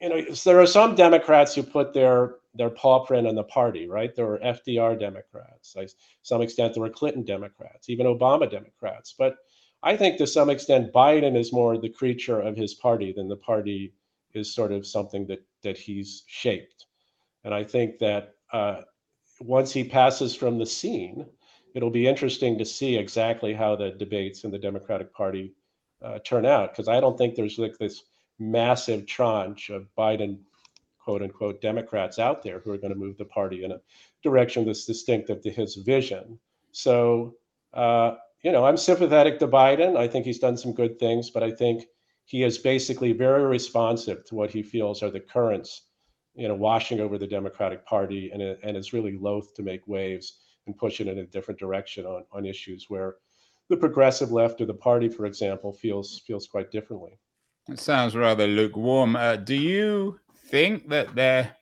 you 0.00 0.08
know 0.08 0.22
there 0.44 0.60
are 0.60 0.66
some 0.66 0.94
Democrats 0.94 1.54
who 1.54 1.62
put 1.62 1.92
their 1.92 2.36
their 2.54 2.70
paw 2.70 3.04
print 3.04 3.26
on 3.26 3.34
the 3.34 3.44
party, 3.44 3.88
right? 3.88 4.14
There 4.14 4.26
were 4.26 4.38
FDR 4.38 4.98
Democrats. 4.98 5.72
To 5.72 5.88
some 6.22 6.42
extent, 6.42 6.74
there 6.74 6.82
were 6.82 6.90
Clinton 6.90 7.24
Democrats, 7.24 7.88
even 7.88 8.06
Obama 8.06 8.50
Democrats. 8.50 9.14
But 9.16 9.36
I 9.82 9.96
think 9.96 10.16
to 10.18 10.26
some 10.26 10.50
extent, 10.50 10.92
Biden 10.92 11.36
is 11.36 11.52
more 11.52 11.76
the 11.76 11.88
creature 11.88 12.40
of 12.40 12.56
his 12.56 12.74
party 12.74 13.12
than 13.12 13.28
the 13.28 13.36
party 13.36 13.94
is 14.34 14.54
sort 14.54 14.72
of 14.72 14.86
something 14.86 15.26
that 15.26 15.44
that 15.62 15.76
he's 15.76 16.24
shaped. 16.26 16.86
And 17.44 17.52
I 17.54 17.64
think 17.64 17.98
that 17.98 18.34
uh, 18.52 18.82
once 19.40 19.72
he 19.72 19.84
passes 19.84 20.34
from 20.34 20.58
the 20.58 20.66
scene, 20.66 21.26
it'll 21.74 21.90
be 21.90 22.06
interesting 22.06 22.58
to 22.58 22.64
see 22.64 22.96
exactly 22.96 23.54
how 23.54 23.76
the 23.76 23.90
debates 23.90 24.44
in 24.44 24.50
the 24.50 24.58
Democratic 24.58 25.12
Party 25.12 25.54
uh, 26.02 26.18
turn 26.20 26.46
out. 26.46 26.72
Because 26.72 26.88
I 26.88 27.00
don't 27.00 27.18
think 27.18 27.34
there's 27.34 27.58
like 27.58 27.78
this 27.78 28.04
massive 28.38 29.06
tranche 29.06 29.70
of 29.70 29.86
Biden, 29.96 30.38
quote 30.98 31.22
unquote, 31.22 31.60
Democrats 31.60 32.18
out 32.18 32.42
there 32.42 32.60
who 32.60 32.72
are 32.72 32.78
going 32.78 32.92
to 32.92 32.98
move 32.98 33.18
the 33.18 33.24
party 33.24 33.64
in 33.64 33.72
a 33.72 33.80
direction 34.22 34.64
that's 34.64 34.84
distinctive 34.84 35.40
to 35.42 35.50
his 35.50 35.76
vision. 35.76 36.38
So, 36.72 37.36
uh, 37.74 38.14
you 38.42 38.50
know, 38.50 38.64
I'm 38.64 38.76
sympathetic 38.76 39.38
to 39.38 39.48
Biden. 39.48 39.96
I 39.96 40.08
think 40.08 40.26
he's 40.26 40.38
done 40.38 40.56
some 40.56 40.72
good 40.72 40.98
things, 40.98 41.30
but 41.30 41.42
I 41.42 41.50
think 41.50 41.84
he 42.24 42.42
is 42.42 42.58
basically 42.58 43.12
very 43.12 43.44
responsive 43.44 44.24
to 44.26 44.34
what 44.34 44.50
he 44.50 44.62
feels 44.62 45.02
are 45.02 45.10
the 45.10 45.20
currents, 45.20 45.82
you 46.34 46.48
know, 46.48 46.54
washing 46.54 47.00
over 47.00 47.18
the 47.18 47.26
Democratic 47.26 47.84
Party, 47.86 48.30
and, 48.32 48.42
and 48.42 48.76
is 48.76 48.92
really 48.92 49.16
loath 49.18 49.54
to 49.54 49.62
make 49.62 49.86
waves 49.86 50.40
and 50.66 50.76
push 50.76 51.00
it 51.00 51.08
in 51.08 51.18
a 51.18 51.26
different 51.26 51.58
direction 51.58 52.04
on, 52.04 52.24
on 52.32 52.46
issues 52.46 52.86
where 52.88 53.16
the 53.68 53.76
progressive 53.76 54.32
left 54.32 54.60
of 54.60 54.66
the 54.66 54.74
party, 54.74 55.08
for 55.08 55.26
example, 55.26 55.72
feels 55.72 56.20
feels 56.26 56.46
quite 56.46 56.70
differently. 56.70 57.18
It 57.68 57.78
sounds 57.78 58.16
rather 58.16 58.46
lukewarm. 58.46 59.14
Uh, 59.16 59.36
do 59.36 59.54
you 59.54 60.18
think 60.46 60.88
that 60.88 61.14
there 61.14 61.56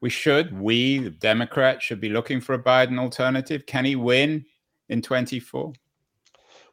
we 0.00 0.10
should, 0.10 0.58
we 0.58 0.98
the 0.98 1.10
Democrats, 1.10 1.84
should 1.84 2.00
be 2.00 2.10
looking 2.10 2.40
for 2.40 2.54
a 2.54 2.62
Biden 2.62 2.98
alternative? 2.98 3.64
Can 3.64 3.86
he 3.86 3.96
win 3.96 4.44
in 4.90 5.00
24? 5.00 5.72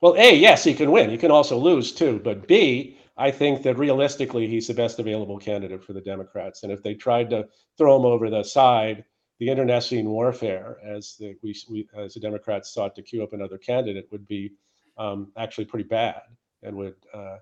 Well, 0.01 0.15
A, 0.17 0.35
yes, 0.35 0.63
he 0.63 0.73
can 0.73 0.91
win. 0.91 1.09
He 1.11 1.17
can 1.17 1.31
also 1.31 1.57
lose 1.57 1.91
too. 1.93 2.19
But 2.23 2.47
B, 2.47 2.97
I 3.17 3.29
think 3.29 3.61
that 3.63 3.77
realistically, 3.77 4.47
he's 4.47 4.67
the 4.67 4.73
best 4.73 4.99
available 4.99 5.37
candidate 5.37 5.83
for 5.83 5.93
the 5.93 6.01
Democrats. 6.01 6.63
And 6.63 6.71
if 6.71 6.81
they 6.81 6.95
tried 6.95 7.29
to 7.29 7.47
throw 7.77 7.97
him 7.97 8.05
over 8.05 8.29
the 8.29 8.43
side, 8.43 9.05
the 9.39 9.49
internecine 9.49 10.09
warfare, 10.09 10.77
as 10.83 11.15
the, 11.19 11.35
we, 11.43 11.55
we, 11.69 11.87
as 11.95 12.15
the 12.15 12.19
Democrats 12.19 12.73
sought 12.73 12.95
to 12.95 13.03
queue 13.03 13.21
up 13.23 13.33
another 13.33 13.59
candidate, 13.59 14.07
would 14.11 14.27
be 14.27 14.53
um, 14.97 15.31
actually 15.37 15.65
pretty 15.65 15.87
bad 15.87 16.21
and 16.63 16.75
would, 16.75 16.95
uh, 17.13 17.37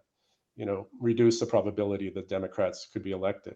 you 0.58 0.66
know, 0.66 0.88
reduce 1.00 1.40
the 1.40 1.46
probability 1.46 2.10
that 2.10 2.28
Democrats 2.28 2.88
could 2.92 3.04
be 3.04 3.12
elected. 3.12 3.56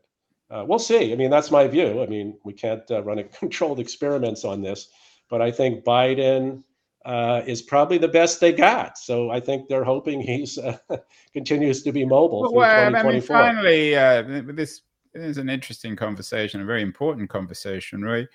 Uh, 0.49 0.63
we'll 0.65 0.79
see. 0.79 1.11
I 1.11 1.15
mean, 1.15 1.29
that's 1.29 1.51
my 1.51 1.67
view. 1.67 2.01
I 2.01 2.05
mean, 2.05 2.37
we 2.45 2.53
can't 2.53 2.89
uh, 2.89 3.03
run 3.03 3.19
a 3.19 3.23
controlled 3.39 3.79
experiments 3.79 4.45
on 4.45 4.61
this, 4.61 4.87
but 5.29 5.41
I 5.41 5.51
think 5.51 5.83
Biden 5.83 6.63
uh, 7.05 7.41
is 7.45 7.61
probably 7.61 7.97
the 7.97 8.07
best 8.07 8.39
they 8.39 8.53
got. 8.53 8.97
So 8.97 9.29
I 9.29 9.39
think 9.39 9.67
they're 9.67 9.83
hoping 9.83 10.21
he's 10.21 10.57
uh, 10.57 10.77
continues 11.33 11.83
to 11.83 11.91
be 11.91 12.05
mobile. 12.05 12.51
Well, 12.53 12.95
I 12.95 13.03
mean, 13.03 13.21
finally, 13.21 13.95
uh, 13.95 14.41
this 14.53 14.81
is 15.13 15.37
an 15.37 15.49
interesting 15.49 15.95
conversation, 15.95 16.61
a 16.61 16.65
very 16.65 16.81
important 16.81 17.29
conversation, 17.29 18.01
right? 18.03 18.27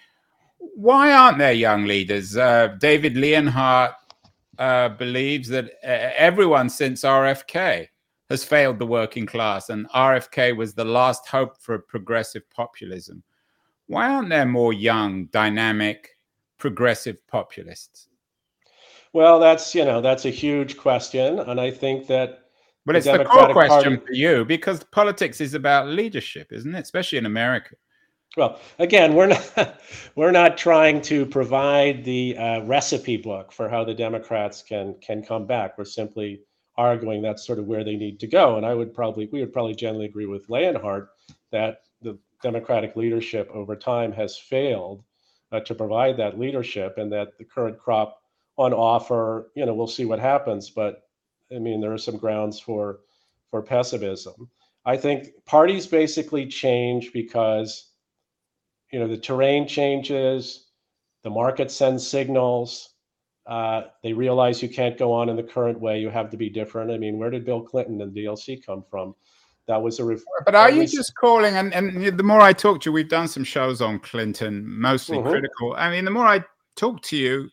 Why 0.58 1.12
aren't 1.12 1.38
there 1.38 1.52
young 1.52 1.84
leaders? 1.84 2.36
Uh, 2.36 2.76
David 2.78 3.16
Leonhardt 3.16 3.94
uh, 4.58 4.90
believes 4.90 5.48
that 5.48 5.66
uh, 5.84 6.12
everyone 6.16 6.68
since 6.68 7.02
RFK 7.02 7.88
has 8.28 8.44
failed 8.44 8.78
the 8.78 8.86
working 8.86 9.24
class, 9.24 9.70
and 9.70 9.88
RFK 9.90 10.56
was 10.56 10.74
the 10.74 10.84
last 10.84 11.26
hope 11.26 11.56
for 11.58 11.78
progressive 11.78 12.48
populism. 12.50 13.22
Why 13.86 14.10
aren't 14.10 14.28
there 14.28 14.44
more 14.44 14.74
young, 14.74 15.26
dynamic, 15.26 16.10
progressive 16.58 17.26
populists? 17.26 18.08
Well, 19.12 19.40
that's 19.40 19.74
you 19.74 19.84
know 19.84 20.00
that's 20.00 20.24
a 20.24 20.30
huge 20.30 20.76
question, 20.76 21.38
and 21.38 21.60
I 21.60 21.70
think 21.70 22.06
that 22.08 22.44
but 22.84 22.96
it's 22.96 23.06
the 23.06 23.24
core 23.24 23.52
question 23.52 23.98
Party. 23.98 24.06
for 24.06 24.12
you 24.12 24.44
because 24.44 24.82
politics 24.84 25.40
is 25.40 25.54
about 25.54 25.88
leadership, 25.88 26.52
isn't 26.52 26.74
it? 26.74 26.80
Especially 26.80 27.18
in 27.18 27.26
America. 27.26 27.74
Well, 28.36 28.60
again, 28.78 29.14
we're 29.14 29.26
not 29.26 29.80
we're 30.14 30.30
not 30.30 30.56
trying 30.56 31.02
to 31.02 31.26
provide 31.26 32.04
the 32.04 32.36
uh, 32.36 32.60
recipe 32.62 33.16
book 33.16 33.52
for 33.52 33.68
how 33.68 33.84
the 33.84 33.94
Democrats 33.94 34.62
can 34.62 34.94
can 35.00 35.22
come 35.22 35.46
back. 35.46 35.76
We're 35.76 35.84
simply 35.84 36.42
arguing 36.76 37.20
that's 37.20 37.44
sort 37.44 37.58
of 37.58 37.66
where 37.66 37.84
they 37.84 37.96
need 37.96 38.20
to 38.20 38.26
go. 38.26 38.56
And 38.56 38.64
I 38.64 38.72
would 38.72 38.94
probably 38.94 39.28
we 39.32 39.40
would 39.40 39.52
probably 39.52 39.74
generally 39.74 40.06
agree 40.06 40.26
with 40.26 40.48
Leonhardt 40.48 41.08
that 41.50 41.82
the 42.00 42.18
Democratic 42.42 42.94
leadership 42.96 43.50
over 43.52 43.74
time 43.74 44.12
has 44.12 44.38
failed 44.38 45.02
uh, 45.50 45.60
to 45.60 45.74
provide 45.74 46.16
that 46.18 46.38
leadership, 46.38 46.98
and 46.98 47.10
that 47.12 47.36
the 47.38 47.44
current 47.44 47.78
crop 47.78 48.17
on 48.58 48.74
offer, 48.74 49.50
you 49.54 49.64
know, 49.64 49.72
we'll 49.72 49.86
see 49.86 50.04
what 50.04 50.18
happens, 50.18 50.68
but 50.68 51.04
I 51.54 51.58
mean, 51.58 51.80
there 51.80 51.92
are 51.92 51.98
some 51.98 52.18
grounds 52.18 52.60
for 52.60 53.00
for 53.50 53.62
pessimism. 53.62 54.50
I 54.84 54.96
think 54.96 55.28
parties 55.46 55.86
basically 55.86 56.46
change 56.46 57.12
because 57.12 57.90
you 58.92 58.98
know 58.98 59.08
the 59.08 59.16
terrain 59.16 59.66
changes, 59.66 60.66
the 61.22 61.30
market 61.30 61.70
sends 61.70 62.06
signals. 62.06 62.90
Uh, 63.46 63.84
they 64.02 64.12
realize 64.12 64.62
you 64.62 64.68
can't 64.68 64.98
go 64.98 65.10
on 65.10 65.30
in 65.30 65.36
the 65.36 65.42
current 65.42 65.80
way. 65.80 65.98
You 65.98 66.10
have 66.10 66.28
to 66.30 66.36
be 66.36 66.50
different. 66.50 66.90
I 66.90 66.98
mean, 66.98 67.16
where 67.16 67.30
did 67.30 67.46
Bill 67.46 67.62
Clinton 67.62 68.02
and 68.02 68.14
DLC 68.14 68.64
come 68.64 68.84
from? 68.90 69.14
That 69.68 69.80
was 69.80 70.00
a. 70.00 70.04
Ref- 70.04 70.20
but 70.44 70.54
are 70.54 70.70
you 70.70 70.86
just 70.86 71.14
calling? 71.14 71.54
And, 71.54 71.72
and 71.72 72.18
the 72.18 72.22
more 72.22 72.40
I 72.40 72.52
talk 72.52 72.80
to 72.82 72.90
you, 72.90 72.92
we've 72.92 73.08
done 73.08 73.28
some 73.28 73.44
shows 73.44 73.80
on 73.80 74.00
Clinton, 74.00 74.64
mostly 74.66 75.16
mm-hmm. 75.16 75.30
critical. 75.30 75.74
I 75.76 75.90
mean, 75.90 76.04
the 76.04 76.10
more 76.10 76.26
I 76.26 76.44
talk 76.76 77.00
to 77.02 77.16
you, 77.16 77.48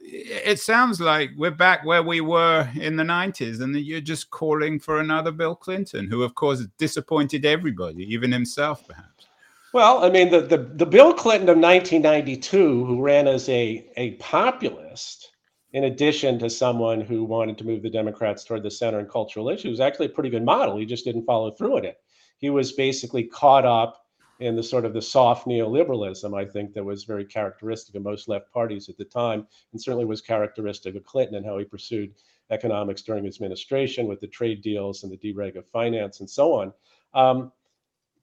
it 0.00 0.58
sounds 0.58 1.00
like 1.00 1.30
we're 1.36 1.50
back 1.50 1.84
where 1.84 2.02
we 2.02 2.20
were 2.20 2.68
in 2.74 2.96
the 2.96 3.04
90s 3.04 3.60
and 3.60 3.74
that 3.74 3.82
you're 3.82 4.00
just 4.00 4.30
calling 4.30 4.80
for 4.80 5.00
another 5.00 5.30
Bill 5.30 5.54
Clinton, 5.54 6.08
who, 6.08 6.22
of 6.22 6.34
course, 6.34 6.64
disappointed 6.78 7.44
everybody, 7.44 8.04
even 8.12 8.32
himself, 8.32 8.86
perhaps. 8.86 9.26
Well, 9.72 10.02
I 10.02 10.10
mean, 10.10 10.30
the, 10.30 10.40
the, 10.40 10.56
the 10.56 10.86
Bill 10.86 11.12
Clinton 11.12 11.48
of 11.48 11.58
1992, 11.58 12.86
who 12.86 13.02
ran 13.02 13.28
as 13.28 13.48
a, 13.50 13.86
a 13.96 14.12
populist, 14.12 15.32
in 15.72 15.84
addition 15.84 16.38
to 16.38 16.48
someone 16.48 17.02
who 17.02 17.24
wanted 17.24 17.58
to 17.58 17.64
move 17.64 17.82
the 17.82 17.90
Democrats 17.90 18.44
toward 18.44 18.62
the 18.62 18.70
center 18.70 18.98
and 18.98 19.10
cultural 19.10 19.50
issues, 19.50 19.72
was 19.72 19.80
actually 19.80 20.06
a 20.06 20.10
pretty 20.10 20.30
good 20.30 20.44
model. 20.44 20.78
He 20.78 20.86
just 20.86 21.04
didn't 21.04 21.26
follow 21.26 21.50
through 21.50 21.74
with 21.74 21.84
it. 21.84 21.98
He 22.38 22.48
was 22.48 22.72
basically 22.72 23.24
caught 23.24 23.66
up 23.66 24.06
in 24.40 24.54
the 24.54 24.62
sort 24.62 24.84
of 24.84 24.92
the 24.92 25.02
soft 25.02 25.46
neoliberalism, 25.46 26.38
I 26.38 26.44
think 26.44 26.72
that 26.74 26.84
was 26.84 27.04
very 27.04 27.24
characteristic 27.24 27.94
of 27.94 28.02
most 28.02 28.28
left 28.28 28.52
parties 28.52 28.88
at 28.88 28.96
the 28.96 29.04
time, 29.04 29.46
and 29.72 29.82
certainly 29.82 30.04
was 30.04 30.20
characteristic 30.20 30.94
of 30.94 31.04
Clinton 31.04 31.36
and 31.36 31.46
how 31.46 31.58
he 31.58 31.64
pursued 31.64 32.14
economics 32.50 33.02
during 33.02 33.24
his 33.24 33.36
administration 33.36 34.06
with 34.06 34.20
the 34.20 34.26
trade 34.26 34.62
deals 34.62 35.02
and 35.02 35.12
the 35.12 35.16
dereg 35.16 35.56
of 35.56 35.66
finance 35.68 36.20
and 36.20 36.30
so 36.30 36.52
on. 36.52 36.72
Um, 37.14 37.52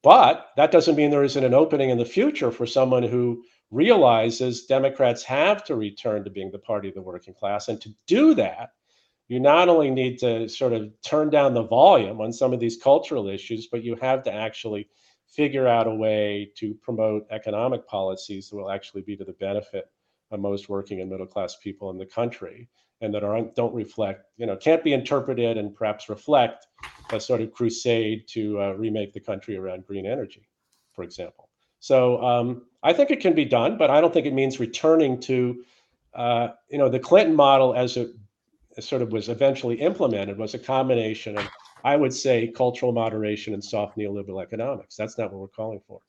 but 0.02 0.52
that 0.56 0.72
doesn't 0.72 0.96
mean 0.96 1.10
there 1.10 1.24
isn't 1.24 1.44
an 1.44 1.54
opening 1.54 1.90
in 1.90 1.98
the 1.98 2.06
future 2.06 2.52
for 2.52 2.66
someone 2.66 3.04
who 3.04 3.44
realizes 3.72 4.66
Democrats 4.66 5.24
have 5.24 5.64
to 5.66 5.76
return 5.76 6.24
to 6.24 6.30
being 6.30 6.52
the 6.52 6.60
party 6.60 6.88
of 6.88 6.96
the 6.96 7.02
working 7.02 7.34
class. 7.34 7.68
And 7.68 7.82
to 7.82 7.90
do 8.08 8.36
that, 8.36 8.70
you 9.28 9.40
not 9.40 9.68
only 9.68 9.90
need 9.90 10.20
to 10.20 10.48
sort 10.48 10.74
of 10.74 10.92
turn 11.02 11.32
down 11.32 11.56
the 11.56 11.64
volume 11.64 12.22
on 12.22 12.32
some 12.32 12.54
of 12.54 12.60
these 12.60 12.78
cultural 12.78 13.28
issues, 13.28 13.68
but 13.68 13.84
you 13.84 13.96
have 13.96 14.22
to 14.24 14.34
actually 14.34 14.88
figure 15.36 15.68
out 15.68 15.88
a 15.88 15.94
way 15.94 16.52
to 16.56 16.74
promote 16.76 17.28
economic 17.30 17.88
policies 17.88 18.50
that 18.50 18.56
will 18.56 18.72
actually 18.72 19.02
be 19.02 19.16
to 19.16 19.26
the 19.26 19.34
benefit 19.34 19.90
of 20.32 20.40
most 20.40 20.70
working 20.70 21.02
and 21.02 21.10
middle 21.10 21.26
class 21.26 21.56
people 21.58 21.90
in 21.90 21.98
the 21.98 22.06
country 22.06 22.68
and 23.02 23.14
that 23.14 23.24
are 23.24 23.42
don't 23.56 23.74
reflect 23.74 24.26
you 24.38 24.46
know 24.46 24.56
can't 24.56 24.84
be 24.84 24.94
interpreted 24.94 25.58
and 25.58 25.76
perhaps 25.76 26.10
reflect 26.10 26.68
a 27.12 27.20
sort 27.20 27.42
of 27.42 27.52
crusade 27.52 28.28
to 28.28 28.60
uh, 28.62 28.72
remake 28.72 29.14
the 29.14 29.20
country 29.20 29.58
around 29.58 29.86
green 29.86 30.06
energy 30.06 30.48
for 30.94 31.04
example. 31.04 31.50
So 31.80 32.24
um, 32.24 32.64
i 32.82 32.94
think 32.94 33.12
it 33.12 33.20
can 33.20 33.34
be 33.34 33.46
done 33.46 33.78
but 33.78 33.90
i 33.90 34.00
don't 34.02 34.14
think 34.14 34.26
it 34.26 34.34
means 34.34 34.60
returning 34.60 35.20
to 35.22 35.64
uh, 36.14 36.48
you 36.70 36.78
know 36.78 36.90
the 36.90 37.00
clinton 37.00 37.36
model 37.36 37.76
as 37.76 37.98
it 37.98 38.12
sort 38.80 39.02
of 39.02 39.12
was 39.12 39.30
eventually 39.30 39.76
implemented 39.76 40.38
was 40.38 40.54
a 40.54 40.60
combination 40.60 41.38
of 41.38 41.48
I 41.86 41.96
would 41.96 42.14
say 42.14 42.48
cultural 42.48 42.92
moderation 42.92 43.54
and 43.54 43.64
soft 43.64 43.96
neoliberal 43.96 44.42
economics. 44.42 44.96
That's 44.96 45.20
not 45.20 45.32
what 45.32 45.40
we're 45.40 45.48
calling 45.50 45.82
for. 45.88 46.02